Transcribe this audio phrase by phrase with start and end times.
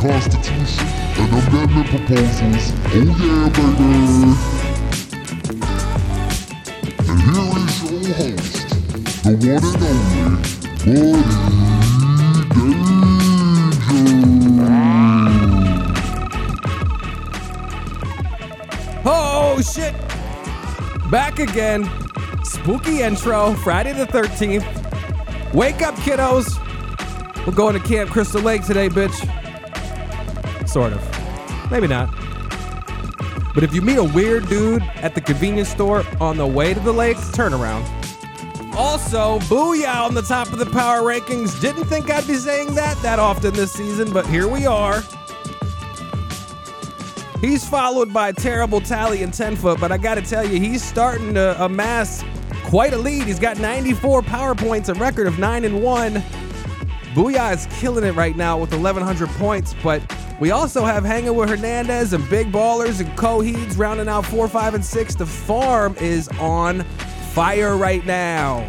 [0.00, 0.86] Constitution
[1.18, 2.72] and amendment proposals.
[2.86, 4.32] Oh yeah, baby!
[7.06, 8.64] And here is your host,
[9.24, 10.30] the one and only, Buddy Danger.
[19.04, 19.94] Oh shit!
[21.10, 21.84] Back again.
[22.42, 24.64] Spooky intro, Friday the 13th.
[25.52, 26.56] Wake up, kiddos.
[27.46, 29.39] We're going to Camp Crystal Lake today, bitch.
[30.70, 31.70] Sort of.
[31.70, 32.14] Maybe not.
[33.54, 36.78] But if you meet a weird dude at the convenience store on the way to
[36.78, 37.84] the lake, turn around.
[38.76, 41.60] Also, Booyah on the top of the power rankings.
[41.60, 45.02] Didn't think I'd be saying that that often this season, but here we are.
[47.40, 51.34] He's followed by terrible tally and 10 foot, but I gotta tell you, he's starting
[51.34, 52.22] to amass
[52.66, 53.24] quite a lead.
[53.24, 56.22] He's got 94 power points, a record of 9 and 1.
[57.14, 60.00] Booyah is killing it right now with 1,100 points, but
[60.40, 64.74] we also have hanging with Hernandez and Big Ballers and Coheeds rounding out 4, 5,
[64.74, 65.14] and 6.
[65.14, 66.80] The farm is on
[67.34, 68.68] fire right now.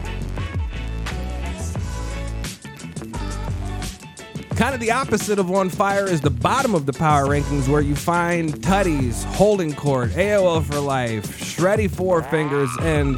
[4.57, 7.81] Kind of the opposite of on fire is the bottom of the power rankings where
[7.81, 13.17] you find Tutties, Holding Court, AOL for Life, Shreddy Four Fingers, and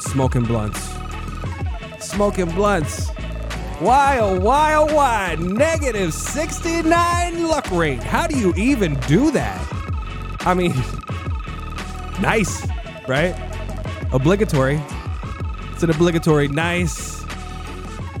[0.00, 0.80] Smoking Blountz.
[2.02, 3.19] Smoking Blountz.
[3.80, 5.36] Why, oh, why, oh, why?
[5.40, 8.02] Negative 69 luck rate.
[8.02, 9.58] How do you even do that?
[10.40, 10.72] I mean,
[12.20, 12.68] nice,
[13.08, 13.34] right?
[14.12, 14.78] Obligatory.
[15.72, 17.22] It's an obligatory nice.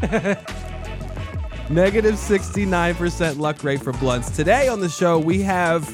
[1.68, 4.34] Negative 69% luck rate for Blountz.
[4.34, 5.86] Today on the show, we have.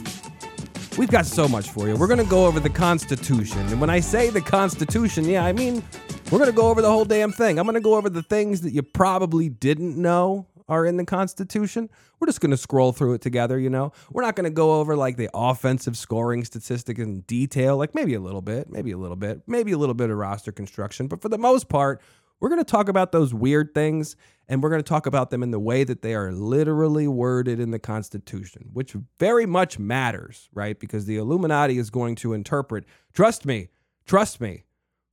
[0.97, 1.97] We've got so much for you.
[1.97, 3.59] We're going to go over the Constitution.
[3.66, 5.83] And when I say the Constitution, yeah, I mean,
[6.31, 7.59] we're going to go over the whole damn thing.
[7.59, 11.04] I'm going to go over the things that you probably didn't know are in the
[11.04, 11.88] Constitution.
[12.19, 13.92] We're just going to scroll through it together, you know?
[14.10, 18.15] We're not going to go over like the offensive scoring statistic in detail, like maybe
[18.15, 21.06] a little bit, maybe a little bit, maybe a little bit of roster construction.
[21.06, 22.03] But for the most part,
[22.41, 24.16] we're going to talk about those weird things
[24.48, 27.60] and we're going to talk about them in the way that they are literally worded
[27.60, 30.78] in the Constitution, which very much matters, right?
[30.78, 33.69] Because the Illuminati is going to interpret, trust me,
[34.06, 34.65] trust me.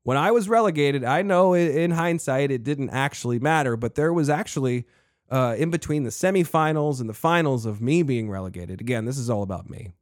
[0.04, 4.30] When I was relegated, I know in hindsight it didn't actually matter, but there was
[4.30, 4.86] actually
[5.30, 8.82] uh, in between the semifinals and the finals of me being relegated.
[8.82, 9.94] Again, this is all about me.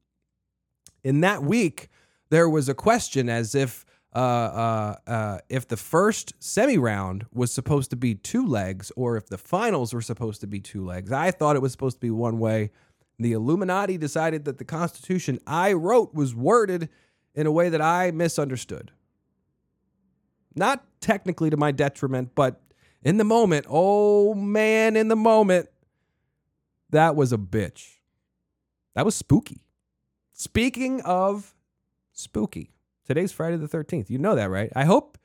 [1.03, 1.89] In that week,
[2.29, 7.53] there was a question as if uh, uh, uh, if the first semi round was
[7.53, 11.13] supposed to be two legs or if the finals were supposed to be two legs.
[11.13, 12.71] I thought it was supposed to be one way.
[13.19, 16.89] The Illuminati decided that the Constitution I wrote was worded
[17.33, 18.91] in a way that I misunderstood.
[20.55, 22.61] Not technically to my detriment, but
[23.03, 25.69] in the moment, oh man, in the moment,
[26.89, 27.97] that was a bitch.
[28.95, 29.63] That was spooky.
[30.33, 31.55] Speaking of
[32.11, 32.71] spooky,
[33.05, 34.09] today's Friday the 13th.
[34.09, 34.71] You know that, right?
[34.75, 35.17] I hope,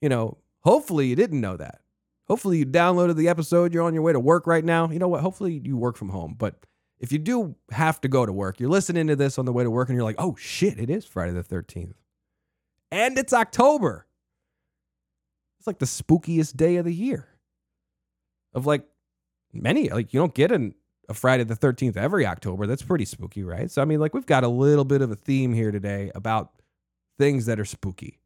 [0.00, 1.80] you know, hopefully you didn't know that.
[2.28, 3.74] Hopefully you downloaded the episode.
[3.74, 4.88] You're on your way to work right now.
[4.88, 5.20] You know what?
[5.20, 6.34] Hopefully you work from home.
[6.38, 6.64] But
[6.98, 9.64] if you do have to go to work, you're listening to this on the way
[9.64, 11.94] to work and you're like, oh shit, it is Friday the 13th.
[12.92, 14.06] And it's October.
[15.62, 17.28] It's like the spookiest day of the year.
[18.52, 18.84] Of like
[19.52, 20.74] many, like you don't get an,
[21.08, 22.66] a Friday the 13th every October.
[22.66, 23.70] That's pretty spooky, right?
[23.70, 26.50] So, I mean, like we've got a little bit of a theme here today about
[27.16, 28.18] things that are spooky.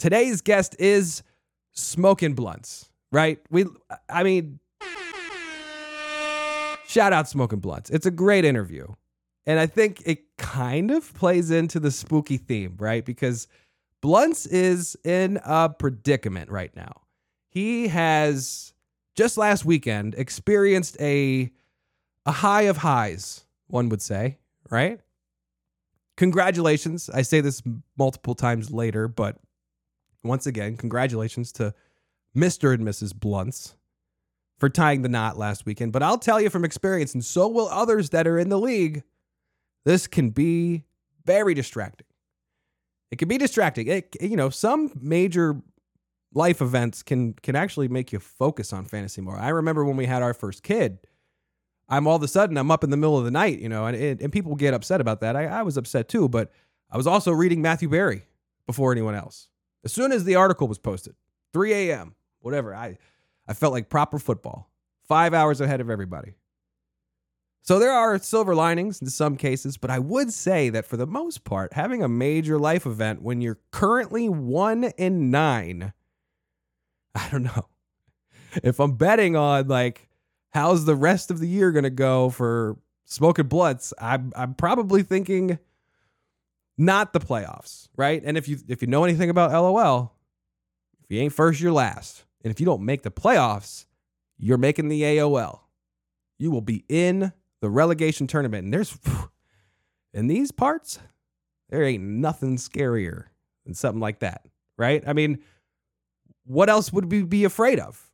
[0.00, 1.22] Today's guest is
[1.70, 3.38] Smoking Blountz, right?
[3.48, 3.66] We,
[4.08, 4.58] I mean,
[6.88, 7.88] shout out Smoking Blountz.
[7.88, 8.88] It's a great interview.
[9.46, 13.04] And I think it kind of plays into the spooky theme, right?
[13.04, 13.46] Because
[14.02, 17.02] Blountz is in a predicament right now.
[17.48, 18.72] He has
[19.14, 21.50] just last weekend experienced a
[22.26, 24.38] a high of highs, one would say,
[24.68, 25.00] right?
[26.16, 27.08] Congratulations.
[27.08, 27.62] I say this
[27.96, 29.36] multiple times later, but
[30.24, 31.72] once again, congratulations to
[32.36, 32.74] Mr.
[32.74, 33.14] and Mrs.
[33.14, 33.74] Blountz
[34.58, 35.92] for tying the knot last weekend.
[35.92, 39.02] But I'll tell you from experience, and so will others that are in the league,
[39.84, 40.84] this can be
[41.24, 42.06] very distracting.
[43.10, 43.86] It can be distracting.
[43.86, 45.60] It, you know, some major
[46.34, 49.36] life events can can actually make you focus on fantasy more.
[49.36, 50.98] I remember when we had our first kid,
[51.88, 53.86] I'm all of a sudden I'm up in the middle of the night, you know,
[53.86, 55.36] and and, and people get upset about that.
[55.36, 56.52] I, I was upset too, but
[56.90, 58.26] I was also reading Matthew Berry
[58.66, 59.48] before anyone else.
[59.84, 61.14] As soon as the article was posted,
[61.52, 62.98] 3 a.m., whatever, I
[63.48, 64.70] I felt like proper football,
[65.06, 66.34] five hours ahead of everybody.
[67.66, 71.06] So there are silver linings in some cases, but I would say that for the
[71.06, 75.92] most part, having a major life event when you're currently one in nine,
[77.16, 77.66] I don't know.
[78.62, 80.08] If I'm betting on like
[80.50, 85.58] how's the rest of the year gonna go for smoking Blountz, I'm I'm probably thinking
[86.78, 88.22] not the playoffs, right?
[88.24, 90.14] And if you if you know anything about LOL,
[91.02, 92.26] if you ain't first, you're last.
[92.44, 93.86] And if you don't make the playoffs,
[94.38, 95.62] you're making the AOL.
[96.38, 97.32] You will be in
[97.66, 98.64] the relegation tournament.
[98.64, 98.96] And there's,
[100.14, 101.00] in these parts,
[101.68, 103.24] there ain't nothing scarier
[103.64, 104.42] than something like that,
[104.78, 105.02] right?
[105.04, 105.40] I mean,
[106.44, 108.08] what else would we be afraid of?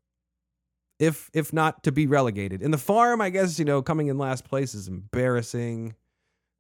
[0.98, 2.62] If if not to be relegated.
[2.62, 5.94] In the farm, I guess, you know, coming in last place is embarrassing,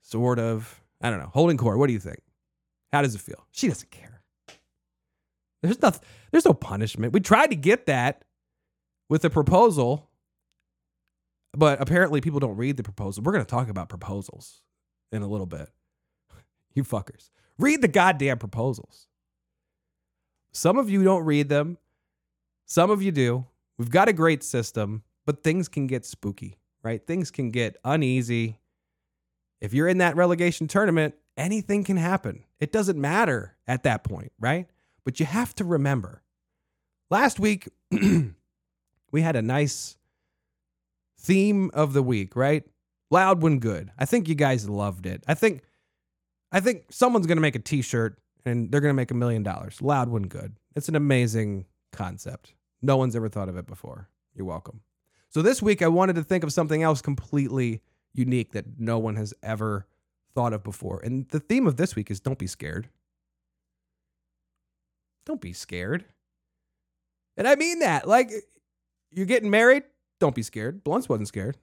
[0.02, 0.82] sort of.
[1.00, 1.30] I don't know.
[1.32, 2.18] Holding court, what do you think?
[2.92, 3.46] How does it feel?
[3.52, 4.20] She doesn't care.
[5.62, 7.12] There's nothing, there's no punishment.
[7.14, 8.24] We tried to get that
[9.08, 10.10] with a proposal
[11.54, 13.22] but apparently, people don't read the proposal.
[13.22, 14.62] We're going to talk about proposals
[15.10, 15.68] in a little bit.
[16.74, 17.28] You fuckers.
[17.58, 19.08] Read the goddamn proposals.
[20.52, 21.76] Some of you don't read them,
[22.64, 23.44] some of you do.
[23.78, 27.06] We've got a great system, but things can get spooky, right?
[27.06, 28.58] Things can get uneasy.
[29.60, 32.44] If you're in that relegation tournament, anything can happen.
[32.58, 34.66] It doesn't matter at that point, right?
[35.04, 36.22] But you have to remember
[37.10, 37.68] last week,
[39.12, 39.96] we had a nice
[41.22, 42.64] theme of the week, right?
[43.10, 43.90] Loud when good.
[43.98, 45.22] I think you guys loved it.
[45.28, 45.62] I think
[46.50, 49.80] I think someone's to make a t-shirt and they're to make a million dollars.
[49.80, 50.56] Loud when good.
[50.74, 52.54] It's an amazing concept.
[52.82, 54.08] No one's ever thought of it before.
[54.34, 54.80] You're welcome.
[55.28, 57.80] So this week I wanted to think of something else completely
[58.12, 59.86] unique that no one has ever
[60.34, 61.00] thought of before.
[61.02, 62.88] And the theme of this week is don't be scared.
[65.24, 66.04] Don't be scared.
[67.36, 68.08] And I mean that.
[68.08, 68.30] Like
[69.10, 69.84] you're getting married,
[70.22, 70.84] don't be scared.
[70.84, 71.58] Blountz wasn't scared.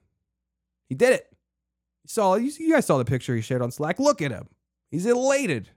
[0.86, 1.26] He did it.
[2.04, 3.98] You saw you, you guys saw the picture he shared on Slack.
[3.98, 4.48] Look at him.
[4.90, 5.70] He's elated.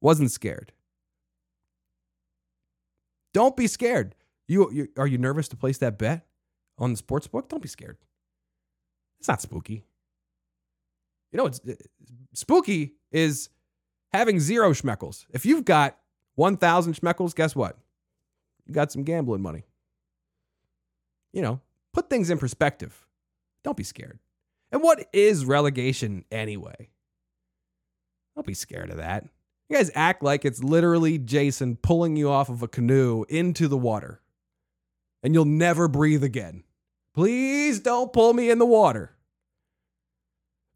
[0.00, 0.72] Wasn't scared.
[3.32, 4.16] Don't be scared.
[4.48, 6.26] You, you are you nervous to place that bet
[6.76, 7.48] on the sports book?
[7.48, 7.98] Don't be scared.
[9.20, 9.84] It's not spooky.
[11.30, 11.60] You know what's
[12.34, 13.48] spooky is
[14.12, 15.24] having zero schmeckles.
[15.30, 15.98] If you've got
[16.34, 17.78] 1,000 schmeckles, guess what?
[18.66, 19.66] You got some gambling money
[21.32, 21.60] you know,
[21.92, 23.06] put things in perspective.
[23.64, 24.18] Don't be scared.
[24.70, 26.90] And what is relegation anyway?
[28.34, 29.24] Don't be scared of that.
[29.68, 33.76] You guys act like it's literally Jason pulling you off of a canoe into the
[33.76, 34.20] water
[35.22, 36.64] and you'll never breathe again.
[37.14, 39.16] Please don't pull me in the water.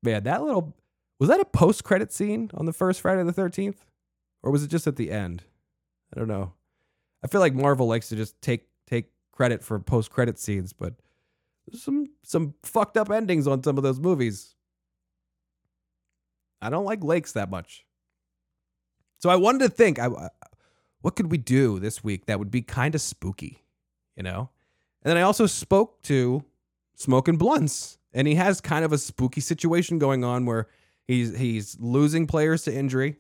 [0.03, 0.75] Man, that little
[1.21, 3.77] was that a post credit scene on the first Friday the 13th?
[4.43, 5.45] Or was it just at the end?
[6.13, 6.53] I don't know.
[7.23, 8.67] I feel like Marvel likes to just take
[9.32, 10.94] credit for post credit scenes, but
[11.73, 14.55] some some fucked up endings on some of those movies.
[16.61, 17.84] I don't like lakes that much.
[19.19, 20.08] So I wanted to think, I,
[21.00, 23.65] what could we do this week that would be kind of spooky,
[24.17, 24.51] you know?
[25.03, 26.44] And then I also spoke to
[26.94, 30.69] Smoking Blountz, and he has kind of a spooky situation going on where
[31.06, 33.17] he's he's losing players to injury,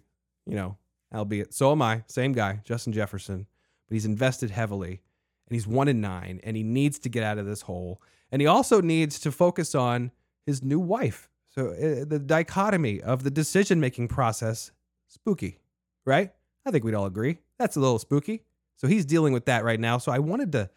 [0.46, 0.76] you know,
[1.12, 3.46] albeit so am I, same guy, Justin Jefferson,
[3.88, 5.02] but he's invested heavily
[5.48, 8.00] and he's one in nine, and he needs to get out of this hole.
[8.30, 10.10] And he also needs to focus on
[10.46, 11.28] his new wife.
[11.48, 14.70] So uh, the dichotomy of the decision making process,
[15.08, 15.58] spooky,
[16.06, 16.32] right?
[16.64, 17.38] I think we'd all agree.
[17.58, 18.42] That's a little spooky.
[18.76, 19.98] So he's dealing with that right now.
[19.98, 20.70] So I wanted to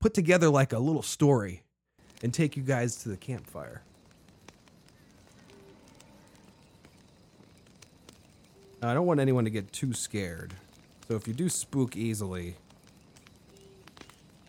[0.00, 1.62] put together like a little story
[2.22, 3.82] and take you guys to the campfire.
[8.82, 10.54] I don't want anyone to get too scared.
[11.06, 12.56] So if you do spook easily,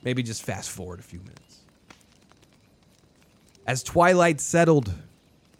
[0.03, 1.59] Maybe just fast forward a few minutes.
[3.65, 4.93] As twilight settled,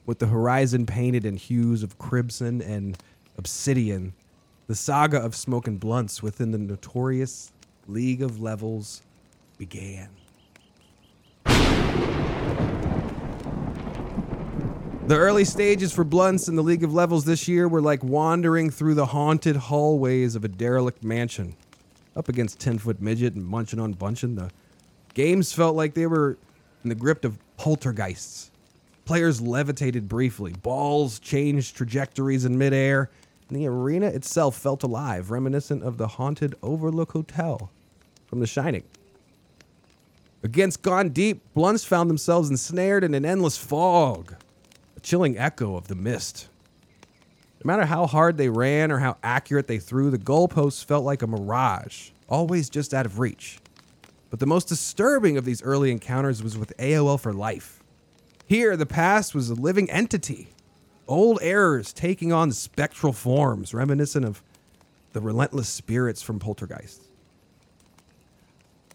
[0.06, 2.98] with the horizon painted in hues of crimson and
[3.38, 4.14] obsidian,
[4.68, 7.54] the saga of smoking Blountz within the notorious
[7.88, 9.02] League of Levels
[9.58, 10.10] began.
[15.06, 18.70] The early stages for Blountz in the League of Levels this year were like wandering
[18.70, 21.56] through the haunted hallways of a derelict mansion
[22.16, 24.36] up against 10 foot midget and munching on bunching.
[24.36, 24.52] The
[25.14, 26.38] games felt like they were
[26.84, 28.52] in the grip of poltergeists.
[29.06, 33.10] Players levitated briefly, balls changed trajectories in midair,
[33.50, 37.70] and the arena itself felt alive, reminiscent of the haunted Overlook Hotel
[38.28, 38.84] from The Shining.
[40.42, 44.36] Against Gone Deep, Blountz found themselves ensnared in an endless fog,
[44.96, 46.48] a chilling echo of the mist.
[47.64, 51.22] No matter how hard they ran or how accurate they threw, the goalposts felt like
[51.22, 53.60] a mirage, always just out of reach.
[54.30, 57.82] But the most disturbing of these early encounters was with AOL for life.
[58.46, 60.50] Here, the past was a living entity,
[61.08, 64.44] old errors taking on spectral forms, reminiscent of
[65.14, 67.04] the relentless spirits from Poltergeist.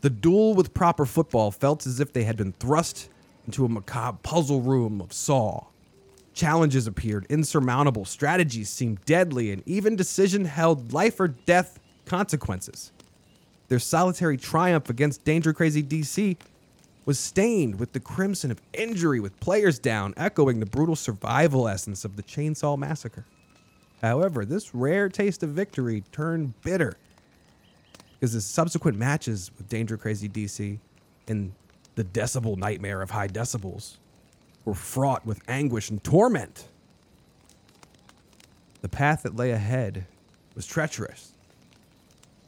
[0.03, 3.09] The duel with proper football felt as if they had been thrust
[3.47, 5.65] into a macabre puzzle room of Saw.
[6.39, 12.93] Challenges appeared insurmountable, strategies seemed deadly, and even decision held life or death consequences.
[13.67, 16.37] Their solitary triumph against Danger Crazy DC
[17.07, 22.05] was stained with the crimson of injury, with players down, echoing the brutal survival essence
[22.05, 23.25] of the Chainsaw Massacre.
[24.01, 26.93] However, this rare taste of victory turned bitter
[28.13, 30.79] because the subsequent matches with Danger Crazy DC
[31.27, 31.53] and
[31.97, 33.97] the decibel nightmare of high decibels
[34.69, 36.69] were fraught with anguish and torment.
[38.83, 40.05] The path that lay ahead
[40.55, 41.33] was treacherous.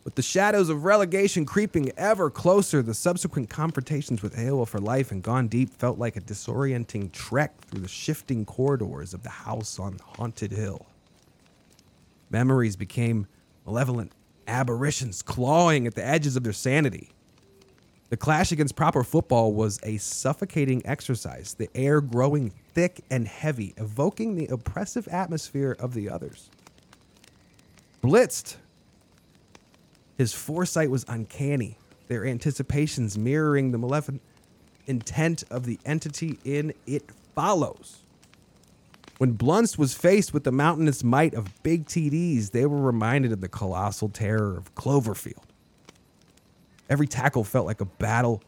[0.04, 5.10] With the shadows of relegation creeping ever closer, the subsequent confrontations with AOL for Life
[5.10, 9.78] and Gone Deep felt like a disorienting trek through the shifting corridors of the house
[9.78, 10.86] on Haunted Hill.
[12.28, 13.26] Memories became
[13.64, 14.12] malevolent
[14.46, 17.10] aberrations clawing at the edges of their sanity.
[18.10, 23.72] The clash against proper football was a suffocating exercise, the air growing thick and heavy,
[23.76, 26.50] evoking the oppressive atmosphere of the others.
[28.02, 28.56] Blitzed.
[30.18, 34.22] His foresight was uncanny, their anticipations mirroring the malevolent
[34.88, 37.04] intent of the entity in It
[37.36, 38.00] Follows.
[39.18, 43.40] When Blunts was faced with the mountainous might of big TDs, they were reminded of
[43.40, 45.44] the colossal terror of Cloverfield.
[46.90, 48.42] Every tackle felt like a battle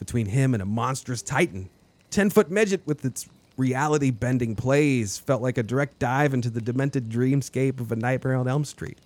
[0.00, 1.70] between him and a monstrous titan.
[2.10, 6.60] 10 foot midget with its reality bending plays felt like a direct dive into the
[6.60, 8.98] demented dreamscape of a nightmare on Elm Street.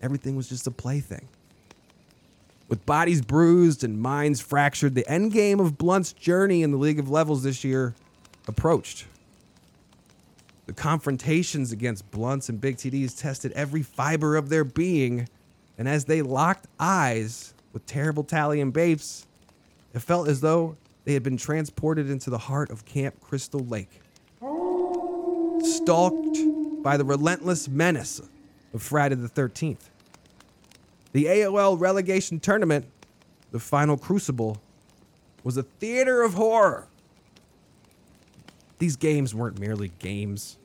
[0.00, 1.28] Everything was just a plaything.
[2.68, 7.10] With bodies bruised and minds fractured, the endgame of Blunt's journey in the League of
[7.10, 7.94] Levels this year
[8.46, 9.06] approached.
[10.66, 15.28] The confrontations against Blountz and big TDs tested every fiber of their being,
[15.76, 19.26] and as they locked eyes with terrible Tally and Bates,
[19.92, 24.00] it felt as though they had been transported into the heart of Camp Crystal Lake.
[25.60, 26.38] Stalked
[26.82, 28.22] by the relentless menace
[28.72, 29.90] of Friday the 13th.
[31.12, 32.86] The AOL relegation tournament,
[33.50, 34.62] the final crucible,
[35.42, 36.88] was a theater of horror
[38.78, 40.58] these games weren't merely games,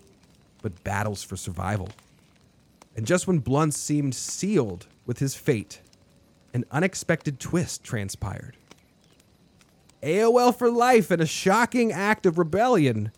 [0.62, 1.90] but battles for survival.
[2.96, 5.80] And just when Blunt seemed sealed with his fate,
[6.54, 8.58] an unexpected twist transpired.
[10.02, 13.12] AOL for Life, in a shocking act of rebellion,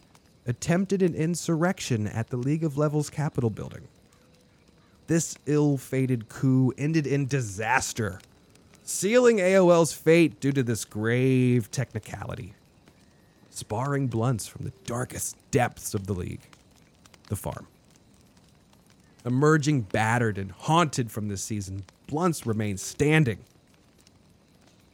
[0.48, 3.88] attempted an insurrection at the League of Levels Capitol building.
[5.08, 8.20] This ill fated coup ended in disaster,
[8.84, 12.56] sealing AOL's fate due to this grave technicality
[13.52, 16.42] sparring Blountz from the darkest depths of the league,
[17.30, 17.68] the farm.
[19.26, 23.40] Emerging battered and haunted from this season, Blountz remains standing.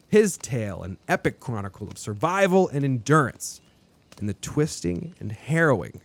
[0.08, 3.60] His tale, an epic chronicle of survival and endurance
[4.22, 6.00] in the twisting and harrowing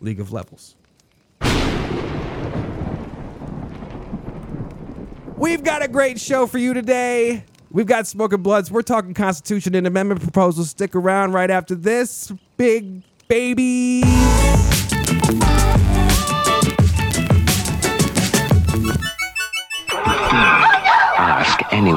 [0.00, 0.76] League of Levels.
[5.36, 7.44] We've got a great show for you today.
[7.70, 8.70] We've got Smoking Blountz.
[8.70, 10.70] We're talking Constitution and Amendment proposals.
[10.70, 12.32] Stick around right after this.
[12.56, 14.02] Big baby.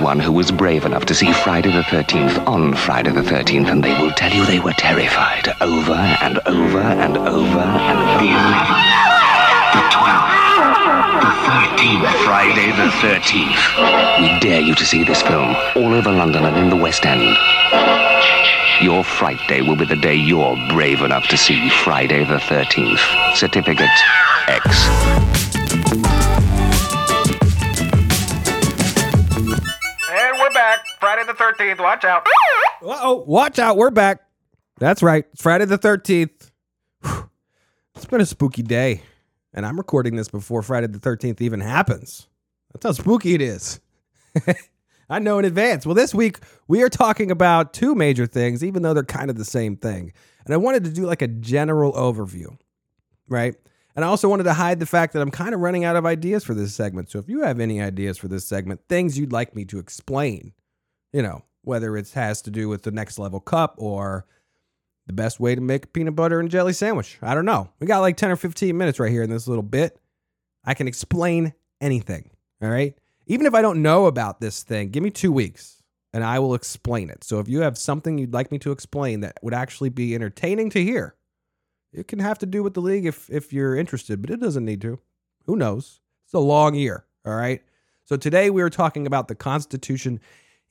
[0.07, 3.83] Anyone who was brave enough to see Friday the 13th on Friday the 13th, and
[3.83, 8.47] they will tell you they were terrified over and over and over and over.
[9.75, 10.31] The 12th.
[11.19, 12.23] The 13th.
[12.23, 13.61] Friday the 13th.
[14.21, 17.35] We dare you to see this film all over London and in the West End.
[18.81, 23.35] Your Fright Day will be the day you're brave enough to see Friday the 13th.
[23.35, 23.89] Certificate
[24.47, 26.26] X.
[31.37, 31.79] 13th.
[31.79, 32.25] Watch out.
[32.81, 33.23] Uh-oh.
[33.27, 33.77] Watch out.
[33.77, 34.21] We're back.
[34.79, 35.25] That's right.
[35.33, 36.51] It's Friday the 13th.
[37.03, 37.29] Whew.
[37.95, 39.01] It's been a spooky day.
[39.53, 42.27] And I'm recording this before Friday the 13th even happens.
[42.73, 43.79] That's how spooky it is.
[45.09, 45.85] I know in advance.
[45.85, 49.37] Well, this week we are talking about two major things, even though they're kind of
[49.37, 50.11] the same thing.
[50.45, 52.57] And I wanted to do like a general overview,
[53.27, 53.55] right?
[53.95, 56.05] And I also wanted to hide the fact that I'm kind of running out of
[56.05, 57.09] ideas for this segment.
[57.09, 60.53] So if you have any ideas for this segment, things you'd like me to explain,
[61.13, 64.25] you know, whether it has to do with the next level cup or
[65.05, 67.17] the best way to make a peanut butter and jelly sandwich.
[67.21, 67.69] I don't know.
[67.79, 69.99] We got like 10 or 15 minutes right here in this little bit.
[70.65, 72.29] I can explain anything.
[72.61, 72.97] All right.
[73.25, 75.81] Even if I don't know about this thing, give me two weeks.
[76.13, 77.23] and I will explain it.
[77.23, 80.69] So if you have something you'd like me to explain that would actually be entertaining
[80.71, 81.15] to hear,
[81.93, 84.65] it can have to do with the league if if you're interested, but it doesn't
[84.65, 84.99] need to.
[85.45, 86.01] Who knows?
[86.25, 87.61] It's a long year, all right?
[88.03, 90.19] So today we are talking about the Constitution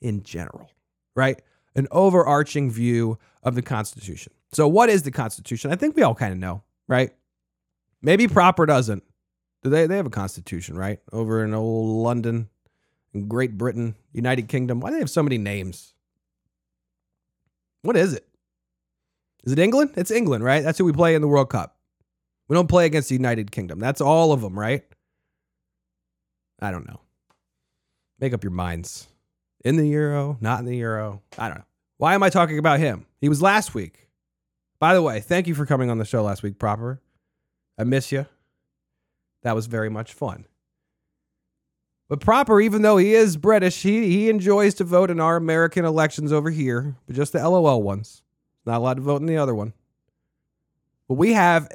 [0.01, 0.71] in general,
[1.15, 1.41] right?
[1.75, 4.33] An overarching view of the Constitution.
[4.51, 5.71] So what is the Constitution?
[5.71, 7.11] I think we all kind of know, right?
[8.01, 9.03] Maybe proper doesn't.
[9.63, 10.99] Do they they have a constitution, right?
[11.11, 12.49] Over in old London,
[13.27, 14.79] Great Britain, United Kingdom.
[14.79, 15.93] Why do they have so many names?
[17.81, 18.27] What is it?
[19.43, 19.91] Is it England?
[19.95, 20.63] It's England, right?
[20.63, 21.75] That's who we play in the World Cup.
[22.47, 23.79] We don't play against the United Kingdom.
[23.79, 24.83] That's all of them, right?
[26.59, 27.01] I don't know.
[28.19, 29.07] Make up your minds.
[29.67, 31.21] In the Euro, not in the Euro.
[31.37, 31.65] I don't know.
[31.97, 33.05] Why am I talking about him?
[33.19, 34.07] He was last week.
[34.79, 37.01] By the way, thank you for coming on the show last week, Proper.
[37.77, 38.27] I miss you.
[39.43, 40.45] That was very much fun.
[42.07, 45.83] But Proper, even though he is British, he, he enjoys to vote in our American
[45.83, 48.23] elections over here, but just the LOL ones.
[48.65, 49.73] Not allowed to vote in the other one.
[51.09, 51.67] But we have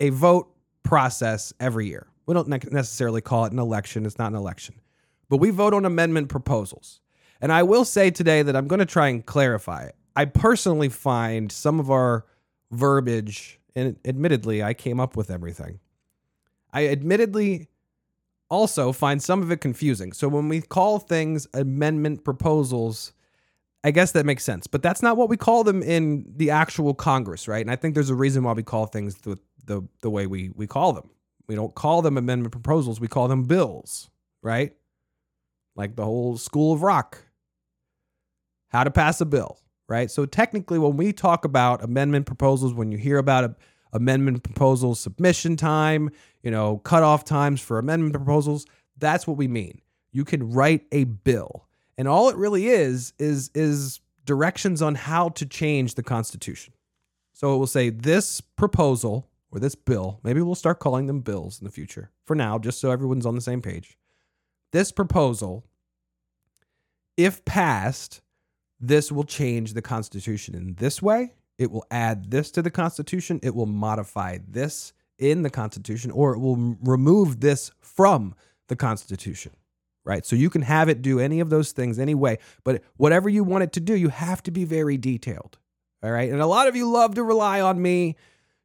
[0.00, 0.50] a vote
[0.82, 2.06] process every year.
[2.24, 4.76] We don't necessarily call it an election, it's not an election.
[5.28, 7.02] But we vote on amendment proposals.
[7.40, 9.94] And I will say today that I'm going to try and clarify it.
[10.16, 12.26] I personally find some of our
[12.72, 15.78] verbiage, and admittedly, I came up with everything.
[16.72, 17.68] I admittedly
[18.50, 20.12] also find some of it confusing.
[20.12, 23.12] So when we call things amendment proposals,
[23.84, 24.66] I guess that makes sense.
[24.66, 27.60] But that's not what we call them in the actual Congress, right?
[27.60, 30.50] And I think there's a reason why we call things the the, the way we,
[30.56, 31.10] we call them.
[31.46, 34.10] We don't call them amendment proposals, we call them bills,
[34.42, 34.74] right?
[35.76, 37.22] Like the whole School of Rock.
[38.68, 40.10] How to pass a bill, right?
[40.10, 43.54] So technically, when we talk about amendment proposals, when you hear about a,
[43.92, 46.10] amendment proposal submission time,
[46.42, 48.66] you know, cutoff times for amendment proposals,
[48.98, 49.80] that's what we mean.
[50.12, 51.66] You can write a bill.
[51.96, 56.74] And all it really is is is directions on how to change the constitution.
[57.32, 61.58] So it will say this proposal or this bill, maybe we'll start calling them bills
[61.60, 62.10] in the future.
[62.26, 63.96] For now, just so everyone's on the same page.
[64.72, 65.64] This proposal
[67.16, 68.20] if passed,
[68.80, 73.40] this will change the constitution in this way it will add this to the Constitution.
[73.42, 78.34] It will modify this in the Constitution, or it will remove this from
[78.68, 79.52] the Constitution.
[80.04, 80.24] Right.
[80.24, 83.64] So you can have it do any of those things anyway, but whatever you want
[83.64, 85.58] it to do, you have to be very detailed.
[86.02, 86.30] All right.
[86.30, 88.16] And a lot of you love to rely on me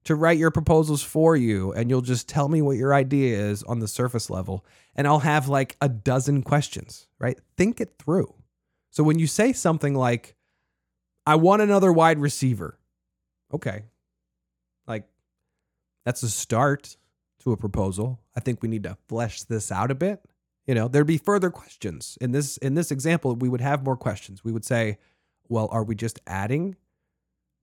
[0.06, 3.64] to write your proposals for you, and you'll just tell me what your idea is
[3.64, 7.40] on the surface level, and I'll have like a dozen questions, right?
[7.58, 8.34] Think it through.
[8.94, 10.36] So when you say something like,
[11.26, 12.78] I want another wide receiver,
[13.52, 13.86] okay.
[14.88, 15.06] Like
[16.06, 16.96] that's a start
[17.40, 18.22] to a proposal.
[18.36, 20.22] I think we need to flesh this out a bit.
[20.68, 22.20] You know, there'd be further questions.
[22.22, 24.44] In this in this example, we would have more questions.
[24.44, 25.00] We would say,
[25.50, 26.76] well, are we just adding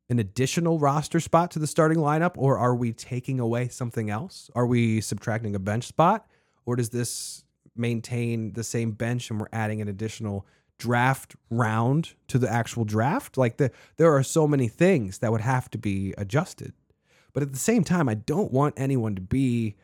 [0.08, 4.50] an additional roster spot to the starting lineup or are we taking away something else?
[4.56, 6.26] Are we subtracting a bench spot
[6.66, 7.44] or does this
[7.76, 10.44] maintain the same bench and we're adding an additional
[10.80, 13.36] draft round to the actual draft.
[13.36, 16.72] Like the, there are so many things that would have to be adjusted.
[17.32, 19.76] But at the same time, I don't want anyone to be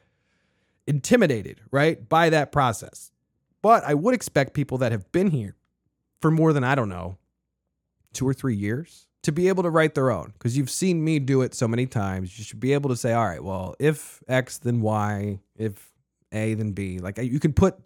[0.87, 3.13] intimidated, right, by that process.
[3.63, 5.55] But I would expect people that have been here
[6.21, 7.19] for more than, I don't know,
[8.13, 10.33] two or three years to be able to write their own.
[10.33, 12.39] Because you've seen me do it so many times.
[12.39, 15.93] You should be able to say, all right, well, if X, then Y, if
[16.33, 16.99] A, then B.
[16.99, 17.77] Like you can put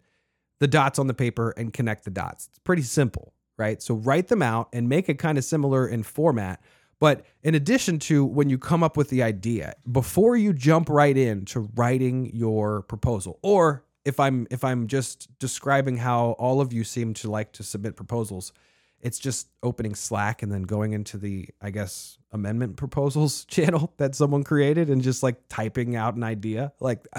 [0.61, 2.47] the dots on the paper and connect the dots.
[2.49, 3.83] It's pretty simple, right?
[3.83, 6.63] So write them out and make it kind of similar in format.
[7.01, 11.17] But in addition to when you come up with the idea, before you jump right
[11.17, 16.73] in to writing your proposal, or if I'm if I'm just describing how all of
[16.73, 18.53] you seem to like to submit proposals,
[19.01, 24.15] it's just opening Slack and then going into the I guess amendment proposals channel that
[24.15, 26.73] someone created and just like typing out an idea.
[26.81, 27.09] Like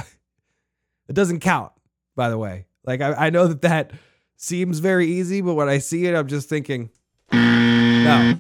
[1.07, 1.71] it doesn't count,
[2.15, 2.65] by the way.
[2.83, 3.91] Like I, I know that that
[4.35, 6.89] seems very easy, but when I see it, I'm just thinking,
[7.31, 8.39] no,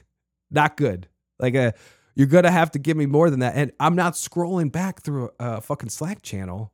[0.50, 1.08] not good.
[1.38, 1.70] Like a, uh,
[2.14, 3.54] you're gonna have to give me more than that.
[3.54, 6.72] And I'm not scrolling back through a, a fucking Slack channel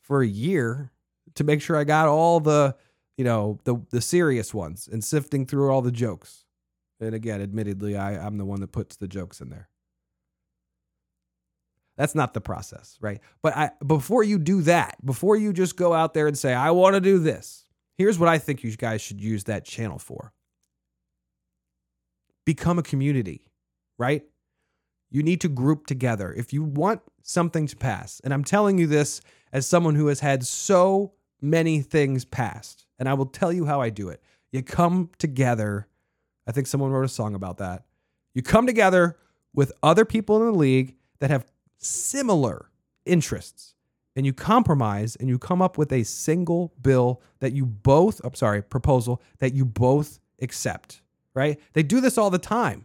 [0.00, 0.90] for a year
[1.34, 2.74] to make sure I got all the,
[3.16, 6.44] you know, the the serious ones and sifting through all the jokes.
[7.00, 9.68] And again, admittedly, I, I'm the one that puts the jokes in there.
[11.96, 13.20] That's not the process, right?
[13.42, 16.70] But I before you do that, before you just go out there and say, I
[16.72, 17.64] want to do this,
[17.96, 20.32] here's what I think you guys should use that channel for.
[22.44, 23.48] Become a community,
[23.98, 24.24] right?
[25.10, 26.32] You need to group together.
[26.32, 29.20] If you want something to pass, and I'm telling you this
[29.52, 33.80] as someone who has had so many things passed, and I will tell you how
[33.80, 34.20] I do it.
[34.50, 35.88] You come together.
[36.46, 37.84] I think someone wrote a song about that.
[38.34, 39.16] You come together
[39.54, 41.46] with other people in the league that have
[41.78, 42.70] similar
[43.04, 43.74] interests
[44.16, 48.34] and you compromise and you come up with a single bill that you both, I'm
[48.34, 51.02] sorry, proposal that you both accept,
[51.34, 51.58] right?
[51.72, 52.84] They do this all the time.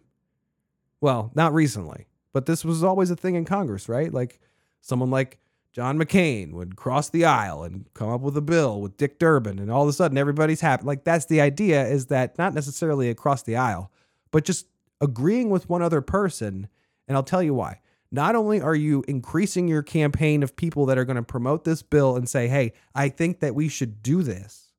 [1.01, 4.13] Well, not recently, but this was always a thing in Congress, right?
[4.13, 4.39] Like
[4.81, 5.39] someone like
[5.71, 9.59] John McCain would cross the aisle and come up with a bill with Dick Durbin,
[9.59, 10.83] and all of a sudden everybody's happy.
[10.83, 13.91] Like that's the idea is that not necessarily across the aisle,
[14.31, 14.65] but just
[14.99, 16.67] agreeing with one other person.
[17.07, 17.81] And I'll tell you why.
[18.11, 21.83] Not only are you increasing your campaign of people that are going to promote this
[21.83, 24.71] bill and say, hey, I think that we should do this,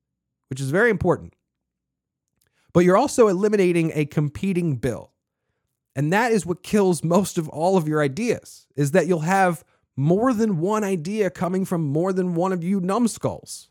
[0.49, 1.35] which is very important,
[2.73, 5.12] but you're also eliminating a competing bill.
[5.95, 9.64] And that is what kills most of all of your ideas, is that you'll have
[9.97, 13.69] more than one idea coming from more than one of you numbskulls.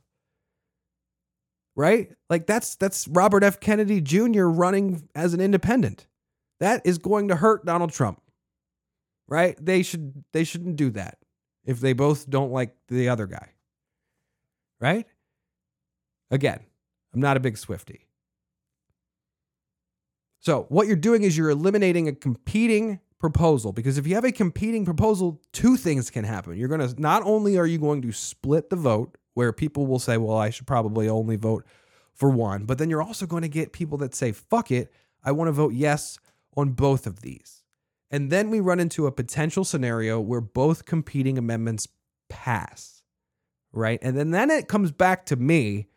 [1.76, 2.12] Right?
[2.30, 3.60] Like that's that's Robert F.
[3.60, 4.46] Kennedy Jr.
[4.46, 6.08] running as an independent.
[6.60, 8.22] That is going to hurt Donald Trump.
[9.30, 9.56] Right?
[9.64, 11.20] They should they shouldn't do that
[11.66, 13.54] if they both don't like the other guy.
[14.82, 15.06] Right?
[16.32, 16.62] Again,
[17.14, 18.08] I'm not a big Swifty.
[20.42, 24.32] So, what you're doing is you're eliminating a competing proposal because if you have a
[24.32, 26.58] competing proposal, two things can happen.
[26.58, 30.00] You're going to not only are you going to split the vote where people will
[30.00, 31.66] say, "Well, I should probably only vote
[32.14, 35.34] for one," but then you're also going to get people that say, "Fuck it, I
[35.34, 36.18] want to vote yes
[36.56, 37.59] on both of these."
[38.12, 41.88] And then we run into a potential scenario where both competing amendments
[42.30, 43.04] pass.
[43.72, 44.00] Right?
[44.02, 45.88] And then then it comes back to me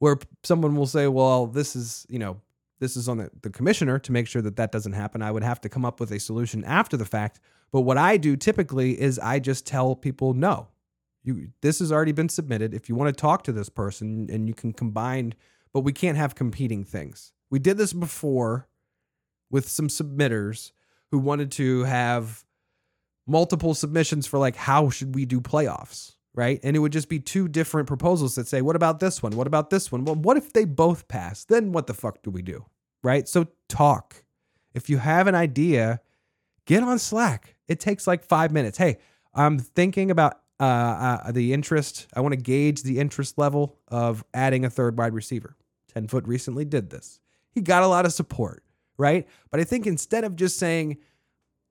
[0.00, 2.40] where someone will say, "Well, this is, you know,
[2.82, 5.22] this is on the, the commissioner to make sure that that doesn't happen.
[5.22, 7.38] I would have to come up with a solution after the fact.
[7.70, 10.66] But what I do typically is I just tell people no.
[11.22, 12.74] You this has already been submitted.
[12.74, 15.34] If you want to talk to this person and you can combine,
[15.72, 17.32] but we can't have competing things.
[17.50, 18.66] We did this before
[19.48, 20.72] with some submitters
[21.12, 22.44] who wanted to have
[23.28, 26.58] multiple submissions for like how should we do playoffs, right?
[26.64, 29.36] And it would just be two different proposals that say, what about this one?
[29.36, 30.04] What about this one?
[30.04, 31.44] Well, what if they both pass?
[31.44, 32.64] Then what the fuck do we do?
[33.02, 33.28] right?
[33.28, 34.24] So talk.
[34.74, 36.00] If you have an idea,
[36.66, 37.56] get on Slack.
[37.68, 38.78] It takes like five minutes.
[38.78, 38.98] Hey,
[39.34, 40.64] I'm thinking about uh,
[41.24, 42.06] uh, the interest.
[42.14, 45.56] I want to gauge the interest level of adding a third wide receiver.
[45.92, 47.20] 10 foot recently did this.
[47.50, 48.64] He got a lot of support,
[49.02, 49.26] right?
[49.50, 50.96] But I think instead of just saying,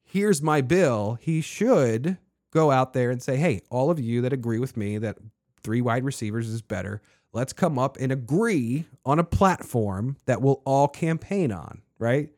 [0.04, 2.18] here's my bill, he should
[2.52, 5.18] go out there and say, hey, all of you that agree with me that
[5.64, 10.62] three wide receivers is better, let's come up and agree on a platform that we'll
[10.66, 12.30] all campaign on, right?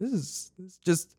[0.00, 1.14] This is, this is just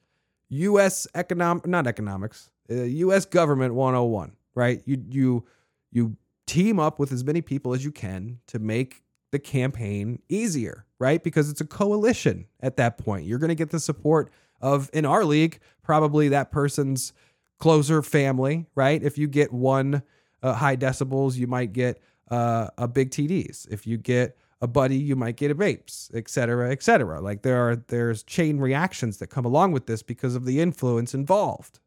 [0.50, 4.82] US economic not economics, uh, US government 101, right?
[4.86, 5.46] You you
[5.92, 9.04] you team up with as many people as you can to make
[9.36, 11.22] the campaign easier, right?
[11.22, 13.26] Because it's a coalition at that point.
[13.26, 17.12] You're going to get the support of in our league probably that person's
[17.60, 19.04] closer family, right?
[19.04, 20.04] If you get one
[20.42, 22.00] uh, high decibels, you might get
[22.32, 23.68] uh, a big TDs.
[23.70, 27.20] If you get a buddy, you might get a vapes, et cetera, et cetera.
[27.20, 31.14] Like there are there's chain reactions that come along with this because of the influence
[31.14, 31.82] involved.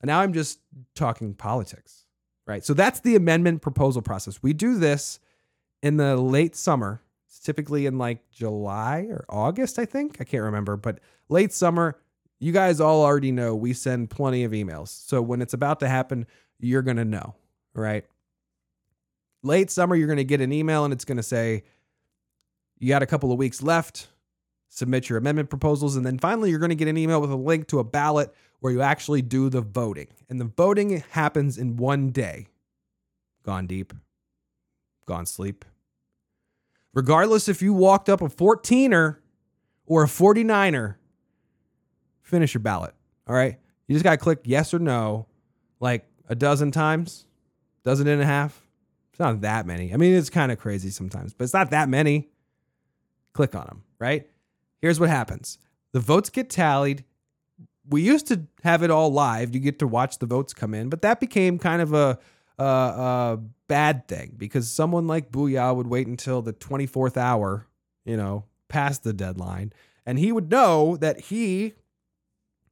[0.00, 0.58] And now I'm just
[0.96, 2.06] talking politics,
[2.48, 2.64] right?
[2.64, 4.42] So that's the amendment proposal process.
[4.42, 5.20] We do this
[5.82, 7.02] in the late summer.
[7.26, 10.18] It's typically in like July or August, I think.
[10.20, 11.98] I can't remember, but late summer.
[12.40, 14.88] You guys all already know we send plenty of emails.
[14.88, 16.24] So when it's about to happen,
[16.60, 17.34] you're going to know,
[17.74, 18.04] right?
[19.42, 21.64] late summer, you're going to get an email and it's going to say,
[22.78, 24.08] you got a couple of weeks left,
[24.68, 25.96] submit your amendment proposals.
[25.96, 28.32] And then finally, you're going to get an email with a link to a ballot
[28.60, 30.08] where you actually do the voting.
[30.28, 32.48] And the voting happens in one day.
[33.44, 33.92] Gone deep,
[35.08, 35.64] gone sleep.
[36.94, 39.16] Regardless if you walked up a 14er
[39.86, 40.96] or a 49er,
[42.22, 42.94] finish your ballot.
[43.26, 43.58] All right.
[43.86, 45.26] You just got to click yes or no
[45.80, 47.26] like a dozen times,
[47.82, 48.68] dozen and a half,
[49.18, 49.92] it's not that many.
[49.92, 52.28] I mean, it's kind of crazy sometimes, but it's not that many.
[53.32, 54.28] Click on them, right?
[54.80, 55.58] Here's what happens
[55.92, 57.04] the votes get tallied.
[57.88, 59.54] We used to have it all live.
[59.54, 62.18] You get to watch the votes come in, but that became kind of a,
[62.58, 67.66] a, a bad thing because someone like Booyah would wait until the 24th hour,
[68.04, 69.72] you know, past the deadline,
[70.04, 71.74] and he would know that he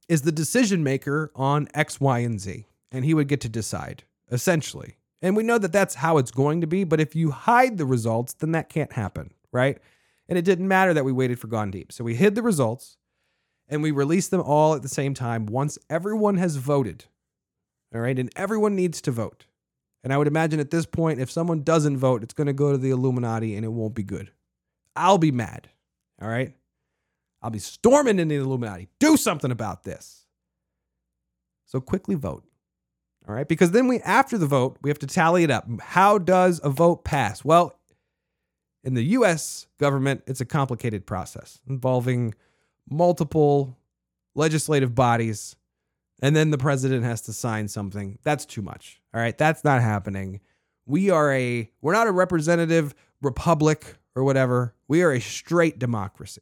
[0.07, 4.03] is the decision maker on X, Y, and Z, and he would get to decide
[4.31, 4.97] essentially.
[5.21, 7.85] And we know that that's how it's going to be, but if you hide the
[7.85, 9.79] results, then that can't happen, right?
[10.29, 11.91] And it didn't matter that we waited for Gone Deep.
[11.91, 12.97] So we hid the results
[13.67, 17.05] and we released them all at the same time once everyone has voted.
[17.93, 18.19] All right.
[18.19, 19.45] And everyone needs to vote.
[20.07, 22.71] And I would imagine at this point, if someone doesn't vote, it's going to go
[22.71, 24.31] to the Illuminati and it won't be good.
[24.95, 25.67] I'll be mad.
[26.21, 26.55] All right.
[27.41, 28.87] I'll be storming in the Illuminati.
[29.01, 30.25] Do something about this.
[31.65, 32.45] So quickly vote.
[33.27, 33.45] All right.
[33.49, 35.67] Because then we, after the vote, we have to tally it up.
[35.81, 37.43] How does a vote pass?
[37.43, 37.77] Well,
[38.85, 42.33] in the US government, it's a complicated process involving
[42.89, 43.77] multiple
[44.35, 45.57] legislative bodies,
[46.21, 48.19] and then the president has to sign something.
[48.23, 49.01] That's too much.
[49.13, 49.37] All right.
[49.37, 50.41] That's not happening.
[50.85, 54.73] We are a, we're not a representative republic or whatever.
[54.87, 56.41] We are a straight democracy.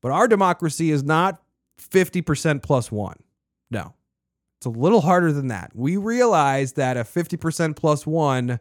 [0.00, 1.40] But our democracy is not
[1.80, 3.22] 50% plus one.
[3.70, 3.94] No,
[4.58, 5.72] it's a little harder than that.
[5.74, 8.60] We realize that a 50% plus one,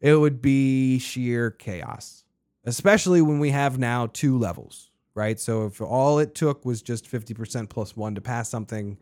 [0.00, 2.24] it would be sheer chaos,
[2.64, 5.38] especially when we have now two levels, right?
[5.38, 8.98] So if all it took was just 50% plus one to pass something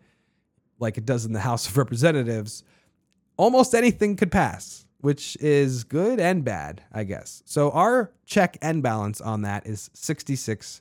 [0.79, 2.62] like it does in the House of Representatives,
[3.37, 7.42] almost anything could pass, which is good and bad, I guess.
[7.47, 10.81] So our check and balance on that is 66%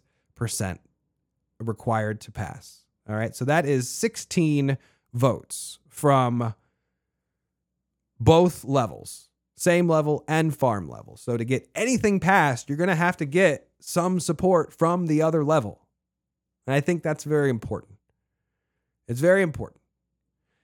[1.59, 2.83] required to pass.
[3.09, 3.35] All right.
[3.35, 4.77] So that is 16
[5.13, 6.53] votes from
[8.19, 9.26] both levels,
[9.57, 11.17] same level and farm level.
[11.17, 15.23] So to get anything passed, you're going to have to get some support from the
[15.23, 15.81] other level.
[16.67, 17.97] And I think that's very important.
[19.07, 19.81] It's very important.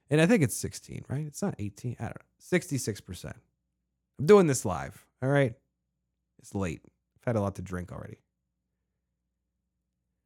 [0.09, 1.25] And I think it's 16, right?
[1.25, 1.97] It's not 18.
[1.99, 2.57] I don't know.
[2.57, 3.33] 66%.
[4.19, 5.05] I'm doing this live.
[5.23, 5.53] All right.
[6.39, 6.81] It's late.
[7.17, 8.19] I've had a lot to drink already.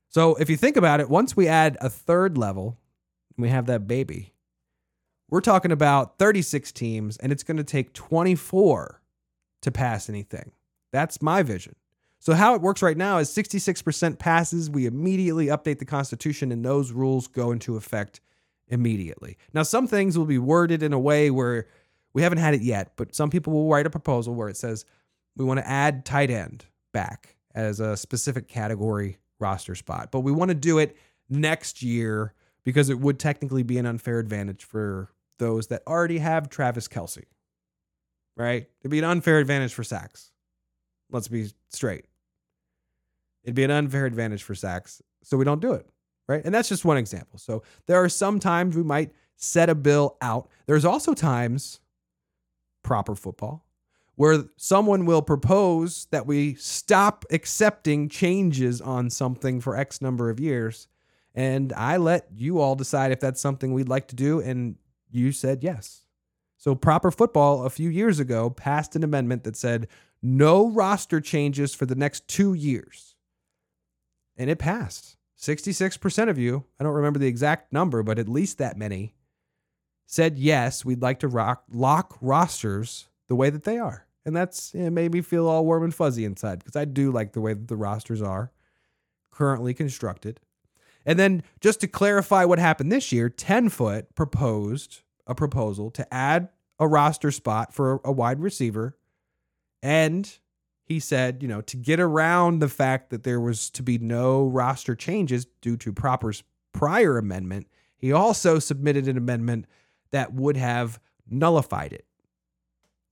[0.09, 2.77] So if you think about it, once we add a third level,
[3.37, 4.33] we have that baby.
[5.29, 9.01] We're talking about 36 teams, and it's going to take 24
[9.61, 10.51] to pass anything.
[10.91, 11.75] That's my vision.
[12.19, 14.69] So, how it works right now is 66% passes.
[14.69, 18.21] We immediately update the Constitution, and those rules go into effect
[18.69, 19.37] immediately.
[19.53, 21.67] Now, some things will be worded in a way where
[22.13, 24.85] we haven't had it yet, but some people will write a proposal where it says
[25.35, 30.09] we want to add tight end back as a specific category roster spot.
[30.11, 30.97] But we want to do it
[31.29, 36.49] next year because it would technically be an unfair advantage for those that already have
[36.49, 37.23] Travis Kelce,
[38.35, 38.67] Right?
[38.81, 40.31] It'd be an unfair advantage for sacks.
[41.09, 42.05] Let's be straight.
[43.43, 45.01] It'd be an unfair advantage for sacks.
[45.23, 45.87] So we don't do it.
[46.27, 46.43] Right?
[46.45, 47.39] And that's just one example.
[47.39, 50.49] So there are some times we might set a bill out.
[50.65, 51.79] There's also times,
[52.83, 53.65] proper football,
[54.15, 60.39] where someone will propose that we stop accepting changes on something for X number of
[60.39, 60.87] years.
[61.33, 64.41] And I let you all decide if that's something we'd like to do.
[64.41, 64.75] And
[65.09, 66.01] you said yes.
[66.57, 69.87] So, Proper Football a few years ago passed an amendment that said
[70.21, 73.15] no roster changes for the next two years.
[74.35, 75.17] And it passed.
[75.39, 79.13] 66% of you, I don't remember the exact number, but at least that many,
[80.07, 84.07] said yes, we'd like to rock, lock rosters the way that they are.
[84.25, 87.33] And that's it made me feel all warm and fuzzy inside because I do like
[87.33, 88.51] the way that the rosters are
[89.31, 90.39] currently constructed.
[91.07, 96.13] And then just to clarify what happened this year, 10 foot proposed a proposal to
[96.13, 98.97] add a roster spot for a wide receiver.
[99.81, 100.29] And
[100.83, 104.45] he said, you know, to get around the fact that there was to be no
[104.45, 106.43] roster changes due to Proper's
[106.73, 109.65] prior amendment, he also submitted an amendment
[110.11, 112.05] that would have nullified it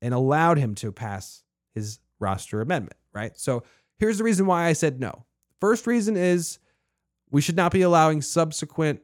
[0.02, 3.38] and allowed him to pass his roster amendment, right?
[3.38, 3.64] So
[3.98, 5.26] here's the reason why I said no.
[5.60, 6.60] First reason is
[7.36, 9.02] we should not be allowing subsequent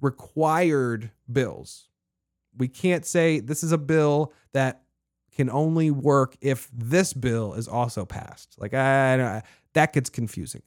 [0.00, 1.88] required bills.
[2.58, 4.82] We can't say this is a bill that
[5.30, 8.56] can only work if this bill is also passed.
[8.58, 10.62] Like I, that gets confusing.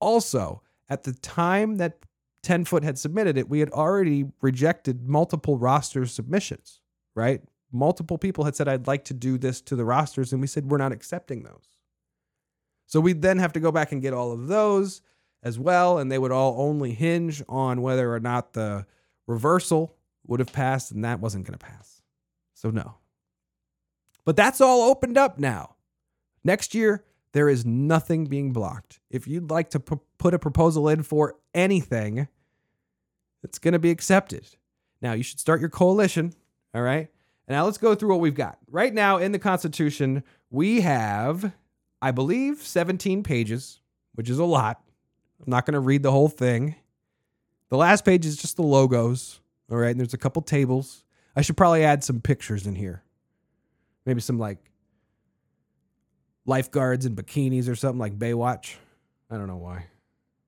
[0.00, 1.98] Also, at the time that
[2.42, 6.80] 10 foot had submitted it, we had already rejected multiple roster submissions,
[7.14, 7.42] right?
[7.70, 10.32] multiple people had said, I'd like to do this to the rosters.
[10.32, 11.68] And we said, we're not accepting those.
[12.86, 15.02] So we'd then have to go back and get all of those
[15.42, 15.98] as well.
[15.98, 18.86] And they would all only hinge on whether or not the
[19.26, 20.90] reversal would have passed.
[20.90, 22.02] And that wasn't going to pass.
[22.54, 22.96] So no.
[24.24, 25.76] But that's all opened up now.
[26.44, 29.00] Next year, there is nothing being blocked.
[29.10, 32.28] If you'd like to p- put a proposal in for anything,
[33.42, 34.46] it's going to be accepted.
[35.00, 36.32] Now, you should start your coalition.
[36.74, 37.08] All right.
[37.48, 38.58] And now let's go through what we've got.
[38.70, 41.52] Right now in the Constitution, we have,
[42.00, 43.80] I believe, 17 pages,
[44.14, 44.82] which is a lot.
[45.44, 46.76] I'm not going to read the whole thing.
[47.68, 49.40] The last page is just the logos.
[49.70, 49.90] All right.
[49.90, 51.04] And there's a couple tables.
[51.34, 53.02] I should probably add some pictures in here.
[54.04, 54.58] Maybe some like
[56.44, 58.74] lifeguards in bikinis or something like Baywatch.
[59.30, 59.86] I don't know why.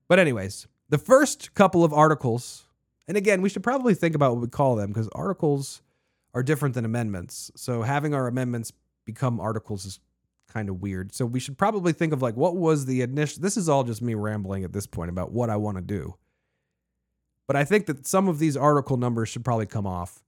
[0.07, 2.65] But, anyways, the first couple of articles,
[3.07, 5.81] and again, we should probably think about what we call them because articles
[6.33, 7.49] are different than amendments.
[7.55, 8.71] So having our amendments
[9.05, 9.99] become articles is
[10.47, 11.13] kind of weird.
[11.13, 13.41] So we should probably think of like what was the initial.
[13.41, 16.15] This is all just me rambling at this point about what I want to do.
[17.47, 20.23] But I think that some of these article numbers should probably come off.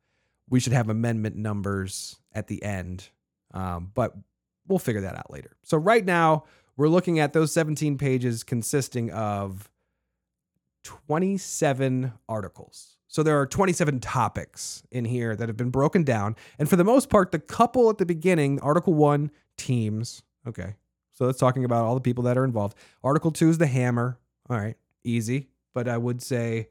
[0.49, 3.09] We should have amendment numbers at the end,
[3.53, 4.13] um, but
[4.67, 5.57] we'll figure that out later.
[5.63, 6.45] So right now
[6.77, 9.69] we're looking at those 17 pages consisting of
[10.83, 12.97] 27 articles.
[13.07, 16.35] So there are 27 topics in here that have been broken down.
[16.59, 20.23] And for the most part, the couple at the beginning, Article 1, teams.
[20.47, 20.75] Okay.
[21.13, 22.77] So that's talking about all the people that are involved.
[23.03, 24.19] Article 2 is the hammer.
[24.49, 24.75] All right.
[25.03, 25.47] Easy.
[25.73, 26.69] But I would say,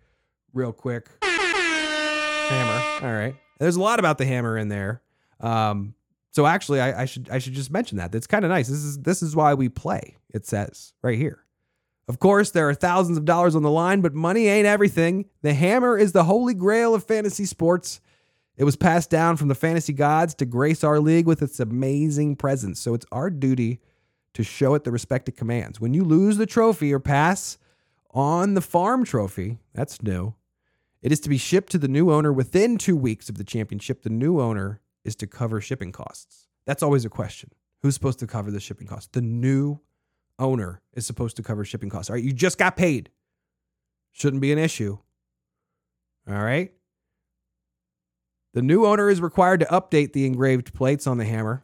[0.52, 3.06] real quick, hammer.
[3.06, 3.34] All right.
[3.58, 5.02] There's a lot about the hammer in there.
[5.40, 5.94] Um,
[6.32, 8.12] so actually, I, I should I should just mention that.
[8.12, 8.68] That's kind of nice.
[8.68, 10.16] This is this is why we play.
[10.34, 11.45] It says right here.
[12.08, 15.26] Of course, there are thousands of dollars on the line, but money ain't everything.
[15.42, 18.00] The hammer is the holy grail of fantasy sports.
[18.56, 22.36] It was passed down from the fantasy gods to grace our league with its amazing
[22.36, 22.80] presence.
[22.80, 23.80] So it's our duty
[24.34, 25.80] to show it the respect it commands.
[25.80, 27.58] When you lose the trophy or pass
[28.12, 30.34] on the farm trophy, that's new.
[31.02, 34.02] It is to be shipped to the new owner within two weeks of the championship.
[34.02, 36.46] The new owner is to cover shipping costs.
[36.66, 37.50] That's always a question.
[37.82, 39.08] Who's supposed to cover the shipping costs?
[39.12, 39.80] The new
[40.38, 42.10] owner is supposed to cover shipping costs.
[42.10, 43.10] All right, you just got paid.
[44.12, 44.98] Shouldn't be an issue.
[46.28, 46.72] All right.
[48.54, 51.62] The new owner is required to update the engraved plates on the hammer.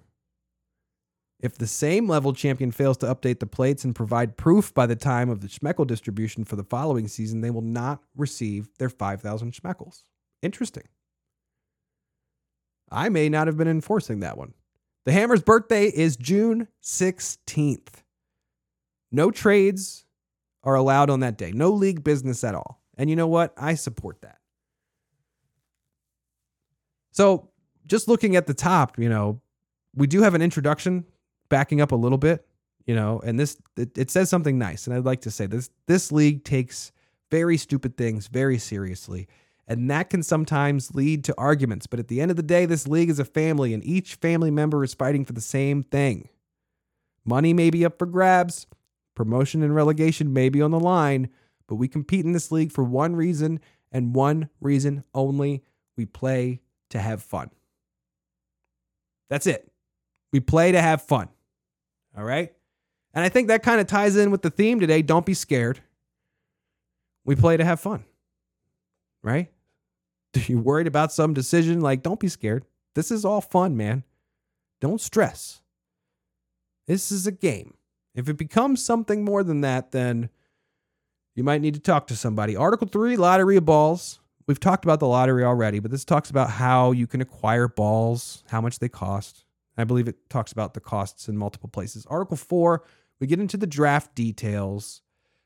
[1.41, 4.95] If the same level champion fails to update the plates and provide proof by the
[4.95, 9.53] time of the Schmeckel distribution for the following season, they will not receive their 5,000
[9.53, 10.03] Schmeckles.
[10.43, 10.85] Interesting.
[12.91, 14.55] I may not have been enforcing that one.
[15.05, 18.02] The Hammer's birthday is June 16th.
[19.13, 20.07] No trades
[20.65, 22.81] are allowed on that day, no league business at all.
[22.97, 23.53] And you know what?
[23.57, 24.39] I support that.
[27.11, 27.51] So,
[27.87, 29.41] just looking at the top, you know,
[29.95, 31.05] we do have an introduction
[31.49, 32.47] backing up a little bit,
[32.87, 35.69] you know, and this it, it says something nice, and I'd like to say this
[35.87, 36.93] this league takes
[37.31, 39.29] very stupid things very seriously,
[39.69, 42.89] and that can sometimes lead to arguments, but at the end of the day, this
[42.89, 46.29] league is a family and each family member is fighting for the same thing.
[47.25, 48.67] Money may be up for grabs,
[49.23, 51.29] promotion and relegation may be on the line,
[51.69, 53.61] but we compete in this league for one reason
[53.93, 55.63] and one reason only.
[55.97, 57.51] We play to have fun.
[59.31, 59.71] That's it.
[60.33, 61.29] We play to have fun.
[62.19, 62.53] All right.
[63.15, 65.03] And I think that kind of ties in with the theme today.
[65.03, 65.81] Don't be scared.
[67.25, 68.05] We play to have fun.
[69.23, 69.53] Right?
[70.37, 71.81] Are you worried about some decision?
[71.81, 72.65] Like, don't be scared.
[72.97, 74.03] This is all fun, man.
[74.81, 75.63] Don't stress.
[76.89, 77.75] This is a game.
[78.15, 80.29] If it becomes something more than that, then
[81.35, 82.57] you might need to talk to somebody.
[82.57, 84.21] Article 3 Lottery of Balls.
[84.47, 88.43] We've talked about the lottery already, but this talks about how you can acquire balls,
[88.49, 89.45] how much they cost.
[89.79, 92.05] I believe it talks about the costs in multiple places.
[92.07, 92.83] Article 4,
[93.21, 95.01] we get into the draft details.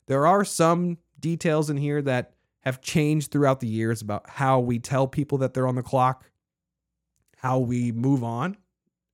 [0.07, 4.79] There are some details in here that have changed throughout the years about how we
[4.79, 6.25] tell people that they're on the clock.
[7.37, 8.57] How we move on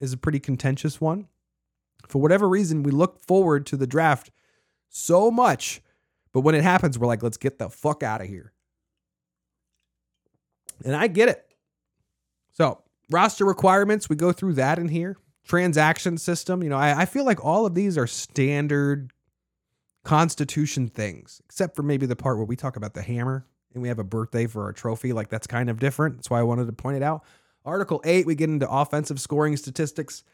[0.01, 1.29] is a pretty contentious one.
[2.09, 4.31] For whatever reason, we look forward to the draft
[4.88, 5.81] so much,
[6.33, 8.53] but when it happens, we're like, let's get the fuck out of here.
[10.85, 11.47] And I get it.
[12.53, 15.17] So, roster requirements, we go through that in here.
[15.45, 19.12] Transaction system, you know, I, I feel like all of these are standard
[20.05, 23.88] constitution things, except for maybe the part where we talk about the hammer and we
[23.88, 25.12] have a birthday for our trophy.
[25.12, 26.17] Like that's kind of different.
[26.17, 27.25] That's why I wanted to point it out.
[27.65, 30.25] Article 8, we get into offensive scoring statistics.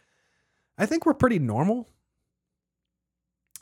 [0.78, 1.88] I think we're pretty normal.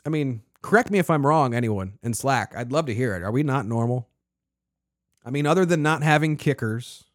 [0.05, 2.53] I mean, correct me if I'm wrong, anyone in Slack.
[2.55, 3.23] I'd love to hear it.
[3.23, 4.07] Are we not normal?
[5.25, 7.05] I mean, other than not having kickers,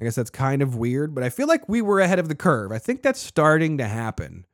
[0.00, 2.34] I guess that's kind of weird, but I feel like we were ahead of the
[2.34, 2.72] curve.
[2.72, 4.46] I think that's starting to happen.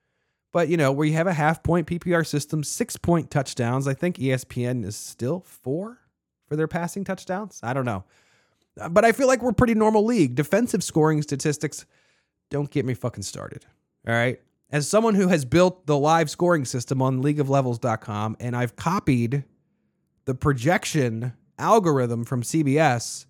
[0.52, 4.16] But, you know, we have a half point PPR system, six point touchdowns, I think
[4.16, 5.98] ESPN is still four
[6.48, 7.60] for their passing touchdowns.
[7.62, 8.04] I don't know.
[8.80, 10.34] Uh, but I feel like we're pretty normal league.
[10.34, 11.86] Defensive scoring statistics,
[12.50, 13.64] don't get me fucking started.
[14.06, 14.40] All right.
[14.70, 19.44] As someone who has built the live scoring system on leagueoflevels.com and I've copied
[20.24, 23.26] the projection algorithm from CBS,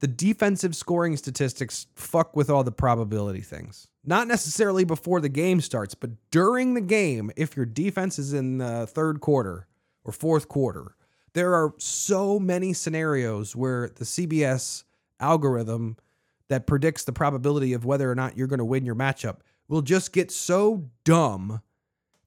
[0.00, 3.88] the defensive scoring statistics fuck with all the probability things.
[4.04, 8.58] Not necessarily before the game starts, but during the game, if your defense is in
[8.58, 9.66] the third quarter
[10.04, 10.96] or fourth quarter,
[11.32, 14.84] there are so many scenarios where the CBS
[15.18, 15.96] algorithm
[16.48, 19.38] that predicts the probability of whether or not you're going to win your matchup
[19.68, 21.60] will just get so dumb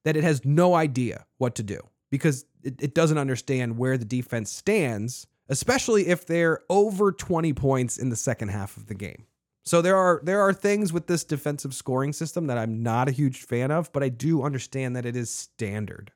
[0.04, 1.80] that it has no idea what to do
[2.10, 7.98] because it, it doesn't understand where the defense stands, especially if they're over 20 points
[7.98, 9.26] in the second half of the game.
[9.64, 13.12] So there are there are things with this defensive scoring system that I'm not a
[13.12, 16.12] huge fan of, but I do understand that it is standard.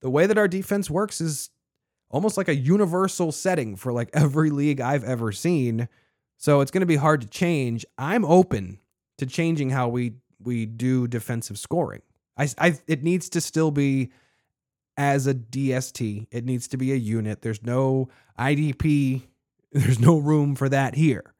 [0.00, 1.50] The way that our defense works is
[2.08, 5.88] almost like a universal setting for like every league I've ever seen.
[6.36, 7.84] So it's going to be hard to change.
[7.96, 8.78] I'm open
[9.18, 12.02] to changing how we we do defensive scoring.
[12.36, 14.10] I, I it needs to still be
[14.96, 16.26] as a DST.
[16.30, 17.42] It needs to be a unit.
[17.42, 18.08] There's no
[18.38, 19.22] IDP.
[19.72, 21.34] There's no room for that here.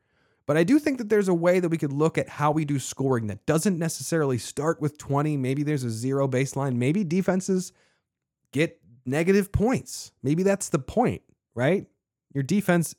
[0.46, 2.64] But I do think that there's a way that we could look at how we
[2.64, 5.36] do scoring that doesn't necessarily start with 20.
[5.36, 6.76] Maybe there's a zero baseline.
[6.76, 7.72] Maybe defenses
[8.52, 10.12] get negative points.
[10.22, 11.20] Maybe that's the point,
[11.54, 11.86] right?
[12.32, 12.94] Your defense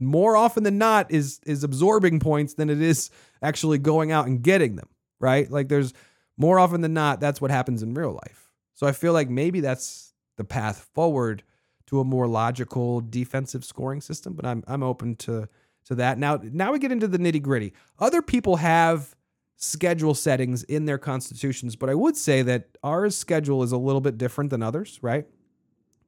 [0.00, 3.10] more often than not is is absorbing points than it is
[3.42, 4.88] actually going out and getting them,
[5.20, 5.50] right?
[5.50, 5.92] Like there's
[6.36, 8.50] more often than not that's what happens in real life.
[8.74, 11.42] So I feel like maybe that's the path forward
[11.86, 15.48] to a more logical defensive scoring system, but I'm I'm open to
[15.88, 16.18] to that.
[16.18, 17.72] Now, now we get into the nitty gritty.
[17.98, 19.16] Other people have
[19.56, 24.00] schedule settings in their constitutions, but I would say that our schedule is a little
[24.00, 25.26] bit different than others, right?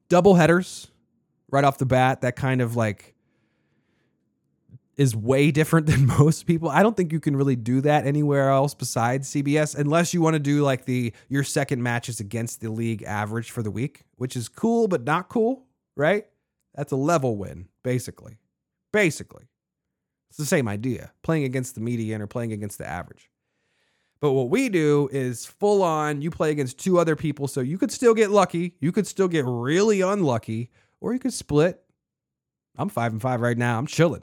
[0.07, 0.87] Double headers
[1.49, 3.15] right off the bat, that kind of like
[5.01, 6.69] is way different than most people.
[6.69, 10.35] I don't think you can really do that anywhere else besides CBS unless you want
[10.35, 14.35] to do like the your second matches against the league average for the week, which
[14.35, 15.65] is cool but not cool,
[15.97, 16.27] right?
[16.75, 18.37] That's a level win basically.
[18.93, 19.47] Basically.
[20.29, 23.29] It's the same idea playing against the median or playing against the average.
[24.21, 27.47] But what we do is full on, you play against two other people.
[27.47, 28.75] So you could still get lucky.
[28.79, 30.69] You could still get really unlucky,
[31.01, 31.81] or you could split.
[32.77, 33.79] I'm five and five right now.
[33.79, 34.21] I'm chilling.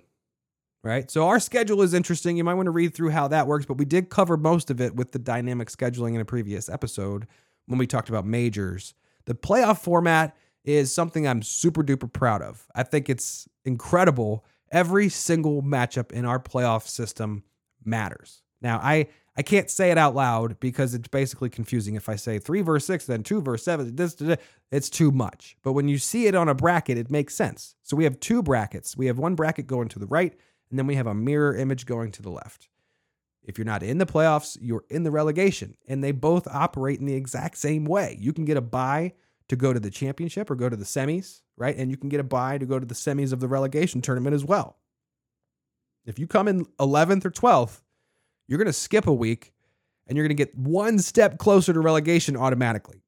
[0.85, 1.11] Right.
[1.11, 2.37] So our schedule is interesting.
[2.37, 4.81] You might want to read through how that works, but we did cover most of
[4.81, 7.27] it with the dynamic scheduling in a previous episode
[7.67, 8.95] when we talked about majors.
[9.25, 12.67] The playoff format is something I'm super duper proud of.
[12.75, 17.43] I think it's incredible every single matchup in our playoff system
[17.85, 18.43] matters.
[18.61, 22.41] Now, I I can't say it out loud because it's basically confusing if I say
[22.41, 24.17] 3 verse 6 then 2 verse 7 this
[24.73, 25.57] it's too much.
[25.63, 27.77] But when you see it on a bracket it makes sense.
[27.83, 28.97] So we have two brackets.
[28.97, 30.35] We have one bracket going to the right
[30.71, 32.69] and then we have a mirror image going to the left.
[33.43, 37.07] If you're not in the playoffs, you're in the relegation and they both operate in
[37.07, 38.17] the exact same way.
[38.21, 39.15] You can get a buy
[39.49, 41.75] to go to the championship or go to the semis, right?
[41.77, 44.35] And you can get a buy to go to the semis of the relegation tournament
[44.35, 44.77] as well.
[46.05, 47.81] If you come in 11th or 12th,
[48.47, 49.53] you're going to skip a week
[50.07, 53.03] and you're going to get one step closer to relegation automatically.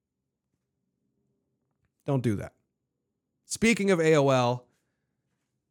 [2.07, 2.53] Don't do that.
[3.45, 4.63] Speaking of AOL,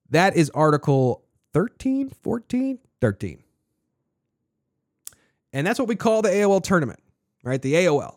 [0.10, 1.24] that is article
[1.54, 3.44] 13, 14, 13.
[5.52, 7.00] And that's what we call the AOL tournament,
[7.44, 7.62] right?
[7.62, 8.16] The AOL.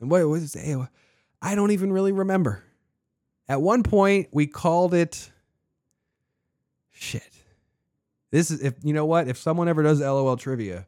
[0.00, 0.88] And what was the AOL?
[1.42, 2.62] I don't even really remember.
[3.48, 5.30] At one point, we called it
[6.90, 7.22] shit.
[8.30, 10.86] This is if you know what, if someone ever does LOL trivia,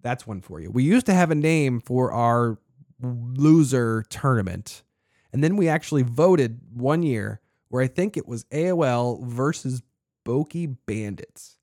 [0.00, 0.70] that's one for you.
[0.70, 2.58] We used to have a name for our
[3.00, 4.82] loser tournament.
[5.32, 9.82] And then we actually voted one year where I think it was AOL versus
[10.28, 11.56] Bokeh Bandits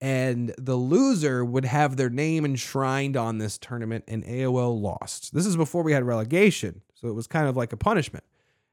[0.00, 5.34] and the loser would have their name enshrined on this tournament and AOL lost.
[5.34, 8.24] This is before we had relegation, so it was kind of like a punishment.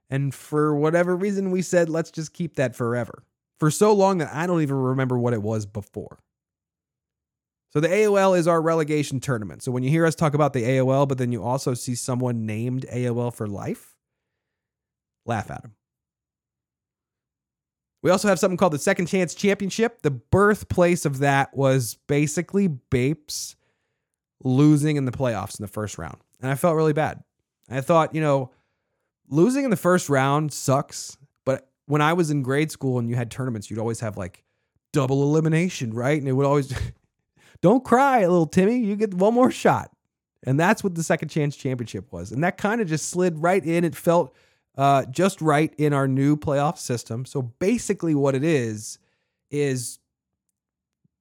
[0.10, 3.24] And for whatever reason, we said, let's just keep that forever.
[3.60, 6.20] For so long that I don't even remember what it was before.
[7.70, 9.62] So the AOL is our relegation tournament.
[9.62, 12.46] So when you hear us talk about the AOL, but then you also see someone
[12.46, 13.98] named AOL for life,
[15.26, 15.77] laugh at them.
[18.02, 20.02] We also have something called the Second Chance Championship.
[20.02, 23.56] The birthplace of that was basically Bapes
[24.44, 26.18] losing in the playoffs in the first round.
[26.42, 27.24] And I felt really bad.
[27.70, 28.52] I thought, you know,
[29.30, 31.18] losing in the first round sucks.
[31.44, 34.44] But when I was in grade school and you had tournaments, you'd always have like
[34.94, 36.18] double elimination, right?
[36.18, 36.74] And it would always,
[37.62, 38.78] don't cry, little Timmy.
[38.78, 39.92] You get one more shot.
[40.44, 42.32] And that's what the Second Chance Championship was.
[42.32, 43.84] And that kind of just slid right in.
[43.84, 44.34] It felt
[44.78, 47.26] uh, just right in our new playoff system.
[47.26, 49.00] So basically, what it is
[49.50, 50.00] is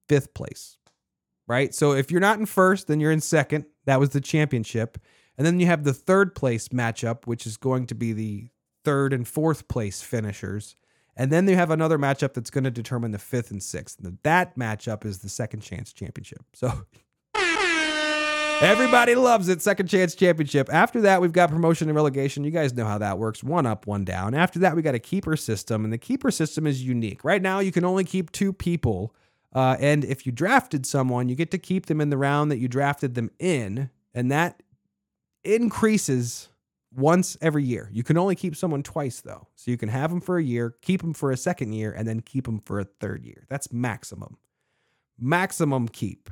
[0.07, 0.77] fifth place,
[1.47, 1.73] right?
[1.73, 3.65] So if you're not in first, then you're in second.
[3.85, 4.97] That was the championship.
[5.37, 8.47] And then you have the third place matchup, which is going to be the
[8.83, 10.75] third and fourth place finishers.
[11.15, 13.99] And then you have another matchup that's going to determine the fifth and sixth.
[13.99, 16.43] And that matchup is the second chance championship.
[16.53, 16.71] So
[18.59, 19.61] Everybody loves it.
[19.61, 20.67] Second chance championship.
[20.73, 22.43] After that, we've got promotion and relegation.
[22.43, 23.43] You guys know how that works.
[23.43, 24.33] One up, one down.
[24.33, 27.23] After that, we got a keeper system, and the keeper system is unique.
[27.23, 29.13] Right now, you can only keep two people.
[29.53, 32.57] Uh, and if you drafted someone, you get to keep them in the round that
[32.57, 34.63] you drafted them in, and that
[35.43, 36.49] increases
[36.95, 37.89] once every year.
[37.93, 39.47] You can only keep someone twice, though.
[39.55, 42.07] So you can have them for a year, keep them for a second year, and
[42.07, 43.45] then keep them for a third year.
[43.49, 44.37] That's maximum.
[45.19, 46.31] maximum keep.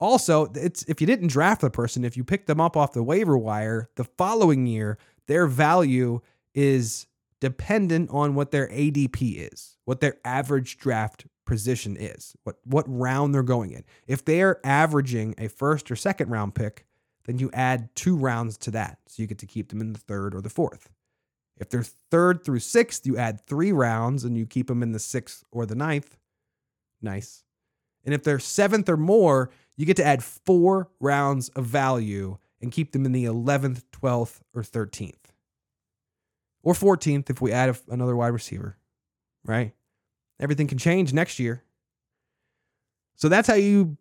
[0.00, 3.02] Also, it's if you didn't draft the person, if you picked them up off the
[3.02, 6.20] waiver wire the following year, their value
[6.54, 7.06] is
[7.40, 13.34] dependent on what their ADP is, what their average draft position is, what what round
[13.34, 13.84] they're going in.
[14.06, 16.86] If they're averaging a first or second round pick,
[17.24, 18.98] then you add two rounds to that.
[19.06, 20.90] So you get to keep them in the third or the fourth.
[21.56, 24.98] If they're third through sixth, you add three rounds and you keep them in the
[24.98, 26.16] sixth or the ninth.
[27.00, 27.44] Nice.
[28.04, 32.72] And if they're seventh or more, you get to add four rounds of value and
[32.72, 35.14] keep them in the 11th, 12th, or 13th.
[36.62, 38.78] Or 14th if we add another wide receiver,
[39.44, 39.72] right?
[40.40, 41.62] Everything can change next year.
[43.16, 43.96] So that's how you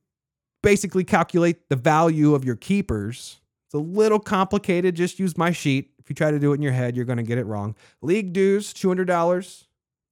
[0.62, 3.40] basically calculate the value of your keepers.
[3.68, 4.96] It's a little complicated.
[4.96, 5.92] Just use my sheet.
[6.00, 7.76] If you try to do it in your head, you're going to get it wrong.
[8.02, 9.66] League dues, $200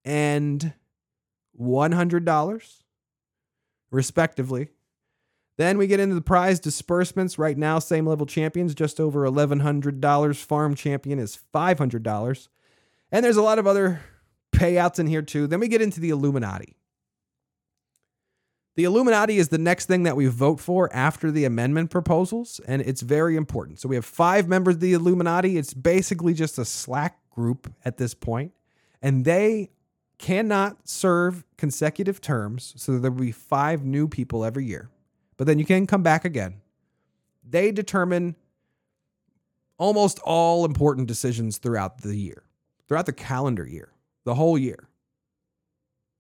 [0.03, 0.73] and
[1.59, 2.83] $100,
[3.91, 4.69] respectively.
[5.57, 7.37] Then we get into the prize disbursements.
[7.37, 10.35] Right now, same level champions, just over $1,100.
[10.37, 12.47] Farm champion is $500.
[13.11, 14.01] And there's a lot of other
[14.51, 15.47] payouts in here too.
[15.47, 16.75] Then we get into the Illuminati.
[18.75, 22.81] The Illuminati is the next thing that we vote for after the amendment proposals, and
[22.81, 23.79] it's very important.
[23.79, 25.57] So we have five members of the Illuminati.
[25.57, 28.53] It's basically just a Slack group at this point,
[29.01, 29.71] and they
[30.19, 32.73] cannot serve consecutive terms.
[32.77, 34.89] So there will be five new people every year,
[35.41, 36.61] but then you can come back again.
[37.43, 38.35] They determine
[39.79, 42.43] almost all important decisions throughout the year,
[42.87, 43.89] throughout the calendar year,
[44.23, 44.87] the whole year.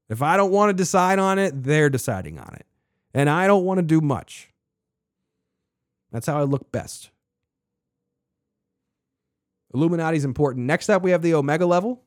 [0.09, 2.65] If I don't want to decide on it, they're deciding on it.
[3.13, 4.49] And I don't want to do much.
[6.11, 7.11] That's how I look best.
[9.71, 10.65] Illuminati is important.
[10.65, 12.01] Next up, we have the Omega level.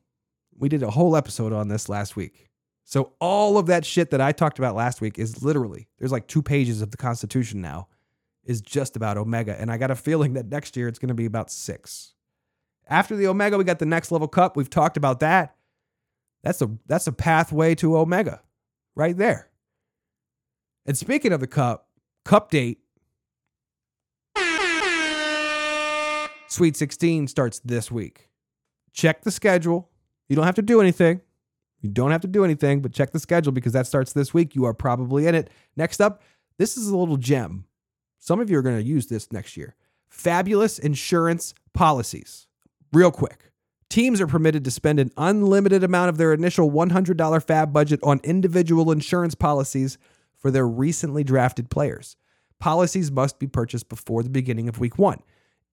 [0.59, 2.51] We did a whole episode on this last week.
[2.85, 6.27] So, all of that shit that I talked about last week is literally, there's like
[6.27, 7.89] two pages of the Constitution now,
[8.45, 9.59] is just about Omega.
[9.59, 12.15] And I got a feeling that next year it's going to be about six.
[12.87, 14.57] After the Omega, we got the next level cup.
[14.57, 15.57] We've talked about that.
[16.43, 18.43] That's a that's a pathway to Omega
[18.95, 19.49] right there.
[20.85, 21.89] And speaking of the cup,
[22.25, 22.81] cup date
[26.55, 28.29] Sweet 16 starts this week.
[28.93, 29.91] Check the schedule.
[30.29, 31.21] You don't have to do anything.
[31.85, 34.55] You don't have to do anything, but check the schedule because that starts this week.
[34.55, 35.51] You are probably in it.
[35.77, 36.23] Next up,
[36.57, 37.67] this is a little gem.
[38.19, 39.75] Some of you are going to use this next year.
[40.09, 42.47] Fabulous insurance policies.
[42.91, 43.53] Real quick.
[43.91, 48.19] Teams are permitted to spend an unlimited amount of their initial $100 FAAB budget on
[48.25, 49.99] individual insurance policies
[50.39, 52.17] for their recently drafted players.
[52.59, 55.21] Policies must be purchased before the beginning of week one.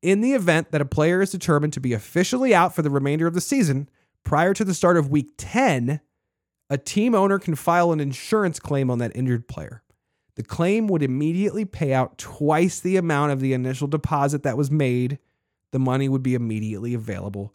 [0.02, 3.28] In the event that a player is determined to be officially out for the remainder
[3.28, 3.88] of the season,
[4.24, 6.02] prior to the start of week 10,
[6.70, 9.84] a team owner can file an insurance claim on that injured player.
[10.36, 14.72] The claim would immediately pay out twice the amount of the initial deposit that was
[14.72, 15.20] made.
[15.72, 17.54] The money would be immediately available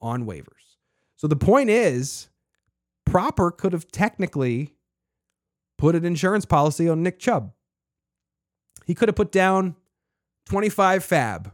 [0.00, 0.76] on waivers.
[1.16, 2.28] So the point is,
[3.04, 4.74] Proper could have technically
[5.76, 7.52] put an insurance policy on Nick Chubb.
[8.86, 9.76] He could have put down
[10.46, 11.52] 25 FAAB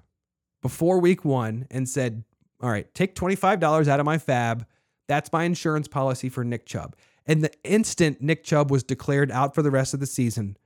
[0.62, 2.24] before week one and said,
[2.62, 4.66] All right, take $25 out of my FAAB.
[5.08, 6.94] That's my insurance policy for Nick Chubb.
[7.26, 10.56] And the instant Nick Chubb was declared out for the rest of the season,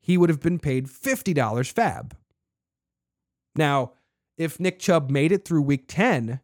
[0.00, 2.12] he would have been paid $50 FAAB.
[3.56, 3.92] Now,
[4.36, 6.40] if Nick Chubb made it through week 10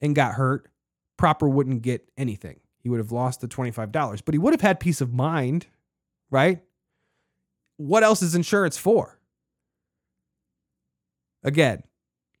[0.00, 0.68] and got hurt,
[1.16, 2.60] Proper wouldn't get anything.
[2.78, 5.66] He would have lost the $25, but he would have had peace of mind,
[6.30, 6.62] right?
[7.76, 9.18] What else is insurance for?
[11.44, 11.82] Again,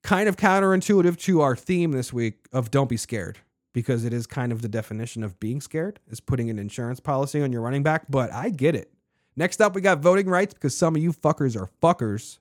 [0.02, 3.38] kind of counterintuitive to our theme this week of don't be scared
[3.72, 7.42] because it is kind of the definition of being scared is putting an insurance policy
[7.42, 8.92] on your running back, but I get it.
[9.36, 12.38] Next up, we got voting rights because some of you fuckers are fuckers.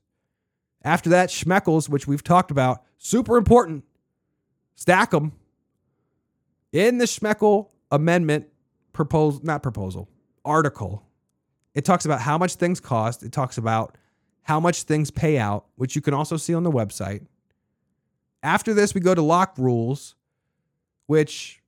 [0.84, 3.86] After that, Schmeckles, which we've talked about, super important.
[4.76, 5.34] Stack them.
[6.72, 8.48] In the Schmeckel amendment
[8.94, 10.10] proposal, not proposal,
[10.44, 11.04] article,
[11.74, 13.24] it talks about how much things cost.
[13.24, 13.98] It talks about
[14.44, 17.26] how much things pay out, which you can also see on the website.
[18.44, 20.16] After this, we go to lock rules,
[21.08, 21.62] which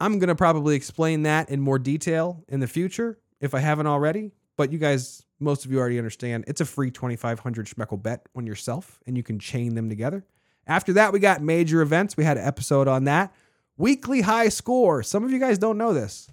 [0.00, 3.86] I'm going to probably explain that in more detail in the future if I haven't
[3.86, 4.32] already.
[4.56, 8.46] But you guys, most of you already understand it's a free 2,500 Schmeckel bet on
[8.46, 10.24] yourself, and you can chain them together.
[10.66, 12.16] After that, we got major events.
[12.16, 13.34] We had an episode on that.
[13.76, 15.02] Weekly high score.
[15.02, 16.30] Some of you guys don't know this.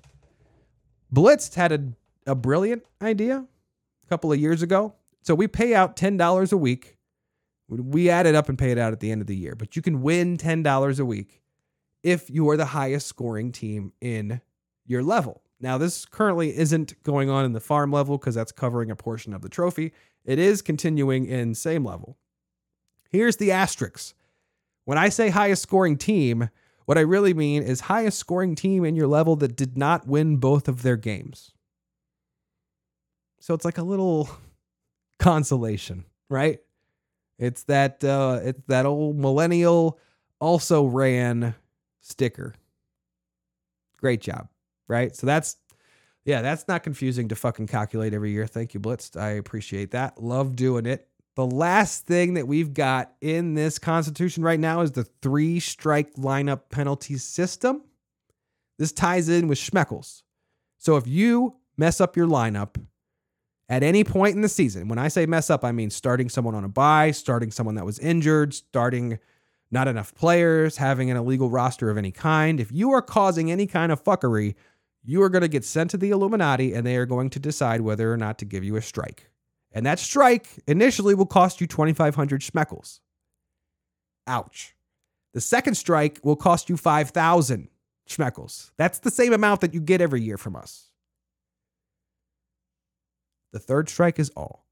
[1.14, 3.46] Blitzed had a, a brilliant idea
[4.06, 4.94] a couple of years ago.
[5.24, 6.98] So we pay out $10 a week.
[7.80, 9.76] We add it up and pay it out at the end of the year, but
[9.76, 11.42] you can win $10 a week
[12.04, 14.42] if you are the highest scoring team in
[14.86, 15.42] your level.
[15.60, 19.34] Now, this currently isn't going on in the farm level because that's covering a portion
[19.34, 19.94] of the trophy.
[20.26, 22.18] It is continuing in same level.
[23.10, 24.16] Here's the asterisk.
[24.86, 26.50] When I say highest scoring team,
[26.86, 30.38] what I really mean is highest scoring team in your level that did not win
[30.38, 31.52] both of their games.
[33.40, 34.30] So it's like a little
[35.20, 36.60] consolation, right?
[37.42, 40.00] It's that uh, it's that old millennial
[40.40, 41.56] also ran
[42.00, 42.54] sticker.
[43.98, 44.48] Great job,
[44.88, 45.16] right?
[45.16, 45.58] So that's
[46.24, 48.46] yeah, that's not confusing to fucking calculate every year.
[48.46, 49.16] Thank you, Blitz.
[49.18, 50.22] I appreciate that.
[50.22, 51.08] Love doing it.
[51.36, 56.14] The last thing that we've got in this constitution right now is the three strike
[56.18, 57.82] lineup penalty system.
[58.78, 60.22] This ties in with Schmeckles.
[60.78, 62.76] So if you mess up your lineup
[63.72, 66.56] at any point in the season, when I say mess up, I mean starting someone
[66.56, 69.18] on a buy, starting someone that was injured, starting
[69.72, 72.60] not enough players, having an illegal roster of any kind.
[72.60, 74.56] If you are causing any kind of fuckery,
[75.06, 77.80] you are going to get sent to the Illuminati and they are going to decide
[77.80, 79.32] whether or not to give you a strike.
[79.72, 83.00] And that strike initially will cost you 2,500 schmeckles.
[84.28, 84.76] Ouch.
[85.34, 87.70] The second strike will cost you 5,000
[88.10, 88.72] schmeckles.
[88.76, 90.91] That's the same amount that you get every year from us.
[93.52, 94.66] The third strike is all.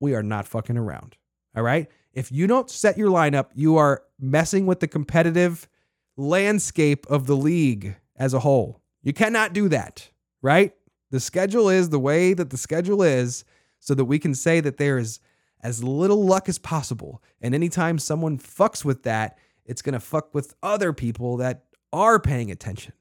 [0.00, 1.16] We are not fucking around.
[1.56, 1.88] All right?
[2.12, 5.68] If you don't set your lineup, you are messing with the competitive
[6.16, 8.80] landscape of the league as a whole.
[9.02, 10.10] You cannot do that,
[10.42, 10.74] right?
[11.10, 13.44] The schedule is the way that the schedule is
[13.80, 15.20] so that we can say that there is
[15.62, 17.22] as little luck as possible.
[17.40, 22.18] And anytime someone fucks with that, it's going to fuck with other people that are
[22.18, 22.92] paying attention.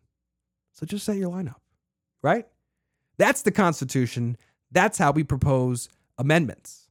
[0.73, 1.59] So just set your lineup,
[2.21, 2.47] right?
[3.17, 4.37] That's the Constitution.
[4.71, 6.87] That's how we propose amendments.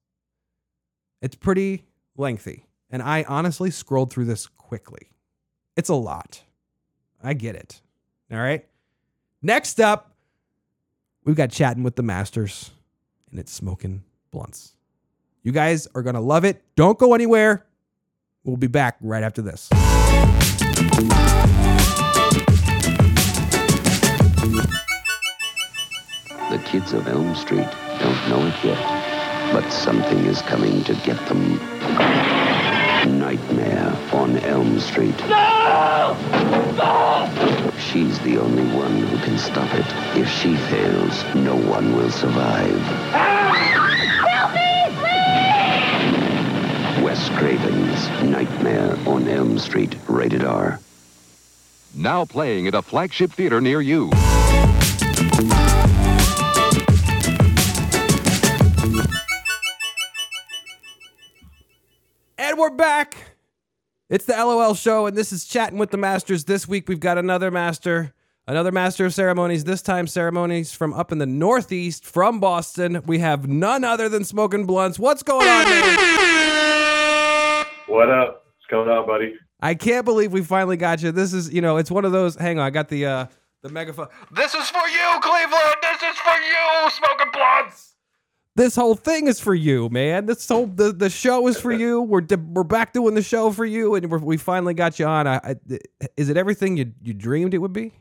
[1.22, 1.84] It's pretty
[2.16, 2.66] lengthy.
[2.90, 5.10] And I honestly scrolled through this quickly.
[5.76, 6.42] It's a lot.
[7.22, 7.80] I get it.
[8.32, 8.66] All right.
[9.42, 10.14] Next up,
[11.24, 12.70] we've got chatting with the masters
[13.30, 14.02] and it's smoking
[14.32, 14.72] Blountz.
[15.42, 16.62] You guys are going to love it.
[16.76, 17.64] Don't go anywhere.
[18.44, 19.68] We'll be back right after this.
[26.70, 27.66] Kids of Elm Street
[27.98, 31.58] don't know it yet, but something is coming to get them.
[33.18, 35.18] Nightmare on Elm Street.
[35.22, 36.16] No!
[36.76, 37.72] No!
[37.76, 39.84] She's the only one who can stop it.
[40.16, 42.80] If she fails, no one will survive.
[44.30, 44.94] Help me,
[46.94, 47.04] please!
[47.04, 50.78] Wes Craven's Nightmare on Elm Street, rated R.
[51.96, 54.12] Now playing at a flagship theater near you.
[62.60, 63.16] We're back.
[64.10, 66.44] It's the LOL show, and this is chatting with the masters.
[66.44, 68.12] This week we've got another master,
[68.46, 69.64] another master of ceremonies.
[69.64, 73.00] This time ceremonies from up in the Northeast, from Boston.
[73.06, 74.98] We have none other than Smoking Blountz.
[74.98, 75.64] What's going on?
[77.86, 78.44] What up?
[78.44, 79.36] What's going on, buddy?
[79.62, 81.12] I can't believe we finally got you.
[81.12, 82.34] This is, you know, it's one of those.
[82.34, 83.26] Hang on, I got the uh
[83.62, 84.08] the megaphone.
[84.32, 85.76] This is for you, Cleveland.
[85.80, 87.89] This is for you, Smoking Blountz.
[88.60, 90.26] This whole thing is for you, man.
[90.26, 92.02] This whole the, the show is for you.
[92.02, 92.20] We're
[92.52, 95.26] we're back doing the show for you, and we finally got you on.
[95.26, 95.56] I, I,
[96.18, 97.94] is it everything you you dreamed it would be?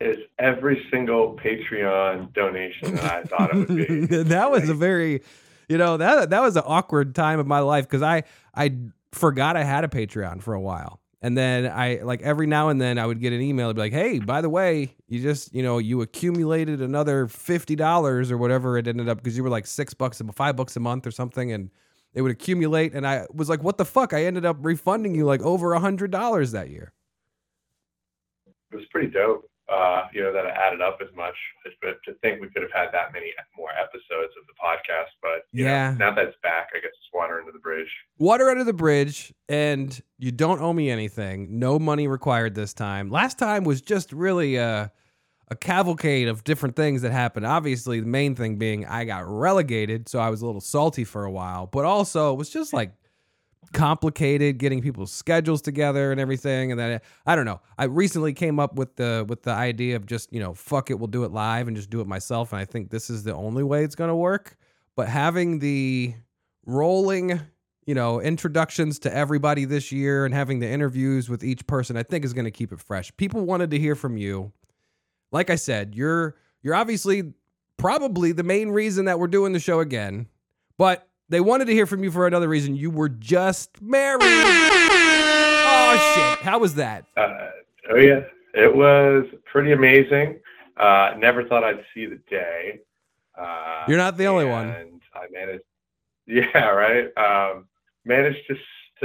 [0.00, 4.06] It's every single Patreon donation that I thought it would be.
[4.22, 5.20] that was a very,
[5.68, 8.22] you know, that that was an awkward time of my life because I
[8.54, 8.78] I
[9.12, 11.02] forgot I had a Patreon for a while.
[11.20, 13.82] And then I like every now and then I would get an email and be
[13.82, 18.38] like, "Hey, by the way, you just you know you accumulated another fifty dollars or
[18.38, 21.06] whatever it ended up because you were like six bucks a five bucks a month
[21.06, 21.70] or something, and
[22.14, 25.26] it would accumulate." And I was like, "What the fuck?" I ended up refunding you
[25.26, 26.92] like over a hundred dollars that year.
[28.72, 29.48] It was pretty dope.
[29.68, 31.34] Uh, you know that it added up as much.
[31.80, 35.46] But to think we could have had that many more episodes of the podcast, but
[35.52, 35.92] Yeah.
[35.92, 37.88] know, now that it's back, I guess it's water under the bridge.
[38.18, 41.58] Water under the bridge, and you don't owe me anything.
[41.58, 43.08] No money required this time.
[43.10, 44.90] Last time was just really a,
[45.48, 47.46] a cavalcade of different things that happened.
[47.46, 51.24] Obviously, the main thing being I got relegated, so I was a little salty for
[51.24, 52.92] a while, but also it was just like
[53.72, 57.60] complicated getting people's schedules together and everything and then I don't know.
[57.78, 60.98] I recently came up with the with the idea of just, you know, fuck it,
[60.98, 63.34] we'll do it live and just do it myself and I think this is the
[63.34, 64.56] only way it's going to work.
[64.94, 66.14] But having the
[66.66, 67.40] rolling,
[67.86, 72.02] you know, introductions to everybody this year and having the interviews with each person, I
[72.02, 73.14] think is going to keep it fresh.
[73.16, 74.52] People wanted to hear from you.
[75.32, 77.32] Like I said, you're you're obviously
[77.78, 80.28] probably the main reason that we're doing the show again,
[80.78, 82.76] but they wanted to hear from you for another reason.
[82.76, 84.20] You were just married.
[84.94, 86.38] Oh shit!
[86.44, 87.06] How was that?
[87.16, 87.48] Uh,
[87.90, 88.20] oh yeah,
[88.54, 90.38] It was pretty amazing.
[90.76, 92.80] Uh, never thought I'd see the day.
[93.38, 94.68] Uh, You're not the only one.
[94.68, 95.64] And I managed.
[96.24, 97.08] Yeah, right.
[97.16, 97.66] Um,
[98.04, 98.54] managed to,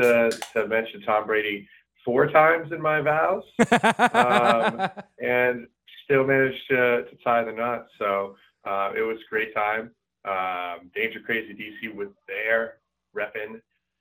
[0.02, 1.68] to to mention Tom Brady
[2.06, 3.44] four times in my vows,
[4.14, 4.88] Um,
[5.20, 5.68] and
[6.08, 7.88] still managed to, to tie the knot.
[8.00, 8.36] So
[8.66, 9.92] uh, it was a great time.
[10.26, 12.78] Um, Danger Crazy DC was there
[13.16, 13.60] repping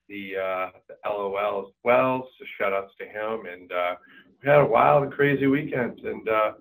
[0.09, 2.29] the, uh, the LOL as well.
[2.39, 3.47] So shout outs to him.
[3.53, 3.97] And uh,
[4.43, 6.53] we had a wild and crazy weekend and uh,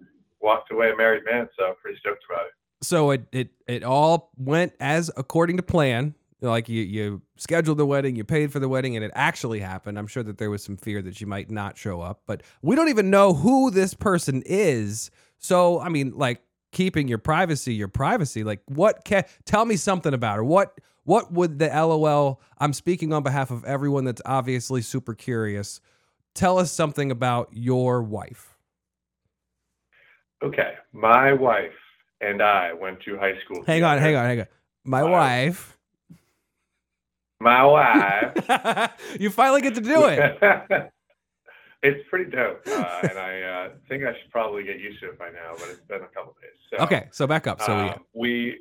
[0.41, 1.48] walked away a married man.
[1.58, 2.54] So pretty stoked about it.
[2.82, 6.16] so it, it it all went as according to plan.
[6.41, 9.98] Like you you scheduled the wedding, you paid for the wedding, and it actually happened.
[9.98, 12.76] I'm sure that there was some fear that she might not show up, but we
[12.76, 15.10] don't even know who this person is.
[15.38, 18.44] So I mean, like keeping your privacy, your privacy.
[18.44, 19.06] Like what?
[19.06, 20.44] Can tell me something about her.
[20.44, 22.42] What what would the LOL?
[22.58, 25.80] I'm speaking on behalf of everyone that's obviously super curious.
[26.34, 28.58] Tell us something about your wife.
[30.44, 30.74] Okay.
[30.92, 31.72] My wife
[32.22, 33.64] and I went to high school.
[33.66, 34.48] Hang on, hang on, hang on.
[34.84, 35.78] My wife.
[37.40, 38.92] My wife.
[39.20, 40.92] you finally get to do it.
[41.86, 45.20] it's pretty dope, uh, and I uh, think I should probably get used to it
[45.20, 45.54] by now.
[45.58, 46.52] But it's been a couple days.
[46.72, 47.62] So, Okay, so back up.
[47.62, 48.60] So um, we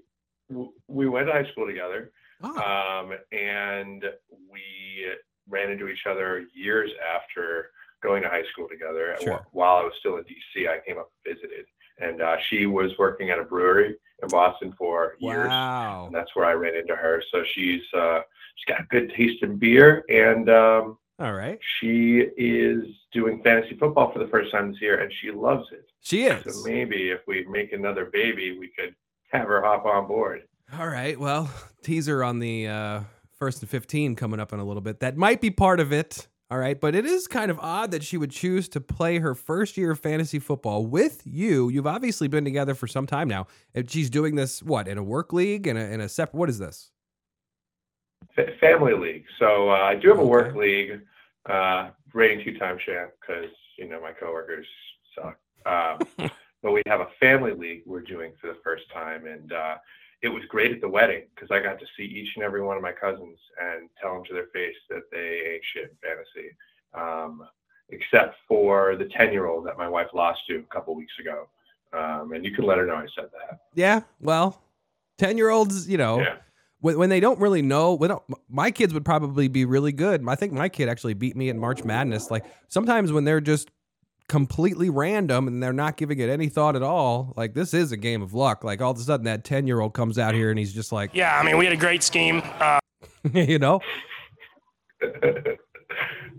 [0.88, 2.12] we went to high school together,
[2.42, 4.04] oh, um, and
[4.50, 5.06] we
[5.48, 7.70] ran into each other years after
[8.02, 9.16] going to high school together.
[9.22, 9.46] Sure.
[9.52, 11.64] While I was still in DC, I came up and visited,
[11.98, 15.48] and uh, she was working at a brewery in Boston for years.
[15.48, 16.06] wow.
[16.06, 17.22] And that's where I ran into her.
[17.32, 18.20] So she's uh,
[18.56, 21.60] she's got a good taste in beer, and um, All right.
[21.80, 25.86] she is doing fantasy football for the first time this year, and she loves it.
[26.00, 26.42] She is.
[26.54, 28.94] So maybe if we make another baby, we could
[29.30, 30.42] have her hop on board.
[30.78, 31.18] All right.
[31.18, 31.50] Well,
[31.82, 33.00] teaser on the uh,
[33.38, 35.00] first and 15 coming up in a little bit.
[35.00, 36.26] That might be part of it.
[36.50, 36.80] All right.
[36.80, 39.92] But it is kind of odd that she would choose to play her first year
[39.92, 41.68] of fantasy football with you.
[41.68, 43.46] You've obviously been together for some time now.
[43.72, 45.66] If she's doing this, what, in a work league?
[45.66, 46.90] In a, in a separate, what is this?
[48.34, 49.24] Fa- family league.
[49.38, 51.00] So uh, I do have a work league,
[51.46, 54.66] uh, reigning two-time champ because you know my coworkers
[55.14, 55.38] suck.
[55.66, 56.30] Um,
[56.62, 59.76] but we have a family league we're doing for the first time, and uh,
[60.22, 62.76] it was great at the wedding because I got to see each and every one
[62.76, 66.56] of my cousins and tell them to their face that they ain't shit in fantasy,
[66.94, 67.46] um,
[67.90, 71.48] except for the ten-year-old that my wife lost to a couple weeks ago.
[71.92, 73.60] Um, and you can let her know I said that.
[73.74, 74.00] Yeah.
[74.20, 74.60] Well,
[75.18, 76.36] 10 year olds, you know, Yeah.
[76.84, 78.14] When, when they don't really know, when
[78.46, 80.22] my kids would probably be really good.
[80.28, 82.30] I think my kid actually beat me in March Madness.
[82.30, 83.70] Like sometimes when they're just
[84.28, 87.96] completely random and they're not giving it any thought at all, like this is a
[87.96, 88.64] game of luck.
[88.64, 90.92] Like all of a sudden that 10 year old comes out here and he's just
[90.92, 92.42] like, Yeah, I mean, we had a great scheme.
[92.60, 92.80] Uh,
[93.32, 93.80] you know,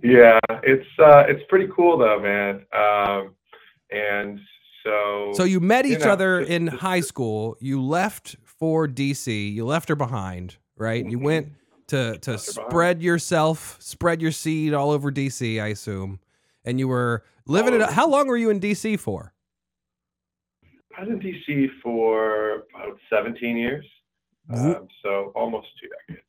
[0.03, 2.67] yeah, it's uh, it's pretty cool though, man.
[2.71, 3.33] Um,
[3.89, 4.39] and
[4.83, 7.57] so so you met you each know, other in high school.
[7.59, 8.35] You left
[8.65, 9.53] for DC.
[9.53, 11.05] You left her behind, right?
[11.05, 11.49] You went
[11.89, 12.41] to to her behind.
[12.41, 16.19] spread yourself, spread your seed all over DC, I assume.
[16.65, 17.89] And you were living All it.
[17.93, 19.33] How long were you in DC for?
[20.97, 23.85] I was in DC for about 17 years,
[24.51, 26.25] um, so almost two decades.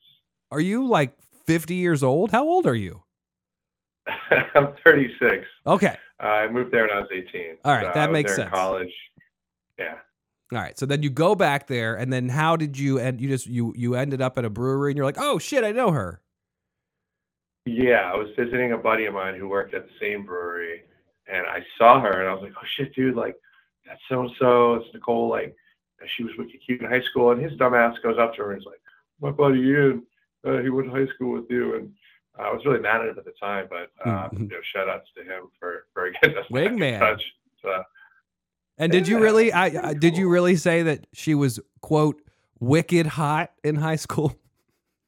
[0.51, 1.17] Are you like
[1.47, 2.33] 50 years old?
[2.33, 3.03] How old are you?
[4.55, 5.47] I'm 36.
[5.67, 5.97] Okay.
[6.21, 7.57] I moved there when I was 18.
[7.65, 8.51] All right, So that makes sense.
[8.51, 8.93] college.
[9.79, 9.95] Yeah.
[10.53, 10.79] All right.
[10.79, 13.21] So then you go back there, and then how did you end?
[13.21, 15.73] You just you you ended up at a brewery, and you're like, oh shit, I
[15.73, 16.21] know her.
[17.65, 20.83] Yeah, I was visiting a buddy of mine who worked at the same brewery,
[21.27, 23.17] and I saw her, and I was like, "Oh shit, dude!
[23.17, 23.35] Like,
[23.85, 24.75] that's so and so.
[24.75, 25.29] It's Nicole.
[25.29, 25.57] Like,
[26.17, 28.63] she was wicked cute in high school." And his dumbass goes up to her and
[28.63, 28.81] is like,
[29.21, 30.07] "My buddy Ian,
[30.47, 31.93] uh, he went to high school with you." And
[32.39, 34.43] I was really mad at him at the time, but uh, Mhm.
[34.43, 36.99] you know, shout outs to him for for getting us back in Wingman.
[37.01, 37.35] touch.
[37.63, 37.83] So,
[38.79, 39.53] And did you really?
[39.53, 42.21] I, did you really say that she was quote
[42.61, 44.37] wicked hot in high school?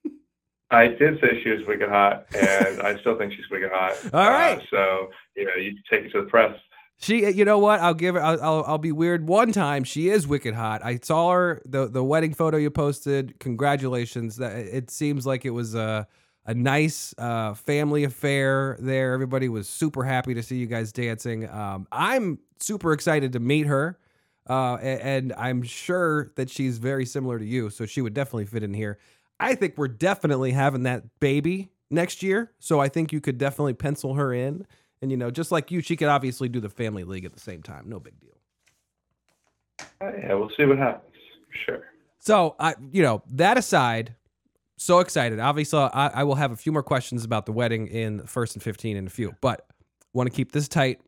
[0.70, 3.96] I did say she was wicked hot, and I still think she's wicked hot.
[4.12, 4.58] All right.
[4.58, 6.58] Uh, so you know, you take it to the press.
[7.00, 7.78] She, you know what?
[7.80, 8.22] I'll give her.
[8.22, 9.28] I'll, I'll, I'll be weird.
[9.28, 10.84] One time, she is wicked hot.
[10.84, 13.38] I saw her the the wedding photo you posted.
[13.38, 14.36] Congratulations.
[14.36, 16.08] That it seems like it was a
[16.48, 19.12] a nice uh, family affair there.
[19.12, 21.46] Everybody was super happy to see you guys dancing.
[21.48, 23.98] Um, I'm super excited to meet her,
[24.48, 27.68] uh, a- and I'm sure that she's very similar to you.
[27.68, 28.98] So she would definitely fit in here.
[29.38, 32.50] I think we're definitely having that baby next year.
[32.58, 34.66] So I think you could definitely pencil her in.
[35.02, 37.40] And you know, just like you, she could obviously do the family league at the
[37.40, 37.90] same time.
[37.90, 38.30] No big deal.
[40.00, 41.14] Yeah, we'll see what happens.
[41.66, 41.84] Sure.
[42.20, 44.14] So I, you know, that aside,
[44.78, 45.38] so excited.
[45.40, 48.62] Obviously, I, I will have a few more questions about the wedding in first and
[48.62, 49.66] fifteen in a few, but
[50.12, 51.00] want to keep this tight.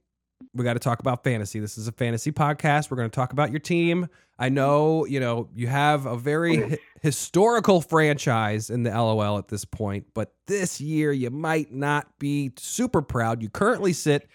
[0.55, 1.59] we got to talk about fantasy.
[1.61, 2.91] This is a fantasy podcast.
[2.91, 4.09] We're going to talk about your team.
[4.39, 9.49] I know, you know, you have a very hi- historical franchise in the LOL at
[9.49, 13.43] this point, but this year you might not be super proud.
[13.43, 14.29] You currently sit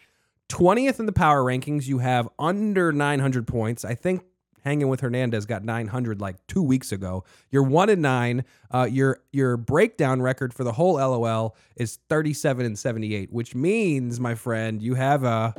[0.49, 1.87] 20th in the power rankings.
[1.87, 3.83] You have under 900 points.
[3.83, 4.21] I think
[4.65, 7.23] hanging with Hernandez got 900 like two weeks ago.
[7.51, 8.43] You're one and nine.
[8.71, 14.19] Uh, your your breakdown record for the whole LOL is 37 and 78, which means,
[14.19, 15.53] my friend, you have a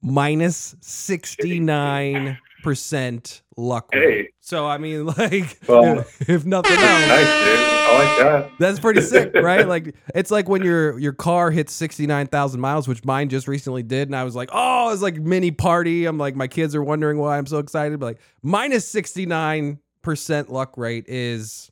[0.00, 4.00] minus 69 percent luck rate.
[4.24, 4.28] Hey.
[4.40, 7.58] So I mean, like, Well, if nothing else, Nice, dude.
[7.58, 8.50] I like that.
[8.58, 9.66] that's pretty sick, right?
[9.68, 13.46] Like it's like when your your car hits sixty nine thousand miles, which mine just
[13.48, 16.06] recently did, and I was like, oh, it's like mini party.
[16.06, 19.78] I'm like, my kids are wondering why I'm so excited, but like minus sixty nine
[20.02, 21.70] percent luck rate is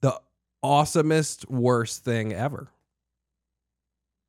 [0.00, 0.20] the
[0.64, 2.68] awesomest worst thing ever.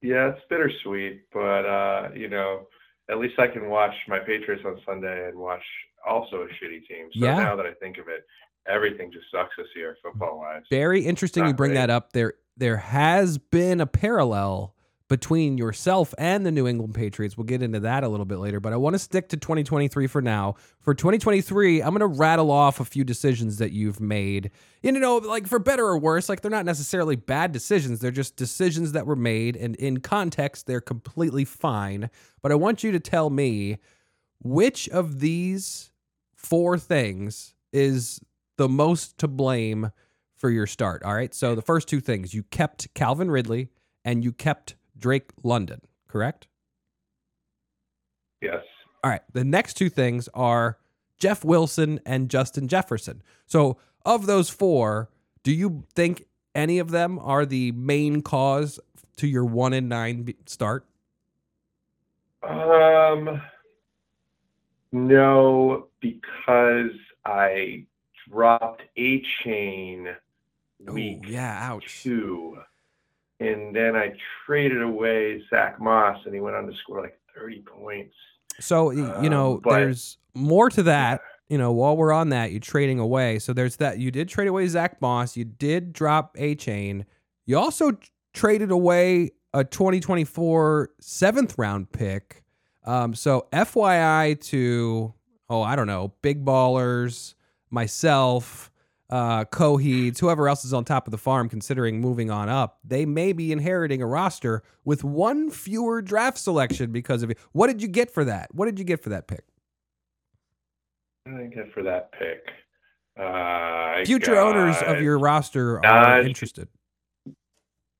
[0.01, 2.67] Yeah, it's bittersweet, but uh, you know,
[3.09, 5.63] at least I can watch my Patriots on Sunday and watch
[6.07, 7.09] also a shitty team.
[7.13, 7.35] So Yeah.
[7.37, 8.25] now that I think of it,
[8.67, 10.63] everything just sucks this year, football wise.
[10.69, 11.79] Very interesting you bring great.
[11.79, 12.13] that up.
[12.13, 14.75] There there has been a parallel
[15.11, 17.35] between yourself and the New England Patriots.
[17.35, 20.07] We'll get into that a little bit later, but I want to stick to 2023
[20.07, 20.55] for now.
[20.79, 24.51] For 2023, I'm going to rattle off a few decisions that you've made.
[24.81, 27.99] You know, like for better or worse, like they're not necessarily bad decisions.
[27.99, 32.09] They're just decisions that were made and in context they're completely fine.
[32.41, 33.79] But I want you to tell me
[34.39, 35.91] which of these
[36.37, 38.21] four things is
[38.55, 39.91] the most to blame
[40.37, 41.03] for your start.
[41.03, 41.33] All right.
[41.33, 43.67] So the first two things you kept Calvin Ridley
[44.05, 46.47] and you kept Drake London, correct?
[48.41, 48.63] Yes.
[49.03, 49.21] All right.
[49.33, 50.77] The next two things are
[51.17, 53.21] Jeff Wilson and Justin Jefferson.
[53.45, 55.09] So of those four,
[55.43, 56.25] do you think
[56.55, 58.79] any of them are the main cause
[59.17, 60.85] to your one and nine start?
[62.43, 63.41] Um,
[64.91, 66.91] no, because
[67.25, 67.85] I
[68.29, 70.07] dropped a chain
[70.87, 71.57] week yeah.
[71.61, 72.03] Ouch.
[72.03, 72.57] two,
[73.41, 74.13] and then I
[74.45, 78.13] traded away Zach Moss, and he went on to score like 30 points.
[78.59, 81.21] So you Um, know, but- there's more to that.
[81.49, 83.37] You know, while we're on that, you're trading away.
[83.39, 83.97] So there's that.
[83.99, 85.35] You did trade away Zach Moss.
[85.35, 87.05] You did drop a chain.
[87.45, 87.97] You also
[88.33, 92.43] traded away a 2024 seventh round pick.
[92.85, 95.13] Um, so FYI to
[95.49, 97.33] oh I don't know big ballers,
[97.69, 98.70] myself,
[99.11, 103.05] uh, Coheeds, whoever else is on top of the farm, considering moving on up, they
[103.05, 107.37] may be inheriting a roster with one fewer draft selection because of it.
[107.51, 108.53] What did you get for that?
[108.55, 109.43] What did you get for that pick?
[111.25, 112.47] What did I get for that pick?
[113.19, 116.67] Uh, Future owners of your roster are Naj- interested.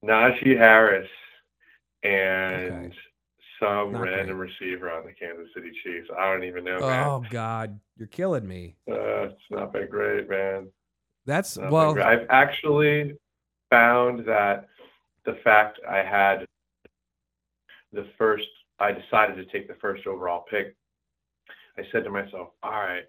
[0.03, 1.09] Najee Harris
[2.01, 2.95] and Okay.
[3.59, 6.09] some Not random receiver on the Kansas City Chiefs.
[6.17, 7.05] I don't even know, man.
[7.07, 8.77] Oh God, you're killing me.
[8.89, 10.69] Uh, it's not been great, man.
[11.25, 12.01] That's oh Not well.
[12.01, 13.13] I've actually
[13.69, 14.67] found that
[15.25, 16.45] the fact I had
[17.93, 18.47] the first,
[18.79, 20.75] I decided to take the first overall pick.
[21.77, 23.03] I said to myself, all right,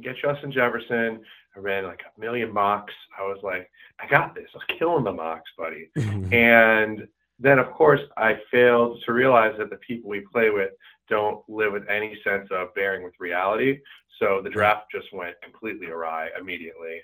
[0.00, 1.20] get Justin Jefferson.
[1.56, 2.94] I ran like a million mocks.
[3.18, 4.48] I was like, I got this.
[4.54, 5.90] I was killing the mocks, buddy.
[6.32, 7.06] And
[7.40, 10.70] then, of course, I failed to realize that the people we play with
[11.08, 13.80] don't live with any sense of bearing with reality.
[14.18, 17.00] So the draft just went completely awry immediately,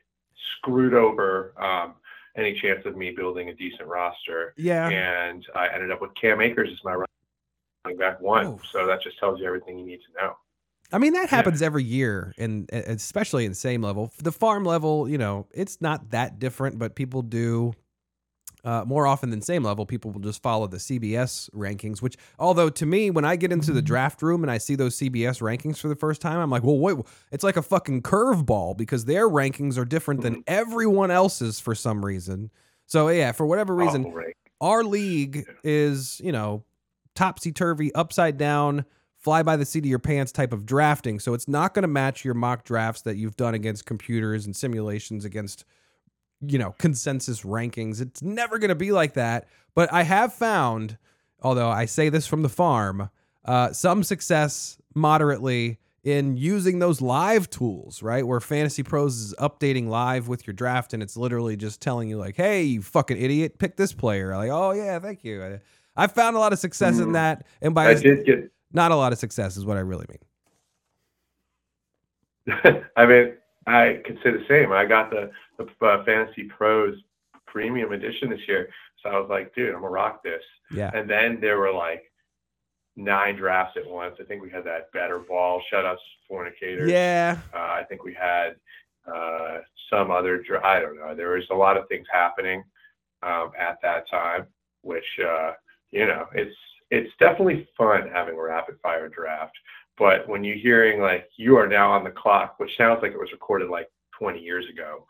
[0.59, 1.95] screwed over um,
[2.37, 4.55] any chance of me building a decent roster.
[4.57, 4.89] yeah.
[4.89, 6.93] And I ended up with Cam Akers as my
[7.85, 8.47] running back one.
[8.47, 8.61] Oh.
[8.73, 10.37] So that just tells you everything you need to know.
[10.93, 14.13] I mean that happens every year, and and especially in the same level.
[14.19, 17.75] The farm level, you know, it's not that different, but people do
[18.65, 19.87] uh, more often than same level.
[19.87, 22.01] People will just follow the CBS rankings.
[22.01, 24.97] Which, although to me, when I get into the draft room and I see those
[24.97, 26.97] CBS rankings for the first time, I'm like, well, wait,
[27.31, 32.05] it's like a fucking curveball because their rankings are different than everyone else's for some
[32.05, 32.51] reason.
[32.87, 34.23] So yeah, for whatever reason, Awful
[34.61, 36.65] our league is, you know,
[37.15, 38.85] topsy turvy, upside down,
[39.17, 41.19] fly by the seat of your pants type of drafting.
[41.19, 44.55] So it's not going to match your mock drafts that you've done against computers and
[44.55, 45.65] simulations against,
[46.41, 48.01] you know, consensus rankings.
[48.01, 49.47] It's never going to be like that.
[49.75, 50.97] But I have found,
[51.43, 53.11] although I say this from the farm,
[53.45, 58.27] uh, some success moderately in using those live tools, right?
[58.27, 62.37] Where FantasyPros is updating live with your draft and it's literally just telling you, like,
[62.37, 64.35] hey, you fucking idiot, pick this player.
[64.35, 65.45] Like, oh, yeah, thank you.
[65.45, 65.61] I,
[65.97, 67.13] I found a lot of success in Mm.
[67.15, 67.47] that.
[67.61, 70.19] And by get not a lot of success is what I really mean.
[72.97, 73.33] I mean,
[73.67, 74.73] I could say the same.
[74.73, 75.31] I got the,
[75.81, 76.97] the uh, FantasyPros
[77.47, 78.69] premium edition this year.
[79.03, 80.43] So I was like, dude, I'm to rock this.
[80.71, 80.91] Yeah.
[80.95, 82.05] And then there were like
[82.97, 84.17] nine drafts at once.
[84.21, 85.63] I think we had that better ball.
[85.71, 85.99] Shut us
[86.29, 86.91] fornicators.
[86.91, 87.39] Yeah.
[87.55, 88.57] Uh, I think we had
[89.13, 89.59] uh,
[89.91, 90.43] some other.
[90.43, 91.15] Dra- I don't know.
[91.15, 92.63] There was a lot of things happening
[93.23, 94.47] um, at that time,
[94.83, 95.53] which uh,
[95.91, 96.57] you know, it's
[96.91, 99.57] it's definitely fun having a rapid fire draft.
[99.97, 103.19] But when you're hearing like you are now on the clock, which sounds like it
[103.19, 105.07] was recorded like 20 years ago,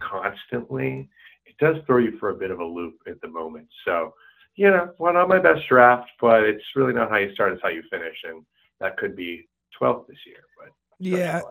[0.00, 1.08] constantly,
[1.46, 3.68] it does throw you for a bit of a loop at the moment.
[3.84, 4.14] So,
[4.56, 7.62] you know, well, not my best draft, but it's really not how you start, it's
[7.62, 8.16] how you finish.
[8.24, 8.44] And
[8.80, 9.48] that could be
[9.80, 10.38] 12th this year.
[10.58, 10.68] But
[10.98, 11.42] Yeah.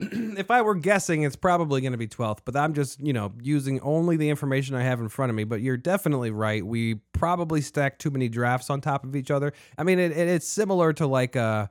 [0.00, 3.32] if I were guessing, it's probably going to be 12th, but I'm just, you know,
[3.42, 5.42] using only the information I have in front of me.
[5.42, 6.64] But you're definitely right.
[6.64, 9.52] We probably stacked too many drafts on top of each other.
[9.76, 11.68] I mean, it, it- it's similar to like a,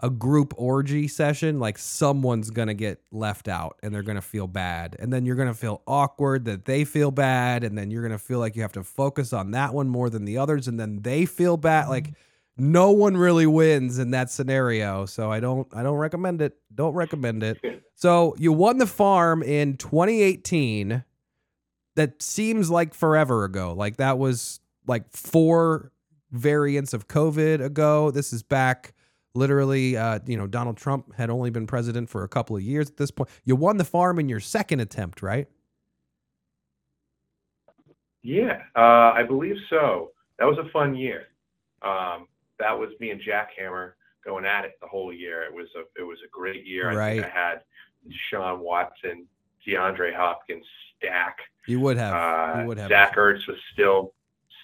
[0.00, 1.58] a group orgy session.
[1.58, 4.96] Like someone's going to get left out and they're going to feel bad.
[4.98, 7.64] And then you're going to feel awkward that they feel bad.
[7.64, 10.10] And then you're going to feel like you have to focus on that one more
[10.10, 10.68] than the others.
[10.68, 11.84] And then they feel bad.
[11.84, 11.90] Mm-hmm.
[11.90, 12.12] Like,
[12.58, 16.94] no one really wins in that scenario so i don't i don't recommend it don't
[16.94, 17.58] recommend it
[17.94, 21.04] so you won the farm in 2018
[21.96, 25.92] that seems like forever ago like that was like four
[26.30, 28.94] variants of covid ago this is back
[29.36, 32.88] literally uh, you know donald trump had only been president for a couple of years
[32.88, 35.48] at this point you won the farm in your second attempt right
[38.22, 40.10] Yeah, uh, I believe so.
[40.40, 41.28] That was a fun year.
[41.82, 42.26] Um,
[42.58, 43.92] that was me and Jackhammer
[44.24, 45.44] going at it the whole year.
[45.44, 46.90] It was a it was a great year.
[46.90, 47.24] I think Right.
[47.24, 47.60] I had
[48.28, 49.26] Sean Watson,
[49.64, 50.66] DeAndre Hopkins
[50.96, 51.38] stack.
[51.68, 54.12] you would have Uh, you would have Zach Ertz was still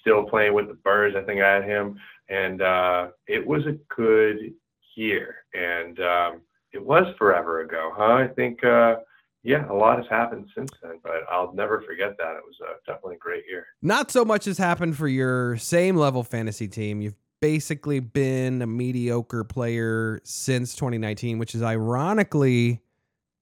[0.01, 1.15] still playing with the Birds.
[1.15, 4.53] I think I had him, and uh, it was a good
[4.95, 5.37] year.
[5.55, 6.41] And um,
[6.73, 8.15] it was forever ago, huh?
[8.15, 8.97] I think uh,
[9.45, 12.37] yeah, a lot has happened since then, but I'll never forget that.
[12.37, 13.67] It was uh, definitely a great year.
[13.83, 17.01] Not so much has happened for your same level fantasy team.
[17.01, 22.83] You've basically been a mediocre player since 2019, which is ironically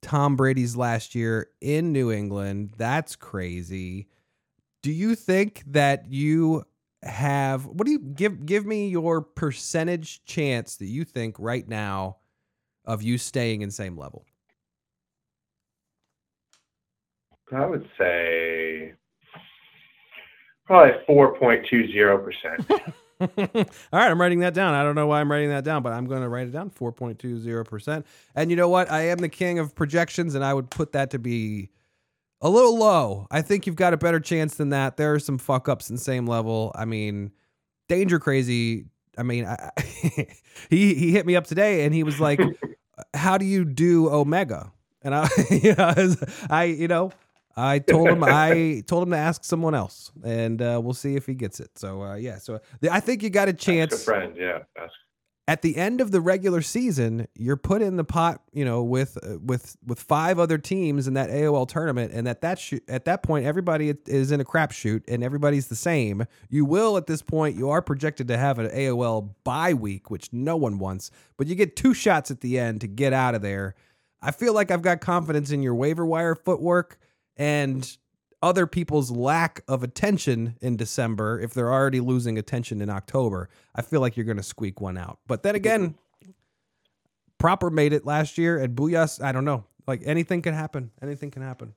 [0.01, 2.73] Tom Brady's last year in New England.
[2.79, 4.09] That's crazy.
[4.83, 6.65] Do you think that you
[7.03, 12.19] have what do you give give me your percentage chance that you think right now
[12.85, 14.27] of you staying in same level?
[17.53, 18.93] I would say
[20.67, 22.93] probably 4.20%.
[23.21, 23.29] All
[23.93, 24.75] right, I'm writing that down.
[24.75, 26.71] I don't know why I'm writing that down, but I'm going to write it down
[26.71, 28.05] 4.20%.
[28.37, 28.91] And you know what?
[28.91, 31.71] I am the king of projections, and I would put that to be
[32.41, 33.27] a little low.
[33.31, 34.97] I think you've got a better chance than that.
[34.97, 36.73] There are some fuck ups in same level.
[36.75, 37.33] I mean,
[37.89, 38.87] Danger Crazy.
[39.19, 39.71] I mean, I,
[40.71, 42.41] he he hit me up today, and he was like,
[43.15, 44.73] "How do you do Omega?"
[45.03, 47.13] And I, you know, I was- I, you know,
[47.57, 51.27] I told him I told him to ask someone else, and uh, we'll see if
[51.27, 51.71] he gets it.
[51.77, 52.61] So uh, yeah, so
[52.91, 54.61] I think you got a chance friend, yeah.
[54.77, 54.93] That's,
[55.51, 57.27] at the end of the regular season.
[57.35, 61.15] You're put in the pot, you know, with uh, with with five other teams in
[61.15, 65.03] that AOL tournament, and at that sh- at that point, everybody is in a crapshoot,
[65.09, 66.25] and everybody's the same.
[66.51, 70.33] You will at this point, you are projected to have an AOL bye week, which
[70.33, 73.43] no one wants, but you get two shots at the end to get out of
[73.43, 73.75] there.
[74.23, 76.97] I feel like I've got confidence in your waiver wire footwork
[77.37, 77.85] and
[78.43, 83.49] other people's lack of attention in December if they're already losing attention in October.
[83.75, 85.19] I feel like you're going to squeak one out.
[85.27, 85.97] But then again,
[87.39, 89.65] Proper made it last year at Booyas, I don't know.
[89.87, 90.91] Like anything can happen.
[91.03, 91.75] Anything can happen.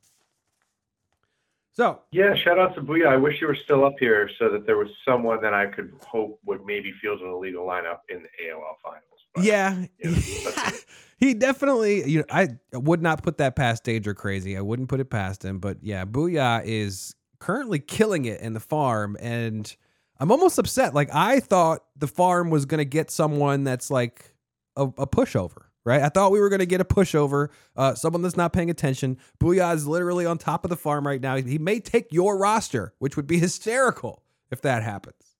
[1.76, 3.07] So, yeah, shout out to Booyah.
[3.07, 5.91] I wish you were still up here so that there was someone that I could
[6.05, 9.12] hope would maybe field an illegal lineup in the AOL finals.
[9.34, 10.70] But, yeah, you know,
[11.18, 12.10] he definitely.
[12.10, 14.58] You know, I would not put that past Danger Crazy.
[14.58, 15.60] I wouldn't put it past him.
[15.60, 19.76] But yeah, Booyah is currently killing it in the farm, and
[20.20, 20.94] I'm almost upset.
[20.94, 24.34] Like I thought the farm was gonna get someone that's like
[24.76, 25.64] a, a pushover.
[25.86, 28.70] Right, I thought we were going to get a pushover, uh, someone that's not paying
[28.70, 29.18] attention.
[29.42, 31.36] Booyah is literally on top of the farm right now.
[31.36, 35.36] He may take your roster, which would be hysterical if that happens.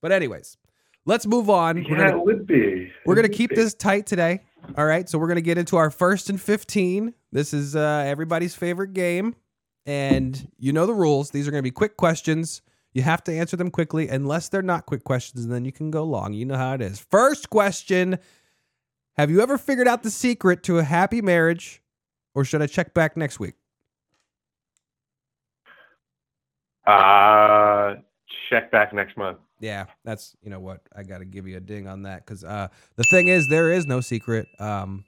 [0.00, 0.56] But anyways,
[1.06, 1.76] let's move on.
[1.76, 2.90] We're yeah, gonna- it would be.
[3.06, 3.56] we're gonna keep be.
[3.56, 4.40] this tight today.
[4.76, 7.14] All right, so we're gonna get into our first and fifteen.
[7.32, 9.34] This is uh, everybody's favorite game,
[9.86, 11.30] and you know the rules.
[11.30, 12.62] These are gonna be quick questions.
[12.92, 15.90] You have to answer them quickly, unless they're not quick questions, and then you can
[15.90, 16.32] go long.
[16.32, 16.98] You know how it is.
[16.98, 18.18] First question:
[19.16, 21.82] Have you ever figured out the secret to a happy marriage,
[22.34, 23.54] or should I check back next week?
[26.86, 27.96] Uh,
[28.48, 29.38] check back next month.
[29.60, 32.44] Yeah, that's you know what I got to give you a ding on that because
[32.44, 34.46] uh, the thing is there is no secret.
[34.58, 35.04] Um,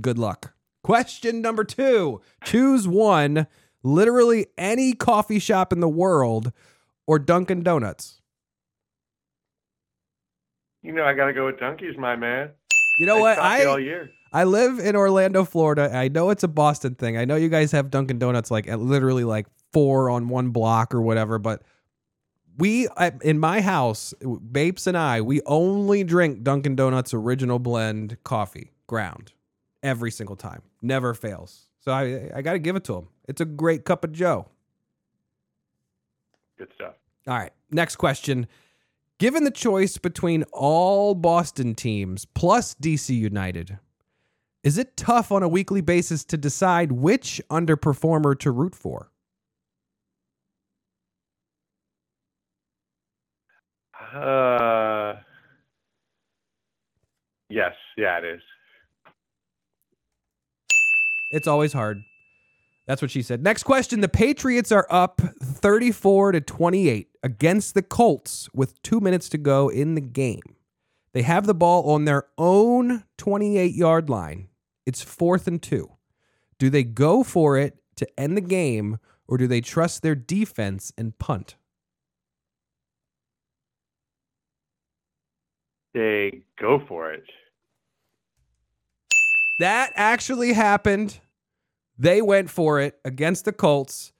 [0.00, 0.54] good luck.
[0.82, 3.46] Question number two: Choose one.
[3.82, 6.52] Literally any coffee shop in the world,
[7.06, 8.22] or Dunkin' Donuts.
[10.82, 12.50] you know, I got to go with Dunkies, my man.
[12.98, 13.38] You know what?
[13.38, 14.10] coffee all I year.
[14.32, 15.90] I live in Orlando, Florida.
[15.94, 17.16] I know it's a Boston thing.
[17.16, 20.94] I know you guys have Dunkin' Donuts like at literally like four on one block
[20.94, 21.62] or whatever, but
[22.56, 22.88] we
[23.22, 29.32] in my house, Bapes and I, we only drink Dunkin' Donuts original blend coffee, ground,
[29.82, 30.62] every single time.
[30.82, 31.66] Never fails.
[31.80, 33.08] So I I got to give it to him.
[33.28, 34.46] It's a great cup of Joe.
[36.58, 36.94] Good stuff.
[37.26, 37.52] All right.
[37.70, 38.46] Next question.
[39.18, 43.78] Given the choice between all Boston teams plus DC United,
[44.62, 49.10] is it tough on a weekly basis to decide which underperformer to root for?
[54.14, 55.16] Uh,
[57.48, 58.42] yes, yeah, it is.
[61.32, 62.02] It's always hard.
[62.86, 63.42] That's what she said.
[63.42, 64.00] Next question.
[64.00, 69.68] The Patriots are up 34 to 28 against the Colts with two minutes to go
[69.68, 70.42] in the game.
[71.12, 74.48] They have the ball on their own 28 yard line.
[74.84, 75.92] It's fourth and two.
[76.58, 80.92] Do they go for it to end the game or do they trust their defense
[80.98, 81.56] and punt?
[85.94, 87.24] They go for it.
[89.60, 91.20] That actually happened.
[91.96, 94.12] They went for it against the Colts.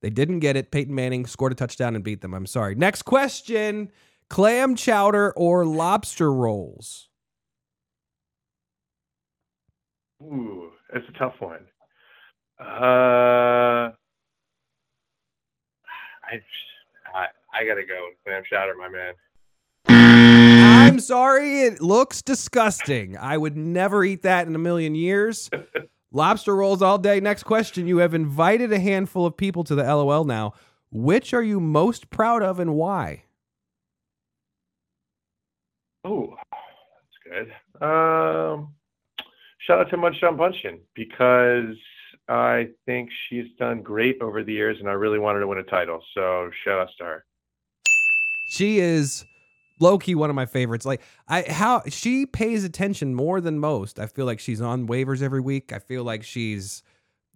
[0.00, 0.70] They didn't get it.
[0.70, 2.34] Peyton Manning scored a touchdown and beat them.
[2.34, 2.74] I'm sorry.
[2.74, 3.90] Next question
[4.30, 7.08] clam chowder or lobster rolls?
[10.22, 11.66] Ooh, that's a tough one.
[12.58, 13.92] Uh,
[16.24, 16.40] I,
[17.14, 20.33] I, I gotta go clam chowder, my man.
[20.94, 21.62] I'm sorry.
[21.62, 23.16] It looks disgusting.
[23.16, 25.50] I would never eat that in a million years.
[26.12, 27.18] Lobster rolls all day.
[27.18, 27.88] Next question.
[27.88, 30.52] You have invited a handful of people to the LOL now.
[30.92, 33.24] Which are you most proud of and why?
[36.04, 37.84] Oh, that's good.
[37.84, 38.72] Um,
[39.58, 41.74] shout out to Munchdown Bunchin because
[42.28, 45.64] I think she's done great over the years, and I really wanted to win a
[45.64, 46.04] title.
[46.14, 47.24] So shout out to her.
[48.46, 49.24] She is
[49.80, 50.86] low key one of my favorites.
[50.86, 53.98] Like I how she pays attention more than most.
[53.98, 55.72] I feel like she's on waivers every week.
[55.72, 56.82] I feel like she's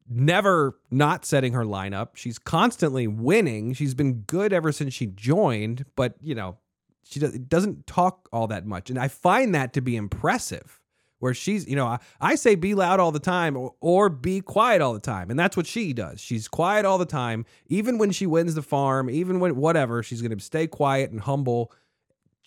[0.08, 2.16] never not setting her lineup.
[2.16, 3.74] She's constantly winning.
[3.74, 6.58] She's been good ever since she joined, but you know,
[7.04, 8.90] she does, doesn't talk all that much.
[8.90, 10.80] And I find that to be impressive.
[11.20, 14.40] Where she's, you know, I, I say be loud all the time or, or be
[14.40, 15.30] quiet all the time.
[15.30, 16.20] And that's what she does.
[16.20, 17.44] She's quiet all the time.
[17.66, 21.20] Even when she wins the farm, even when whatever, she's going to stay quiet and
[21.20, 21.72] humble.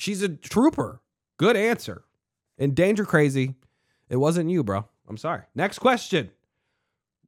[0.02, 0.99] She's a trooper.
[1.38, 2.06] Good answer.
[2.58, 3.54] And danger crazy.
[4.10, 4.88] It wasn't you, bro.
[5.08, 5.43] I'm sorry.
[5.54, 6.32] Next question.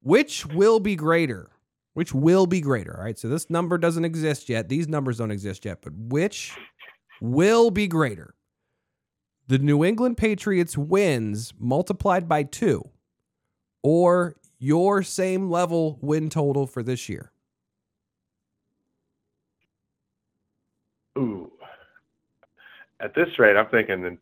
[0.02, 1.52] Which will be greater?
[1.94, 2.98] Which will be greater?
[2.98, 3.20] All right.
[3.20, 4.70] So this number doesn't exist yet.
[4.70, 5.84] These numbers don't exist yet.
[5.84, 6.58] But which
[7.22, 8.34] will be greater?
[9.48, 12.90] The New England Patriots wins multiplied by two
[13.84, 17.32] or your same level win total for this year?
[21.20, 21.53] Ooh,
[23.04, 24.18] at this rate, I'm thinking the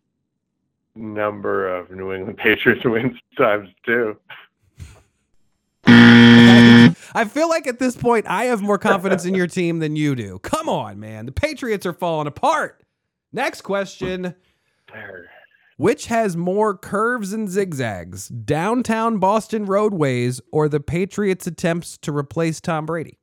[0.96, 4.18] number of New England Patriots wins times two.
[7.14, 10.16] I feel like at this point I have more confidence in your team than you
[10.16, 10.40] do.
[10.40, 11.26] Come on, man.
[11.26, 12.84] The Patriots are falling apart.
[13.32, 14.36] Next question.
[15.78, 22.62] Which has more curves and zigzags, downtown Boston roadways or the Patriots' attempts to replace
[22.62, 23.18] Tom Brady?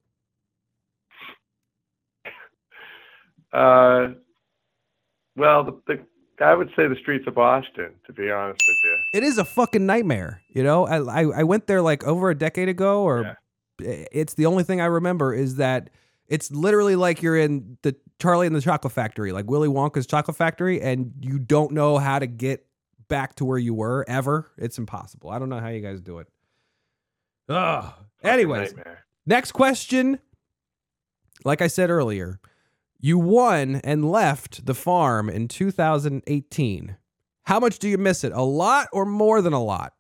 [3.53, 4.09] Uh,
[5.39, 8.99] well, the, the I would say the streets of Boston, to be honest with you.
[9.13, 10.43] It is a fucking nightmare.
[10.49, 13.39] You know, I I, I went there like over a decade ago, or
[13.79, 15.91] it's the only thing I remember is that
[16.29, 20.37] it's literally like you're in the Charlie and the Chocolate Factory, like Willy Wonka's Chocolate
[20.37, 22.67] Factory, and you don't know how to get
[23.09, 24.51] back to where you were ever.
[24.59, 25.31] It's impossible.
[25.31, 26.29] I don't know how you guys do it.
[27.49, 27.93] Ugh.
[28.23, 29.05] Anyways, nightmare.
[29.27, 30.19] next question.
[31.45, 32.41] Like I said earlier,
[33.01, 36.97] you won and left the farm in 2018.
[37.45, 38.33] How much do you miss it?
[38.33, 39.95] A lot or more than a lot?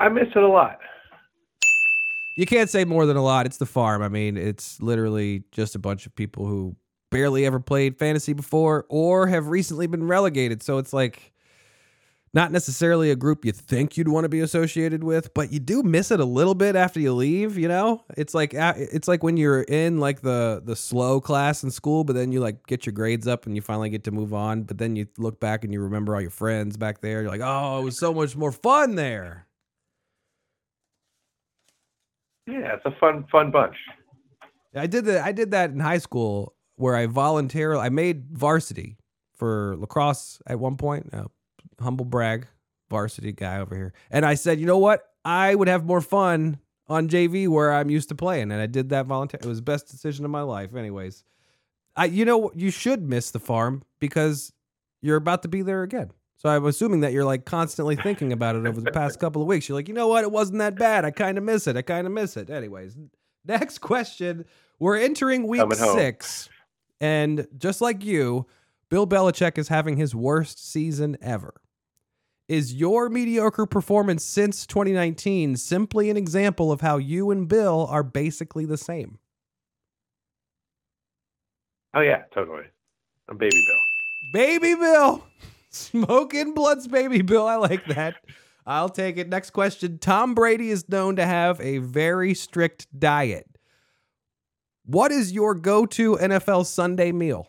[0.00, 0.78] I miss it a lot.
[2.36, 3.46] You can't say more than a lot.
[3.46, 4.02] It's the farm.
[4.02, 6.74] I mean, it's literally just a bunch of people who
[7.10, 10.62] barely ever played fantasy before or have recently been relegated.
[10.62, 11.32] So it's like
[12.34, 15.82] not necessarily a group you think you'd want to be associated with, but you do
[15.82, 18.04] miss it a little bit after you leave, you know?
[18.16, 22.14] It's like it's like when you're in like the the slow class in school, but
[22.14, 24.78] then you like get your grades up and you finally get to move on, but
[24.78, 27.20] then you look back and you remember all your friends back there.
[27.22, 29.46] You're like, "Oh, it was so much more fun there."
[32.46, 33.76] Yeah, it's a fun, fun bunch.
[34.74, 35.24] I did that.
[35.24, 38.96] I did that in high school where I voluntarily I made varsity
[39.36, 41.10] for lacrosse at one point.
[41.12, 41.26] Uh,
[41.82, 42.46] humble brag,
[42.90, 43.92] varsity guy over here.
[44.10, 45.02] And I said, you know what?
[45.24, 48.88] I would have more fun on JV where I'm used to playing, and I did
[48.90, 49.46] that voluntarily.
[49.46, 51.24] It was the best decision of my life, anyways.
[51.94, 54.52] I, you know, you should miss the farm because
[55.00, 56.10] you're about to be there again.
[56.36, 59.46] So I'm assuming that you're like constantly thinking about it over the past couple of
[59.48, 59.68] weeks.
[59.68, 60.24] You're like, you know what?
[60.24, 61.04] It wasn't that bad.
[61.04, 61.76] I kind of miss it.
[61.76, 62.50] I kind of miss it.
[62.50, 62.96] Anyways,
[63.44, 64.44] next question.
[64.80, 65.96] We're entering week Coming home.
[65.96, 66.48] six,
[67.00, 68.46] and just like you,
[68.88, 71.54] Bill Belichick is having his worst season ever.
[72.48, 78.02] Is your mediocre performance since 2019 simply an example of how you and Bill are
[78.02, 79.18] basically the same?
[81.94, 82.64] Oh yeah, totally.
[83.28, 83.76] I'm Baby Bill.
[84.32, 85.24] Baby Bill.
[85.70, 87.46] Smoking Blountz baby Bill.
[87.46, 88.16] I like that.
[88.66, 89.28] I'll take it.
[89.28, 89.98] Next question.
[89.98, 93.46] Tom Brady is known to have a very strict diet.
[94.84, 97.48] What is your go to NFL Sunday meal?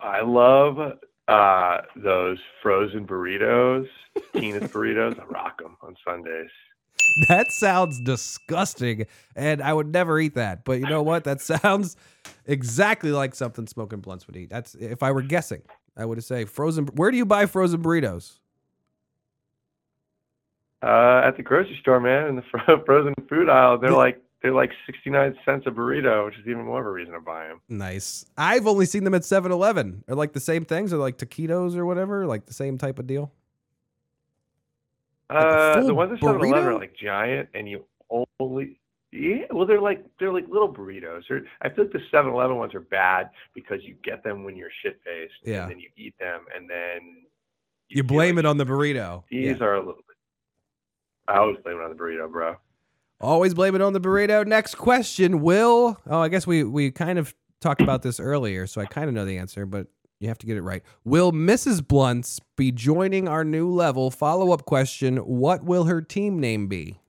[0.00, 0.78] I love
[1.28, 3.88] uh, those frozen burritos,
[4.34, 5.18] Tina's burritos.
[5.18, 6.50] I rock them on Sundays.
[7.28, 9.06] That sounds disgusting,
[9.36, 10.64] and I would never eat that.
[10.64, 11.24] But you know what?
[11.24, 11.96] That sounds
[12.46, 14.50] exactly like something Smoking Blountz would eat.
[14.50, 15.62] That's if I were guessing,
[15.96, 16.86] I would say frozen.
[16.86, 18.38] Where do you buy frozen burritos?
[20.82, 24.52] Uh, at the grocery store, man, in the fro- frozen food aisle, they're like they're
[24.52, 27.62] like 69 cents a burrito, which is even more of a reason to buy them.
[27.70, 28.26] Nice.
[28.36, 30.04] I've only seen them at 7-Eleven.
[30.06, 33.06] Are like the same things, or like taquitos or whatever, like the same type of
[33.06, 33.32] deal.
[35.30, 37.86] a Uh, the ones at 7-Eleven are like giant, and you
[38.38, 38.78] only
[39.12, 39.44] yeah.
[39.50, 41.22] Well, they're like they're like little burritos.
[41.26, 44.68] They're, I feel like the 7-Eleven ones are bad because you get them when you're
[44.82, 45.62] shit faced, Yeah.
[45.62, 47.24] and then you eat them, and then
[47.88, 49.22] You blame it on the burrito.
[49.30, 49.64] These Yeah.
[49.64, 50.16] are a little bit.
[51.28, 52.56] I always blame it on the burrito, bro.
[53.20, 54.46] Always blame it on the burrito.
[54.46, 55.40] Next question.
[55.40, 59.08] Will oh I guess we we kind of talked about this earlier, so I kind
[59.08, 59.86] of know the answer, but
[60.20, 60.82] you have to get it right.
[61.04, 61.80] Will Mrs.
[61.80, 64.10] Blountz be joining our new level?
[64.10, 65.16] Follow up question.
[65.18, 67.00] What will her team name be?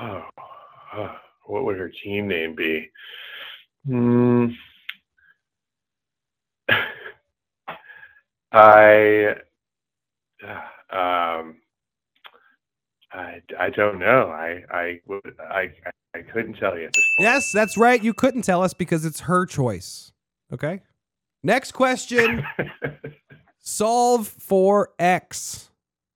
[0.00, 0.22] Oh,
[0.96, 1.14] uh,
[1.46, 2.90] what would her team name be?
[3.86, 4.46] Hmm.
[8.52, 9.36] I,
[10.46, 11.56] uh, um,
[13.12, 14.28] I, I don't know.
[14.28, 15.72] I, I would, I,
[16.14, 17.28] I couldn't tell you at this point.
[17.28, 18.02] Yes, that's right.
[18.02, 20.12] You couldn't tell us because it's her choice.
[20.52, 20.80] Okay.
[21.42, 22.44] Next question.
[23.58, 25.70] Solve for x.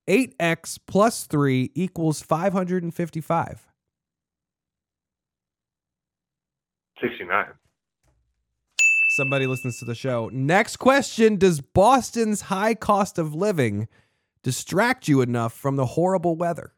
[0.09, 3.67] 8x plus 3 equals 555.
[7.01, 7.47] 69.
[9.17, 10.31] Somebody listens to the show.
[10.33, 13.89] Next question Does Boston's high cost of living
[14.43, 16.76] distract you enough from the horrible weather?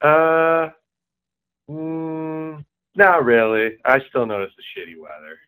[0.00, 0.70] Uh,
[1.68, 2.64] mm,
[2.94, 3.76] not really.
[3.84, 5.38] I still notice the shitty weather.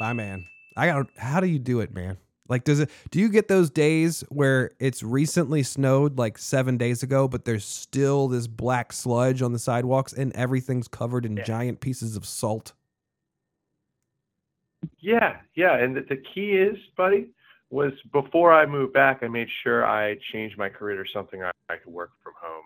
[0.00, 0.46] My man.
[0.76, 2.16] I got how do you do it, man?
[2.48, 7.02] Like does it do you get those days where it's recently snowed like 7 days
[7.02, 11.44] ago but there's still this black sludge on the sidewalks and everything's covered in Yeah.
[11.44, 12.72] giant pieces of salt?
[14.98, 15.76] Yeah, yeah.
[15.76, 17.28] And the, the key is, buddy,
[17.70, 21.50] was before I moved back, I made sure I changed my career to something I,
[21.68, 22.64] I could work from home.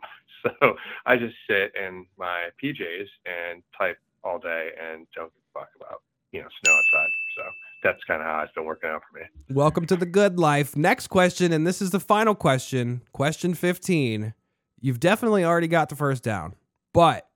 [0.61, 5.61] So I just sit in my PJs and type all day and don't give a
[5.61, 6.03] fuck about
[6.33, 7.11] you know snow outside.
[7.37, 7.43] So
[7.83, 9.27] that's kind of how it's been working out for me.
[9.51, 10.77] Welcome to the good life.
[10.77, 13.03] Next question, and this is the final question.
[13.13, 14.35] Question 15.
[14.81, 16.55] You've definitely already got the first down,
[16.93, 17.29] but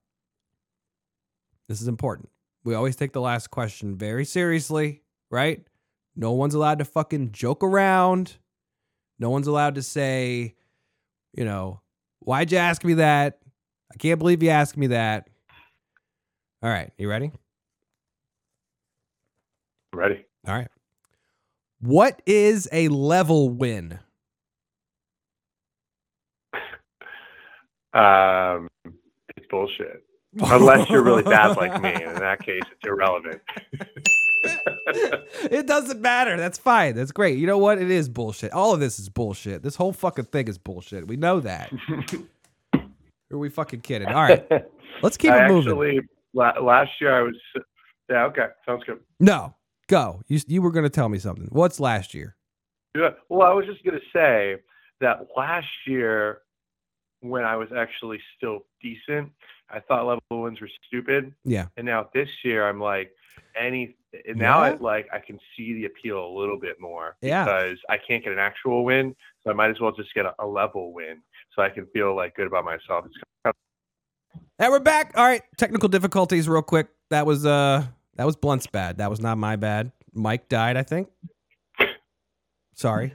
[1.69, 2.29] this is important.
[2.65, 5.65] We always take the last question very seriously, right?
[6.15, 8.37] No one's allowed to fucking joke around.
[9.19, 10.55] No one's allowed to say,
[11.33, 11.81] you know,
[12.21, 13.39] why'd you ask me that?
[13.93, 15.29] I can't believe you asked me that.
[16.63, 17.33] All right, you ready?
[19.93, 20.25] Ready?
[20.47, 20.69] All right.
[21.81, 23.99] What is a level win?
[27.93, 28.69] Um,
[29.37, 30.05] it's bullshit.
[30.41, 33.41] Unless you're really bad like me, in that case, it's irrelevant.
[34.45, 36.37] it doesn't matter.
[36.37, 36.95] That's fine.
[36.95, 37.39] That's great.
[37.39, 37.81] You know what?
[37.81, 38.53] It is bullshit.
[38.53, 39.63] All of this is bullshit.
[39.63, 41.07] This whole fucking thing is bullshit.
[41.07, 41.73] We know that.
[43.33, 44.09] Are we fucking kidding?
[44.09, 44.45] All right.
[45.03, 45.71] Let's keep I it moving.
[45.71, 46.01] actually
[46.35, 47.37] la- last year I was.
[48.11, 48.99] Yeah, okay, sounds good.
[49.21, 49.55] No.
[49.89, 50.23] Go.
[50.27, 51.47] You you were going to tell me something.
[51.51, 52.37] What's last year?
[52.97, 53.11] Yeah.
[53.29, 54.57] Well, I was just gonna say
[55.01, 56.39] that last year,
[57.21, 59.31] when I was actually still decent,
[59.71, 61.67] I thought level ones were stupid, Yeah.
[61.77, 63.13] and now this year I'm like,
[63.57, 63.95] any
[64.27, 64.77] And now I Yeah?
[64.81, 67.45] like I can see the appeal a little bit more Yeah.
[67.45, 69.15] because I can't get an actual win,
[69.45, 71.23] so I might as well just get a, a level win
[71.55, 73.07] so I can feel like good about myself.
[73.07, 73.15] It's
[73.45, 73.55] kind
[74.59, 75.13] And we're back.
[75.17, 76.89] All right, technical difficulties, real quick.
[77.11, 77.85] That was uh,
[78.17, 78.99] that was Blunt's bad.
[78.99, 79.93] That was not my bad.
[80.13, 81.09] Mic died, I think.
[82.75, 83.15] Sorry.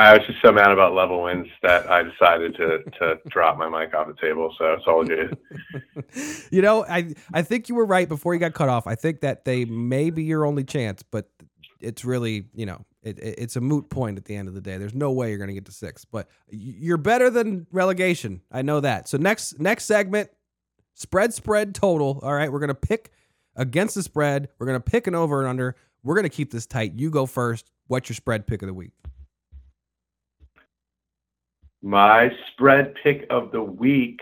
[0.00, 3.68] I was just so mad about level wins that I decided to to drop my
[3.68, 4.54] mic off the table.
[4.58, 5.36] So it's all good.
[6.50, 8.86] you know, I I think you were right before you got cut off.
[8.86, 11.28] I think that they may be your only chance, but
[11.80, 14.60] it's really you know it, it- it's a moot point at the end of the
[14.60, 14.78] day.
[14.78, 18.40] There's no way you're going to get to six, but you're better than relegation.
[18.50, 19.08] I know that.
[19.08, 20.30] So next next segment,
[20.94, 22.20] spread spread total.
[22.22, 23.12] All right, we're gonna pick
[23.56, 24.48] against the spread.
[24.58, 25.76] We're gonna pick an over and under.
[26.02, 26.94] We're gonna keep this tight.
[26.94, 27.70] You go first.
[27.88, 28.92] What's your spread pick of the week?
[31.82, 34.20] My spread pick of the week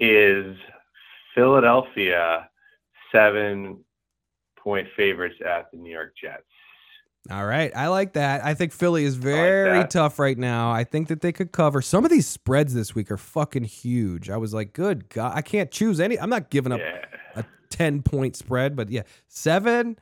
[0.00, 0.56] is
[1.34, 2.48] Philadelphia
[3.10, 3.84] seven
[4.56, 6.42] point favorites at the New York Jets.
[7.30, 8.44] All right, I like that.
[8.44, 9.90] I think Philly is very that.
[9.90, 10.72] tough right now.
[10.72, 11.80] I think that they could cover.
[11.80, 14.28] Some of these spreads this week are fucking huge.
[14.28, 16.18] I was like, good God, I can't choose any.
[16.18, 17.04] I'm not giving up Yeah.
[17.36, 19.98] a 10 point spread, but yeah, seven.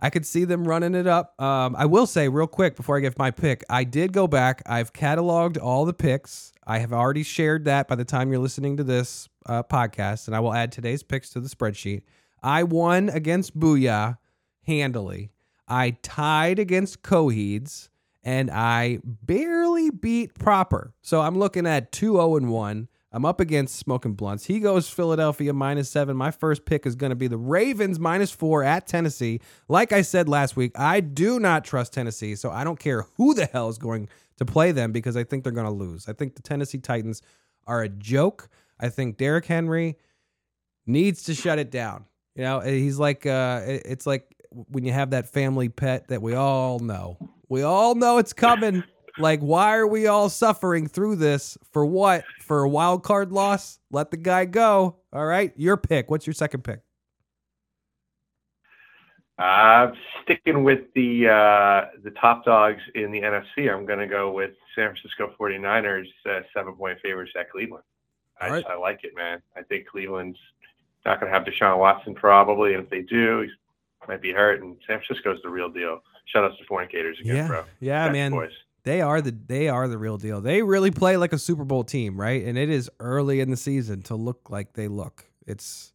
[0.00, 1.40] I could see them running it up.
[1.40, 4.62] Um, I will say real quick before I give my pick, I did go back.
[4.64, 6.52] I've cataloged all the picks.
[6.66, 10.36] I have already shared that by the time you're listening to this uh, podcast, and
[10.36, 12.02] I will add today's picks to the spreadsheet.
[12.42, 14.18] I won against Booyah
[14.66, 15.30] handily.
[15.66, 17.88] I tied against Coheeds,
[18.22, 20.94] and I barely beat Proper.
[21.02, 22.88] So I'm looking at 2 0 and 1.
[23.10, 24.46] I'm up against Smoking Blountz.
[24.46, 26.16] He goes Philadelphia minus seven.
[26.16, 29.40] My first pick is going to be the Ravens minus four at Tennessee.
[29.66, 33.32] Like I said last week, I do not trust Tennessee, so I don't care who
[33.32, 36.06] the hell is going to play them because I think they're going to lose.
[36.06, 37.22] I think the Tennessee Titans
[37.66, 38.50] are a joke.
[38.78, 39.96] I think Derrick Henry
[40.86, 42.04] needs to shut it down.
[42.34, 46.34] You know, he's like, uh, it's like when you have that family pet that we
[46.34, 47.16] all know.
[47.48, 48.84] We all know it's coming.
[49.18, 51.58] Like, why are we all suffering through this?
[51.72, 52.24] For what?
[52.40, 53.78] For a wild card loss?
[53.90, 54.96] Let the guy go.
[55.12, 55.52] All right.
[55.56, 56.10] Your pick.
[56.10, 56.80] What's your second pick?
[59.38, 59.92] I'm
[60.24, 63.72] sticking with the uh, the top dogs in the NFC.
[63.72, 67.84] I'm going to go with San Francisco 49ers, uh, seven point favorites at Cleveland.
[68.40, 68.64] I, right.
[68.68, 69.40] I like it, man.
[69.56, 70.38] I think Cleveland's
[71.06, 73.48] not going to have Deshaun Watson probably, and if they do, he
[74.08, 74.60] might be hurt.
[74.62, 76.02] And San Francisco's the real deal.
[76.26, 77.46] Shout out to fornicators again, Yeah.
[77.46, 77.64] bro.
[77.80, 78.32] Yeah, man.
[78.32, 78.52] Boys.
[78.88, 80.40] They are the they are the real deal.
[80.40, 82.42] They really play like a Super Bowl team, right?
[82.42, 85.26] And it is early in the season to look like they look.
[85.46, 85.92] It's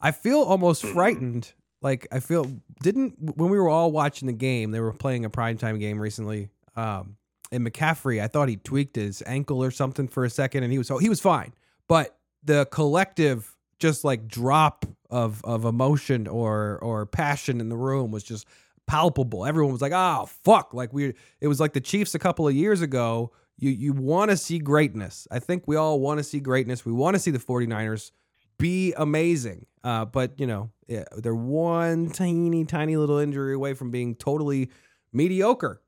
[0.00, 1.52] I feel almost frightened.
[1.82, 2.46] Like I feel
[2.80, 6.50] didn't when we were all watching the game, they were playing a primetime game recently.
[6.76, 7.16] Um
[7.50, 10.78] and McCaffrey, I thought he tweaked his ankle or something for a second and he
[10.78, 11.52] was so he was fine.
[11.88, 18.12] But the collective just like drop of of emotion or or passion in the room
[18.12, 18.46] was just
[18.86, 19.46] palpable.
[19.46, 22.54] Everyone was like, "Oh fuck!" Like we, it was like the Chiefs a couple of
[22.54, 23.32] years ago.
[23.56, 25.28] You you want to see greatness.
[25.30, 26.84] I think we all want to see greatness.
[26.84, 28.10] We want to see the 49ers
[28.58, 29.66] be amazing.
[29.82, 34.70] Uh, but you know, yeah, they're one tiny tiny little injury away from being totally
[35.12, 35.80] mediocre.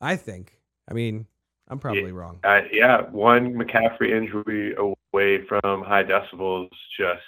[0.00, 0.58] I think.
[0.88, 1.26] I mean,
[1.68, 2.40] I'm probably wrong.
[2.44, 7.22] Uh, yeah, one McCaffrey injury away from high decibels, just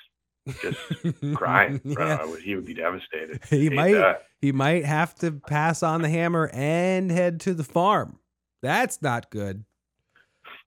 [0.63, 0.79] just
[1.35, 2.07] crying, bro.
[2.07, 2.19] Yeah.
[2.21, 3.41] I would- He would be devastated.
[3.51, 4.23] He Hate might that.
[4.41, 8.19] he might have to pass on the hammer and head to the farm.
[8.63, 9.65] That's not good.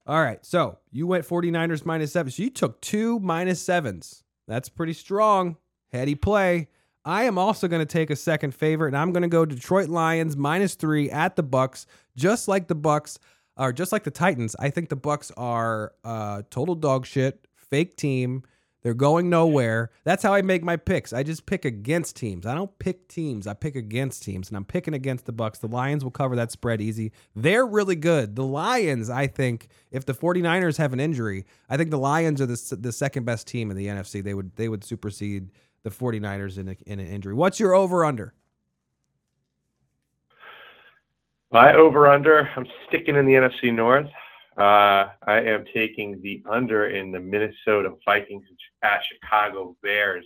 [0.08, 0.44] All right.
[0.46, 2.32] So you went 49ers minus seven.
[2.32, 4.24] So you took two minus sevens.
[4.48, 5.58] That's pretty strong.
[5.92, 6.68] Heady play.
[7.06, 9.90] I am also going to take a second favorite, and I'm going to go Detroit
[9.90, 11.86] Lions minus three at the Bucks,
[12.16, 13.18] just like the Bucks,
[13.58, 14.56] or just like the Titans.
[14.60, 18.44] I think the Bucks are uh, total dog shit, fake team.
[18.82, 19.92] They're going nowhere.
[20.06, 21.12] That's how I make my picks.
[21.12, 22.46] I just pick against teams.
[22.46, 23.46] I don't pick teams.
[23.46, 25.60] I pick against teams, and I'm picking against the Bucks.
[25.60, 27.12] The Lions will cover that spread easy.
[27.36, 28.36] They're really good.
[28.36, 32.46] The Lions, I think, if the 49ers have an injury, I think the Lions are
[32.46, 34.24] the, the second best team in the NFC.
[34.24, 35.52] They would they would supersede
[35.84, 37.34] the 49ers in, a, in an injury.
[37.34, 38.34] What's your over under?
[41.52, 44.08] My over under, I'm sticking in the NFC North.
[44.56, 48.44] Uh, I am taking the under in the Minnesota Vikings
[48.84, 50.26] at Chicago Bears.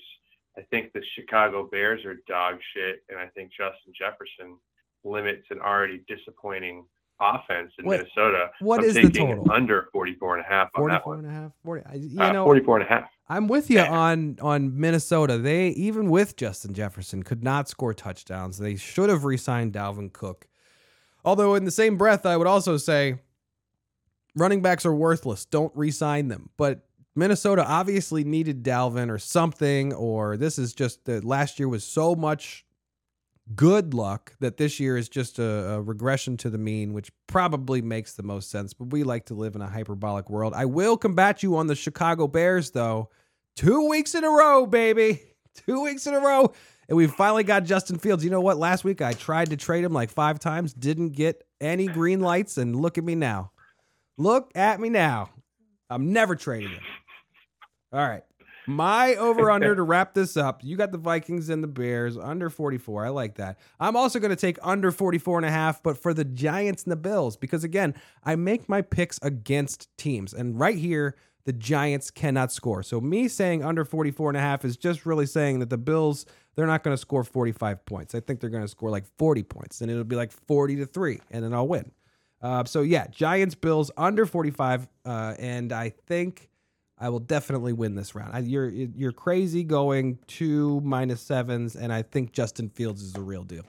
[0.58, 4.58] I think the Chicago Bears are dog shit, and I think Justin Jefferson
[5.04, 6.86] limits an already disappointing
[7.20, 8.50] offense in Minnesota.
[8.60, 9.50] what I'm is the total?
[9.52, 11.26] under 44 and a half on that 44 one.
[11.26, 11.52] and a half?
[11.64, 11.86] 40.
[11.86, 13.10] I- You Uh, know, 44 and a half.
[13.30, 15.38] I'm with you on on Minnesota.
[15.38, 18.58] They even with Justin Jefferson could not score touchdowns.
[18.58, 20.48] They should have re-signed Dalvin Cook.
[21.24, 23.20] Although in the same breath, I would also say
[24.36, 25.46] running backs are worthless.
[25.46, 26.50] Don't re-sign them.
[26.58, 31.84] But Minnesota obviously needed Dalvin or something, or this is just that last year was
[31.84, 32.65] so much
[33.56, 37.81] good luck that this year is just a, a regression to the mean, which probably
[37.81, 38.73] makes the most sense.
[38.73, 40.53] But we like to live in a hyperbolic world.
[40.56, 43.10] I will combat you on the Chicago Bears, though.
[43.56, 45.22] Two weeks in a row, baby.
[45.68, 46.52] Two weeks in a row.
[46.90, 48.23] And we finally got Justin Fields.
[48.23, 48.57] You know what?
[48.57, 52.57] Last week I tried to trade him like five times, didn't get any green lights,
[52.57, 53.52] and look at me now.
[54.18, 55.30] Look at me now.
[55.90, 56.81] I'm never trading him.
[57.94, 58.24] All right.
[58.65, 60.64] My over under to wrap this up.
[60.64, 63.06] You got the Vikings and the Bears under 44.
[63.06, 63.60] I like that.
[63.80, 66.91] I'm also going to take under 44 and a half, but for the Giants and
[66.91, 67.94] the Bills, because again,
[68.24, 70.34] I make my picks against teams.
[70.34, 71.15] And right here,
[71.45, 72.84] the Giants cannot score.
[72.84, 76.26] So me saying under 44 and a half is just really saying that the Bills,
[76.56, 78.15] they're not going to score 45 points.
[78.15, 80.86] I think they're going to score like 40 points, and it'll be like 40 to
[80.86, 81.91] 3, and then I'll win.
[82.41, 86.49] Uh, so yeah, Giants, Bills under 45, uh, and I think
[86.98, 88.32] I will definitely win this round.
[88.34, 93.22] I, you're you're crazy going two minus sevens, and I think Justin Fields is the
[93.22, 93.65] real deal.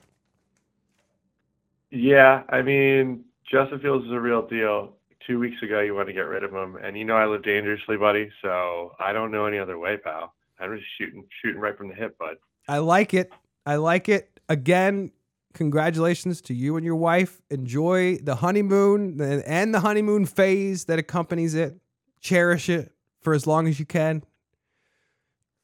[1.91, 4.93] Yeah, I mean, Justin Fields is a real deal.
[5.27, 7.43] Two weeks ago, you want to get rid of him, and you know I live
[7.43, 8.31] dangerously, buddy.
[8.43, 10.35] So I don't know any other way, pal.
[10.61, 12.37] I'm just shooting, shooting right from the hip, bud.
[12.69, 13.33] I like it.
[13.65, 14.39] I like it.
[14.51, 15.13] Again,
[15.55, 17.41] congratulations to you and your wife.
[17.51, 21.81] Enjoy the honeymoon and the honeymoon phase that accompanies it.
[22.21, 22.94] Cherish it
[23.25, 24.23] for as long as you can.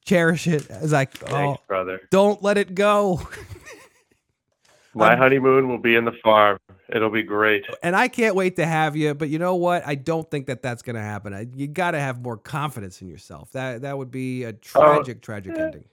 [0.07, 2.01] Cherish it as I Thanks, oh, brother.
[2.11, 3.21] don't let it go.
[4.95, 6.59] My honeymoon will be in the farm.
[6.89, 7.65] It'll be great.
[7.83, 9.15] and I can't wait to have you.
[9.15, 9.87] But you know what?
[9.87, 11.33] I don't think that that's going to happen.
[11.33, 13.53] I, you got to have more confidence in yourself.
[13.53, 15.63] That that would be a tragic, tragic eh.
[15.63, 15.85] ending.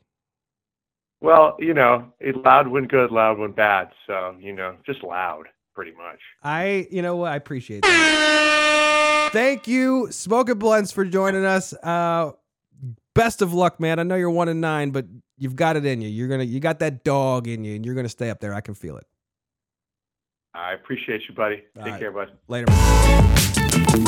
[1.22, 3.90] Well, you know, it loud when good, loud when bad.
[4.08, 5.48] So you know, just loud,
[5.78, 6.20] pretty much.
[6.42, 7.32] I, you know what?
[7.32, 9.30] I appreciate that.
[9.32, 11.72] Thank you, Smoking Blountz, for joining us.
[11.72, 12.32] Uh,
[13.14, 14.00] best of luck, man.
[14.00, 15.06] I know you're one and nine, but
[15.38, 16.10] you've got it in you.
[16.10, 18.56] You're gonna, you got that dog in you, and you're gonna stay up there.
[18.56, 19.06] I can feel it.
[20.56, 21.62] I appreciate you, buddy.
[21.78, 22.00] All Take right.
[22.00, 22.32] care, bud.
[22.48, 22.66] Later.
[22.72, 24.08] man.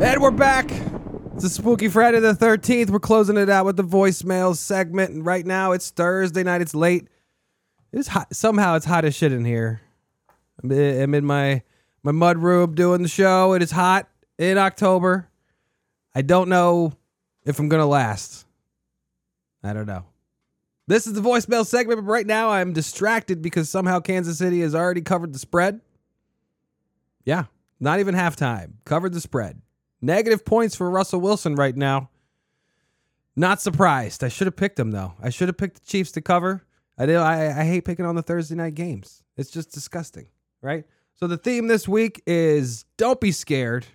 [0.00, 0.70] And we're back.
[1.36, 2.88] It's a spooky Friday the 13th.
[2.88, 5.10] We're closing it out with the voicemails segment.
[5.10, 6.62] And right now it's Thursday night.
[6.62, 7.08] It's late.
[7.92, 8.34] It's hot.
[8.34, 9.82] Somehow it's hot as shit in here.
[10.62, 11.60] I'm I'm in my,
[12.02, 13.52] my mud room doing the show.
[13.52, 14.08] It is hot
[14.38, 15.28] in October.
[16.14, 16.94] I don't know
[17.44, 18.46] if I'm going to last.
[19.62, 20.06] I don't know.
[20.86, 24.74] This is the voicemail segment, but right now I'm distracted because somehow Kansas City has
[24.74, 25.82] already covered the spread.
[27.26, 27.44] Yeah,
[27.78, 28.72] not even halftime.
[28.86, 29.60] Covered the spread.
[30.00, 32.10] Negative points for Russell Wilson right now.
[33.34, 34.24] Not surprised.
[34.24, 35.14] I should have picked him though.
[35.22, 36.64] I should have picked the Chiefs to cover.
[36.98, 37.16] I did.
[37.16, 39.22] I, I hate picking on the Thursday night games.
[39.36, 40.28] It's just disgusting,
[40.62, 40.84] right?
[41.14, 43.86] So the theme this week is don't be scared.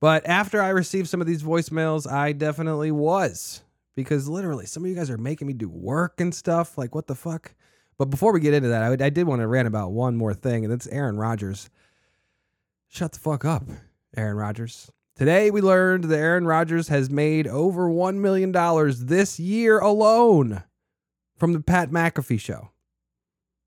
[0.00, 3.62] But after I received some of these voicemails, I definitely was
[3.96, 6.78] because literally some of you guys are making me do work and stuff.
[6.78, 7.54] Like what the fuck?
[7.96, 10.34] But before we get into that, I, I did want to rant about one more
[10.34, 11.68] thing, and that's Aaron Rodgers.
[12.86, 13.64] Shut the fuck up,
[14.16, 14.90] Aaron Rodgers.
[15.18, 18.52] Today we learned that Aaron Rodgers has made over $1 million
[19.04, 20.62] this year alone
[21.36, 22.70] from the Pat McAfee show.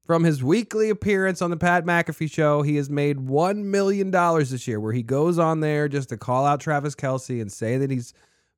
[0.06, 4.66] From his weekly appearance on the Pat McAfee show, he has made $1 million this
[4.66, 7.92] year, where he goes on there just to call out Travis Kelce and say that
[7.92, 8.14] he's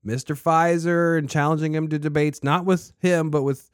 [0.06, 0.40] Mr.
[0.40, 3.72] Pfizer and challenging him to debates, not with him, but with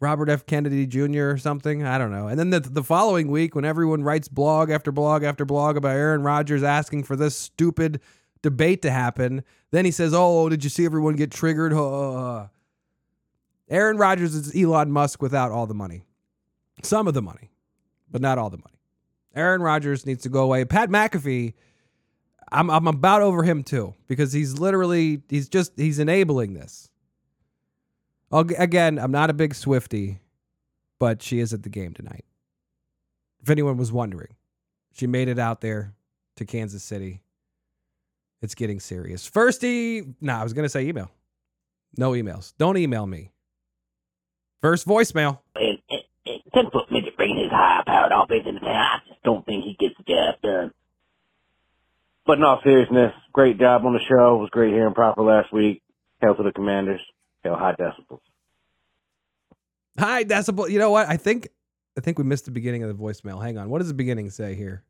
[0.00, 0.46] Robert F.
[0.46, 1.28] Kennedy Jr.
[1.28, 1.84] or something.
[1.84, 2.28] I don't know.
[2.28, 5.94] And then the, the following week, when everyone writes blog after blog after blog about
[5.94, 8.00] Aaron Rodgers asking for this stupid
[8.46, 9.42] debate to happen,
[9.72, 11.72] then he says, Oh, did you see everyone get triggered?
[13.68, 16.04] Aaron Rodgers is Elon Musk without all the money.
[16.82, 17.50] Some of the money,
[18.08, 18.78] but not all the money.
[19.34, 20.64] Aaron Rodgers needs to go away.
[20.64, 21.54] Pat McAfee,
[22.52, 26.88] I'm I'm about over him too because he's literally he's just he's enabling this.
[28.30, 30.20] Again, I'm not a big Swifty,
[31.00, 32.24] but she is at the game tonight.
[33.42, 34.34] If anyone was wondering,
[34.92, 35.94] she made it out there
[36.36, 37.22] to Kansas City.
[38.42, 39.26] It's getting serious.
[39.26, 41.10] First, e- no, I was gonna say email.
[41.96, 42.52] No emails.
[42.58, 43.32] Don't email me.
[44.60, 45.38] First voicemail.
[45.54, 48.70] and, and, and ten foot midget bringing his high powered offense into town.
[48.74, 50.72] I just don't think he gets the job done.
[52.26, 54.36] But in all seriousness, great job on the show.
[54.36, 55.82] It was great hearing proper last week.
[56.20, 57.00] Hail to the commanders.
[57.44, 58.20] Hail high decibels.
[59.98, 60.68] Hi, Decibel.
[60.68, 61.08] You know what?
[61.08, 61.48] I think
[61.96, 63.42] I think we missed the beginning of the voicemail.
[63.42, 63.70] Hang on.
[63.70, 64.82] What does the beginning say here?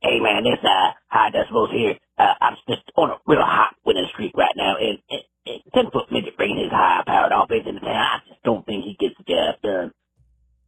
[0.00, 1.96] Hey man, this uh high decibels here.
[2.18, 5.90] Uh, I'm just on a real hot winning streak right now, and, and, and ten
[5.90, 7.94] foot midget bringing his high powered offense into town.
[7.94, 9.92] I just don't think he gets the job done.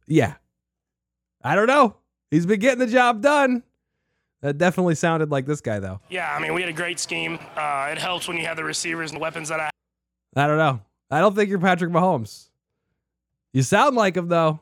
[0.07, 0.35] Yeah.
[1.43, 1.95] I don't know.
[2.31, 3.63] He's been getting the job done.
[4.41, 5.99] That definitely sounded like this guy, though.
[6.09, 7.39] Yeah, I mean, we had a great scheme.
[7.55, 9.69] Uh, it helps when you have the receivers and the weapons that I
[10.35, 10.81] I don't know.
[11.11, 12.49] I don't think you're Patrick Mahomes.
[13.51, 14.59] You sound like him, though.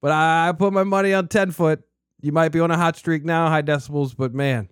[0.00, 1.82] But I, I put my money on 10 foot.
[2.20, 4.68] You might be on a hot streak now, high decibels, but man,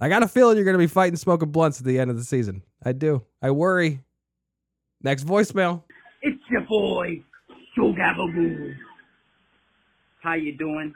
[0.00, 2.16] I got a feeling you're going to be fighting smoking Blountz at the end of
[2.16, 2.62] the season.
[2.82, 3.22] I do.
[3.42, 4.00] I worry.
[5.02, 5.82] Next voicemail.
[6.22, 7.22] It's your boy,
[7.76, 8.74] Joe Gabagoo.
[10.22, 10.94] How you doing?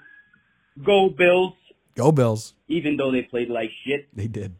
[0.84, 1.54] Go Bills.
[1.94, 2.54] Go Bills.
[2.68, 4.54] Even though they played like shit, They did.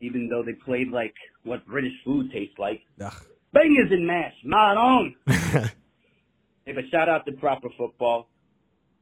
[0.00, 2.80] even though they played like what British food tastes like.
[3.00, 3.12] Ugh.
[3.52, 5.14] Bangers and mash, not on.
[6.66, 8.26] Hey, but shout out to proper football,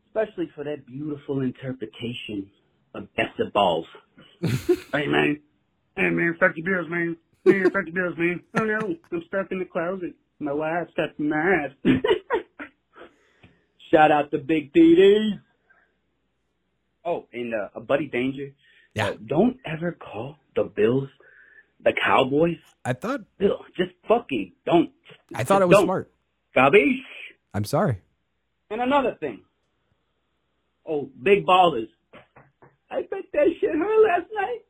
[0.08, 2.50] especially for that beautiful interpretation
[2.94, 3.86] of best of balls.
[4.42, 5.40] hey man,
[5.96, 7.16] hey man, fuck your bills, man.
[7.44, 8.42] Man, fuck your bills, man.
[8.58, 10.14] Oh no, I'm stuck in the closet.
[10.38, 11.70] My wife's stuck in my ass.
[13.90, 15.40] shout out to Big TD.
[17.04, 18.52] Oh, and uh, a buddy danger.
[18.94, 19.08] Yeah.
[19.08, 21.08] Uh, don't ever call the Bills
[21.84, 22.58] the Cowboys.
[22.84, 24.90] I thought Bill, just fucking don't.
[25.34, 25.86] I thought it was don't.
[25.86, 26.10] smart.
[26.54, 27.04] Cabiche?
[27.54, 28.00] I'm sorry.
[28.70, 29.42] And another thing.
[30.86, 31.88] Oh, big ballers.
[32.92, 34.60] I bet that shit hurt last night.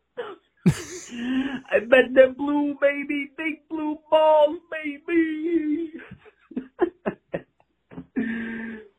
[1.72, 5.92] I bet that blue baby, big blue balls, baby.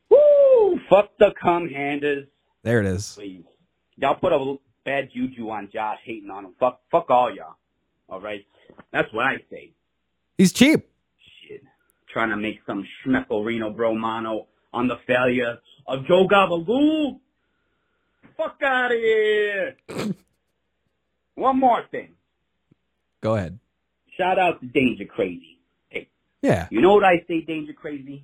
[0.10, 0.80] Woo!
[0.90, 2.28] Fuck the cum handers,
[2.64, 3.14] There it is.
[3.16, 3.46] please.
[3.96, 4.56] Y'all put a
[4.86, 6.54] bad juju on Josh, hating on him.
[6.60, 7.56] Fuck, fuck all y'all.
[8.10, 8.46] All right,
[8.92, 9.72] that's what I say.
[10.38, 10.86] He's cheap.
[11.48, 11.62] Shit,
[12.12, 17.20] trying to make some schmeckorino bromano on the failure of Joe Gabagoo.
[18.38, 19.76] Fuck out of here.
[21.36, 22.10] One more thing.
[23.22, 23.60] Go ahead.
[24.18, 25.60] Shout out to Danger Crazy.
[25.90, 26.08] Hey,
[26.42, 26.68] Yeah.
[26.70, 28.24] you know what I say, Danger Crazy?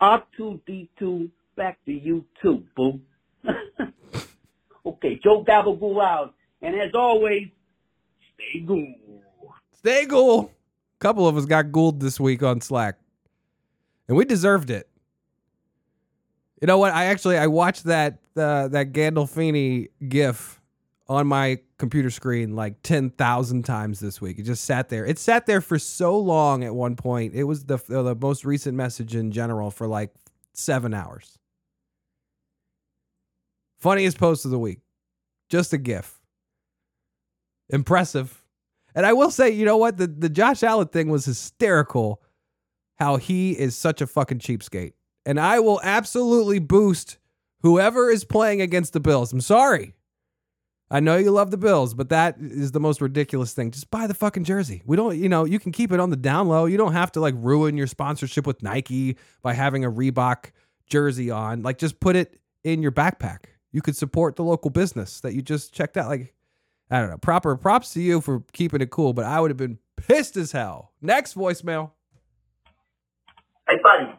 [0.00, 3.00] R2D2, back to you too, boo.
[4.86, 6.34] okay, Joe Gabagoo out.
[6.60, 7.48] And as always,
[8.34, 8.94] stay cool.
[9.74, 10.50] Stay cool.
[10.98, 12.96] A couple of us got ghouled this week on Slack.
[14.08, 14.88] And we deserved it.
[16.62, 16.94] You know what?
[16.94, 20.60] I actually I watched that uh, that Gandolfini gif
[21.08, 24.38] on my computer screen like 10,000 times this week.
[24.38, 25.04] It just sat there.
[25.04, 27.34] It sat there for so long at one point.
[27.34, 30.14] It was the the most recent message in general for like
[30.52, 31.36] 7 hours.
[33.80, 34.78] Funniest post of the week.
[35.50, 36.20] Just a gif.
[37.70, 38.40] Impressive.
[38.94, 39.96] And I will say, you know what?
[39.96, 42.22] The the Josh Allen thing was hysterical.
[43.00, 44.92] How he is such a fucking cheapskate.
[45.24, 47.18] And I will absolutely boost
[47.62, 49.32] whoever is playing against the Bills.
[49.32, 49.94] I'm sorry.
[50.90, 53.70] I know you love the Bills, but that is the most ridiculous thing.
[53.70, 54.82] Just buy the fucking jersey.
[54.84, 56.66] We don't, you know, you can keep it on the down low.
[56.66, 60.50] You don't have to like ruin your sponsorship with Nike by having a Reebok
[60.86, 61.62] jersey on.
[61.62, 63.44] Like just put it in your backpack.
[63.70, 66.08] You could support the local business that you just checked out.
[66.08, 66.34] Like,
[66.90, 67.16] I don't know.
[67.16, 70.52] Proper props to you for keeping it cool, but I would have been pissed as
[70.52, 70.92] hell.
[71.00, 71.92] Next voicemail.
[73.66, 74.12] Hey, buddy,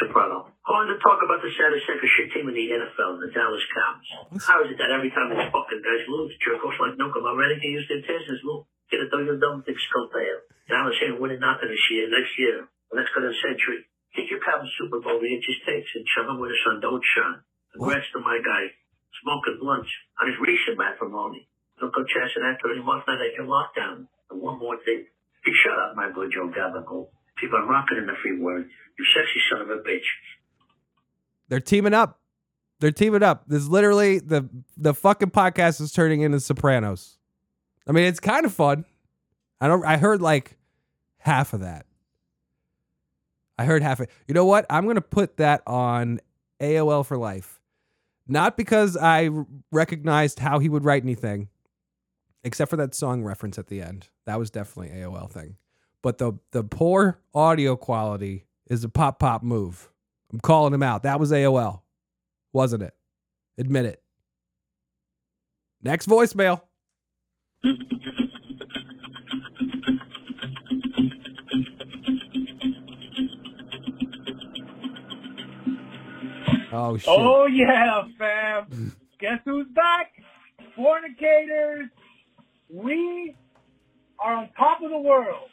[0.00, 0.38] your pal Tony Soprano.
[0.64, 4.40] Calling to talk about the saddest second shit team in the NFL, the Dallas Cowboys.
[4.46, 7.72] How is it that every time these fucking guys lose, jerk-offs like Nukem already can
[7.74, 10.38] use their chances, look, get a dog dumb thick skull tail.
[10.70, 13.84] Dallas ain't winning nothing this year, next year, the next good century.
[14.14, 17.40] Get your Cowboys Super Bowl inches takes and shove them where the sun don't shine.
[17.72, 18.72] Congrats to my guy,
[19.24, 19.88] smoking Blountz
[20.20, 21.48] on his recent matrimony.
[21.80, 24.06] Don't go chasing after any month now that you're locked down.
[24.30, 25.08] And one more thing.
[25.44, 27.08] You shut up, my boy Joe Gabagool.
[27.42, 28.64] Keep on rocking in the free world.
[28.98, 30.06] You sexy son of a bitch.
[31.48, 32.20] They're teaming up.
[32.78, 33.44] They're teaming up.
[33.48, 37.18] This is literally the the fucking podcast is turning into Sopranos.
[37.86, 38.84] I mean, it's kind of fun.
[39.60, 39.84] I don't.
[39.84, 40.56] I heard like
[41.18, 41.86] half of that.
[43.58, 44.06] I heard half of.
[44.28, 44.64] You know what?
[44.70, 46.20] I'm gonna put that on
[46.60, 47.60] AOL for life.
[48.28, 49.30] Not because I
[49.72, 51.48] recognized how he would write anything,
[52.44, 54.10] except for that song reference at the end.
[54.26, 55.56] That was definitely AOL thing.
[56.02, 59.88] But the the poor audio quality is a pop pop move.
[60.32, 61.04] I'm calling him out.
[61.04, 61.82] That was AOL,
[62.52, 62.94] wasn't it?
[63.58, 64.02] Admit it.
[65.82, 66.62] Next voicemail.
[76.72, 77.08] Oh shit.
[77.08, 78.96] Oh yeah, fam.
[79.20, 80.12] Guess who's back?
[80.74, 81.88] Fornicators.
[82.70, 83.36] We
[84.18, 85.50] are on top of the world.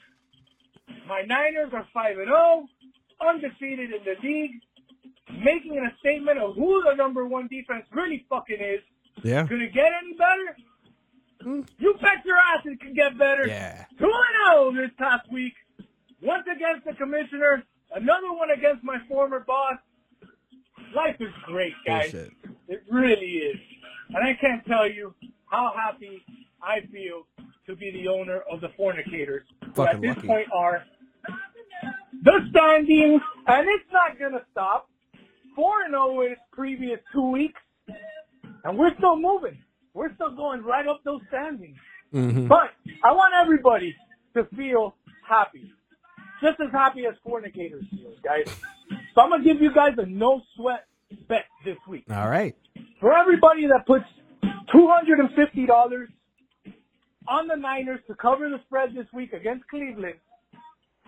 [1.10, 2.68] My Niners are 5 and 0,
[3.27, 4.61] undefeated in the league,
[5.44, 8.81] making a statement of who the number one defense really fucking is.
[9.23, 9.44] Yeah.
[9.44, 10.56] Gonna get any better?
[11.44, 11.68] Mm.
[11.80, 13.48] You bet your ass it can get better.
[13.48, 13.86] Yeah.
[13.98, 15.53] 2 and 0 this past week.
[16.22, 17.64] Once against the commissioner,
[17.95, 19.77] another one against my former boss.
[20.95, 22.11] Life is great, guys.
[22.11, 22.31] Bullshit.
[22.68, 23.57] It really is.
[24.10, 25.15] And I can't tell you
[25.48, 26.23] how happy
[26.61, 27.26] I feel
[27.65, 30.27] to be the owner of the Fornicators, Fucking who at this lucky.
[30.27, 30.84] point are
[32.24, 34.90] the standings, and it's not going to stop.
[35.56, 37.60] 4 0 in its previous two weeks,
[38.64, 39.58] and we're still moving.
[39.94, 41.78] We're still going right up those standings.
[42.14, 42.48] Mhm.
[42.48, 42.72] But
[43.04, 43.96] I want everybody
[44.36, 44.96] to feel
[45.28, 45.72] happy.
[46.41, 48.46] Just as happy as fornicators feel, guys.
[49.14, 50.86] So I'm going to give you guys a no sweat
[51.28, 52.06] bet this week.
[52.10, 52.56] All right.
[53.02, 54.06] For everybody that puts
[54.74, 56.08] $250
[57.28, 60.16] on the Niners to cover the spread this week against Cleveland,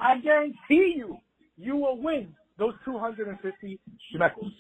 [0.02, 1.18] I guarantee you,
[1.58, 3.80] you will win those 250
[4.14, 4.52] schmeckles.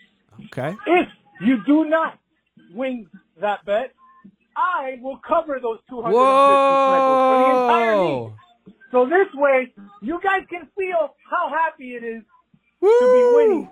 [0.47, 0.75] Okay.
[0.87, 1.07] If
[1.41, 2.17] you do not
[2.73, 3.07] win
[3.39, 3.93] that bet,
[4.55, 8.33] I will cover those 250 schmeckles for the entire league.
[8.91, 12.23] So this way, you guys can feel how happy it is
[12.81, 13.69] to be winning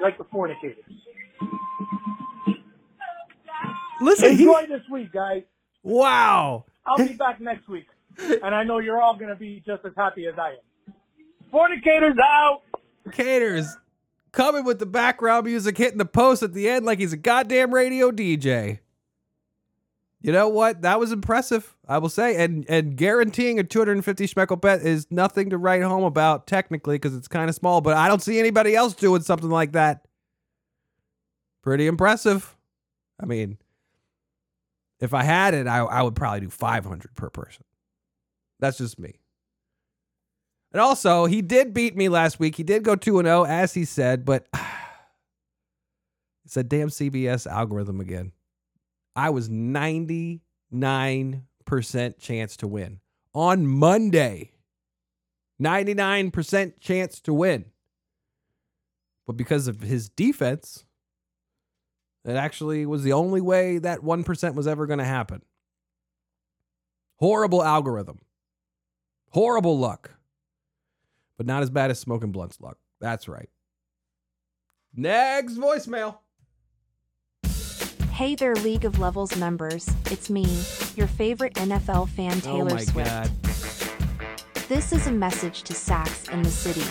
[0.00, 0.84] like the fornicators.
[4.00, 5.42] Listen, he- enjoy this week, guys.
[5.82, 6.64] Wow.
[6.86, 7.86] I'll be back next week,
[8.18, 10.56] and I know you're all gonna be just as happy as I am.
[11.50, 12.62] Fornicators out.
[13.12, 13.76] Caters
[14.32, 17.74] coming with the background music hitting the post at the end like he's a goddamn
[17.74, 18.80] radio DJ.
[20.22, 20.82] You know what?
[20.82, 22.36] That was impressive, I will say.
[22.36, 27.16] And and guaranteeing a 250 schmeckel bet is nothing to write home about technically because
[27.16, 30.06] it's kind of small, but I don't see anybody else doing something like that.
[31.62, 32.56] Pretty impressive.
[33.18, 33.58] I mean,
[35.00, 37.64] if I had it, I, I would probably do 500 per person.
[38.60, 39.14] That's just me.
[40.72, 42.54] And also, he did beat me last week.
[42.56, 44.46] He did go 2 0, as he said, but
[46.44, 48.32] it's a damn CBS algorithm again.
[49.16, 50.50] I was 99%
[52.20, 53.00] chance to win
[53.34, 54.52] on Monday.
[55.60, 57.66] 99% chance to win.
[59.26, 60.84] But because of his defense,
[62.24, 65.42] it actually was the only way that 1% was ever going to happen.
[67.16, 68.20] Horrible algorithm.
[69.30, 70.12] Horrible luck.
[71.40, 72.76] But not as bad as Smokin' Blountz luck.
[73.00, 73.48] That's right.
[74.94, 76.18] Next voicemail.
[78.12, 79.88] Hey there, League of Levels members.
[80.10, 80.44] It's me,
[80.96, 83.08] your favorite NFL fan, oh Taylor oh my Swift.
[83.08, 83.30] god.
[84.68, 86.84] This is a message to Sax in the city.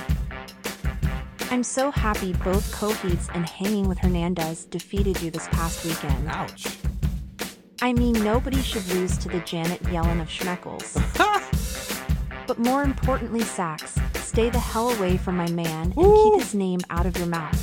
[1.51, 6.27] I'm so happy both Coheeds and Hanging with Hernandez defeated you this past weekend.
[6.27, 6.65] Ouch.
[7.83, 10.97] I mean, nobody should lose to the Janet Yellen of Schmeckles.
[12.47, 13.95] but more importantly, Sax,
[14.29, 17.59] stay the hell away from my man and keep his name out of your mouth.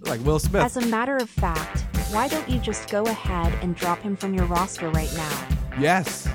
[0.00, 0.64] Like Will Smith.
[0.64, 4.34] As a matter of fact, why don't you just go ahead and drop him from
[4.34, 5.48] your roster right now?
[5.78, 6.28] yes.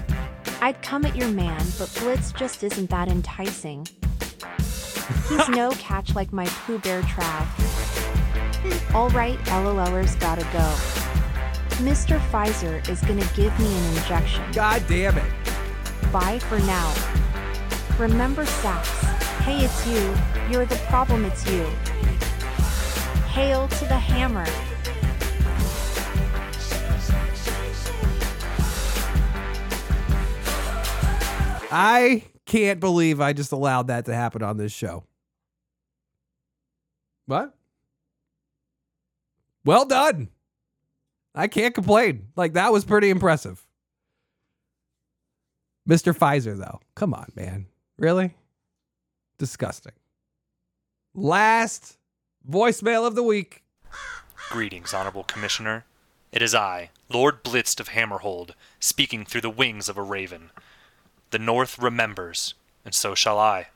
[0.61, 3.85] I'd come at your man, but Blitz just isn't that enticing.
[5.27, 7.45] He's no catch like my Pooh Bear Trav.
[8.95, 10.75] Alright, LOLers gotta go.
[11.83, 12.17] Mr.
[12.31, 14.43] Pfizer is gonna give me an injection.
[14.53, 15.31] God damn it.
[16.11, 16.93] Bye for now.
[17.99, 19.04] Remember Sax.
[19.45, 20.15] Hey, it's you.
[20.49, 21.65] You're the problem, it's you.
[23.27, 24.43] Hail to the hammer.
[31.71, 35.03] I can't believe I just allowed that to happen on this show.
[37.27, 37.55] What?
[39.63, 40.29] Well done.
[41.35, 42.29] I can't complain.
[42.35, 43.63] Like that was pretty impressive.
[45.87, 46.17] Mr.
[46.17, 46.79] Pfizer, though.
[46.95, 47.67] Come on, man.
[47.99, 48.33] Really?
[49.37, 49.93] Disgusting.
[51.13, 51.97] Last
[52.49, 53.63] voicemail of the week.
[54.49, 55.85] Greetings, Honorable Commissioner.
[56.31, 60.51] It is I, Lord Blitz of Hammerhold, speaking through the wings of a raven.
[61.31, 62.53] The North remembers,
[62.83, 63.67] and so shall I.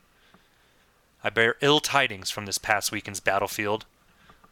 [1.23, 3.85] I bear ill tidings from this past weekend's battlefield.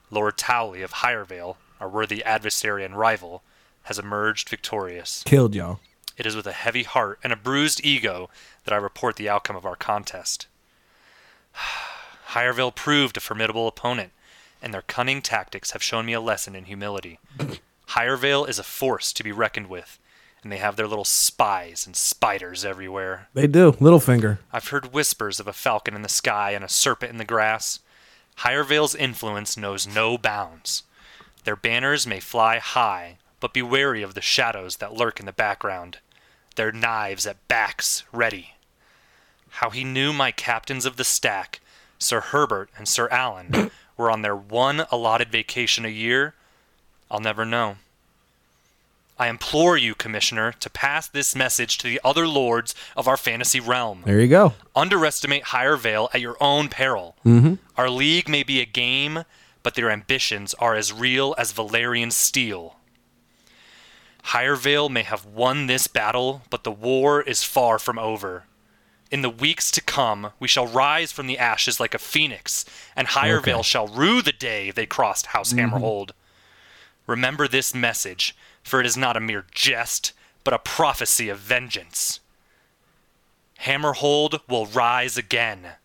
[0.09, 3.43] Lord Towley of Hirevale, our worthy adversary and rival,
[3.83, 5.23] has emerged victorious.
[5.25, 5.79] Killed y'all.
[6.17, 8.29] It is with a heavy heart and a bruised ego
[8.65, 10.47] that I report the outcome of our contest.
[12.29, 14.11] Hirevale proved a formidable opponent,
[14.61, 17.19] and their cunning tactics have shown me a lesson in humility.
[17.89, 19.99] Hirevale is a force to be reckoned with,
[20.43, 23.29] and they have their little spies and spiders everywhere.
[23.33, 23.71] They do.
[23.73, 24.39] Littlefinger.
[24.51, 27.79] I've heard whispers of a falcon in the sky and a serpent in the grass.
[28.39, 30.83] Hirevale's influence knows no bounds.
[31.43, 35.31] Their banners may fly high, but be wary of the shadows that lurk in the
[35.31, 35.99] background.
[36.55, 38.55] Their knives at backs ready.
[39.49, 41.59] How he knew my captains of the stack,
[41.99, 46.35] Sir Herbert and Sir Alan, were on their one allotted vacation a year,
[47.09, 47.77] I'll never know.
[49.19, 53.59] I implore you, Commissioner, to pass this message to the other lords of our fantasy
[53.59, 54.03] realm.
[54.05, 54.53] There you go.
[54.75, 57.15] Underestimate Higher Vale at your own peril.
[57.25, 57.55] Mm-hmm.
[57.77, 59.23] Our league may be a game,
[59.63, 62.75] but their ambitions are as real as Valyrian steel.
[64.25, 68.43] Hirevale may have won this battle, but the war is far from over.
[69.09, 72.65] In the weeks to come, we shall rise from the ashes like a phoenix,
[72.95, 73.61] and Hirevale Okay.
[73.63, 75.59] shall rue the day they crossed House Mhm.
[75.71, 76.11] Hammerhold.
[77.05, 80.11] Remember this message, for it is not a mere jest,
[80.43, 82.19] but a prophecy of vengeance.
[83.61, 85.75] Hammerhold will rise again.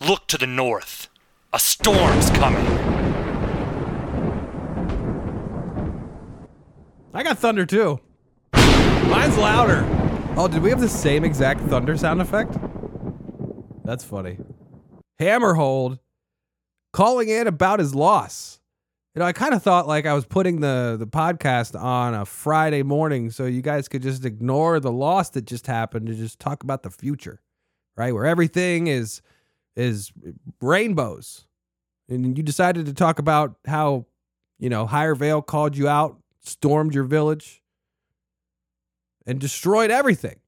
[0.00, 1.08] Look to the north.
[1.52, 2.66] A storm's coming.
[7.14, 8.00] I got thunder too.
[8.54, 9.82] Mine's louder.
[10.34, 12.56] Oh, did we have the same exact thunder sound effect?
[13.84, 14.38] That's funny.
[15.20, 15.98] Hammerhold
[16.92, 18.58] calling in about his loss.
[19.14, 22.24] You know, I kind of thought like I was putting the the podcast on a
[22.24, 26.38] Friday morning so you guys could just ignore the loss that just happened and just
[26.38, 27.42] talk about the future,
[27.94, 28.14] right?
[28.14, 29.20] Where everything is
[29.76, 30.12] is
[30.62, 31.46] rainbows.
[32.08, 34.06] And you decided to talk about how,
[34.58, 37.61] you know, Higher Vale called you out, stormed your village,
[39.26, 40.40] and destroyed everything.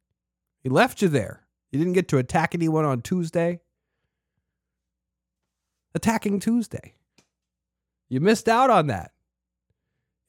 [0.62, 1.46] He left you there.
[1.70, 3.60] You didn't get to attack anyone on Tuesday.
[5.94, 6.94] Attacking Tuesday.
[8.08, 9.12] You missed out on that.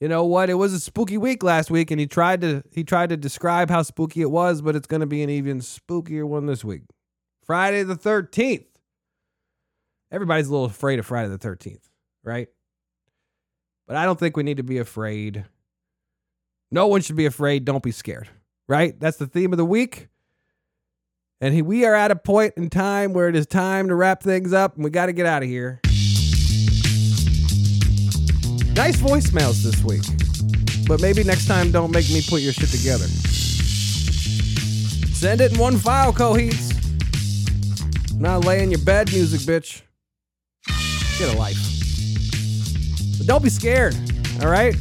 [0.00, 0.50] You know what?
[0.50, 3.70] It was a spooky week last week, and he tried to he tried to describe
[3.70, 6.82] how spooky it was, but it's going to be an even spookier one this week.
[7.44, 8.66] Friday the thirteenth.
[10.12, 11.88] Everybody's a little afraid of Friday the thirteenth,
[12.22, 12.48] right?
[13.86, 15.46] But I don't think we need to be afraid.
[16.70, 17.64] No one should be afraid.
[17.64, 18.28] Don't be scared,
[18.68, 18.98] right?
[18.98, 20.08] That's the theme of the week.
[21.40, 24.22] And he, we are at a point in time where it is time to wrap
[24.22, 25.80] things up, and we got to get out of here.
[28.74, 30.02] Nice voicemails this week.
[30.86, 33.06] But maybe next time don't make me put your shit together.
[35.14, 36.74] Send it in one file, Coheeds.
[38.18, 39.82] Not lay in your bed music, bitch.
[41.18, 41.58] Get a life.
[43.18, 43.94] But don't be scared,
[44.42, 44.74] all right?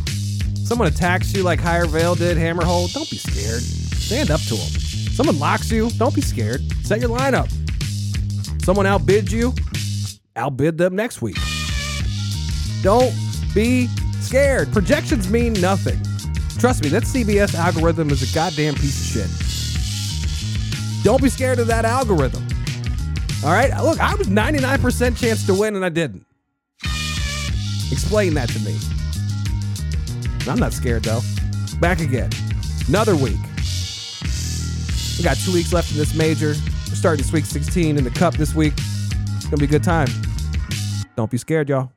[0.66, 3.62] Someone attacks you like Higher Vale did, Hammerhold, don't be scared.
[3.62, 4.82] Stand up to them.
[5.14, 6.60] Someone locks you, don't be scared.
[6.84, 7.48] Set your lineup.
[8.66, 9.54] Someone outbids you,
[10.36, 11.38] outbid them next week.
[12.82, 13.14] Don't
[13.54, 13.86] be
[14.22, 14.74] scared.
[14.74, 16.00] Projections mean nothing.
[16.58, 21.04] Trust me, that CBS algorithm is a goddamn piece of shit.
[21.04, 22.44] Don't be scared of that algorithm.
[23.44, 23.70] All right?
[23.84, 26.26] Look, I was 99% chance to win and I didn't.
[27.92, 28.76] Explain that to me.
[30.48, 31.22] I'm not scared though.
[31.80, 32.30] Back again.
[32.88, 33.40] Another week.
[35.18, 36.56] We got two weeks left in this major.
[36.90, 38.74] We're starting Sweet 16 in the cup this week.
[39.36, 40.08] It's gonna be a good time.
[41.16, 41.95] Don't be scared, y'all.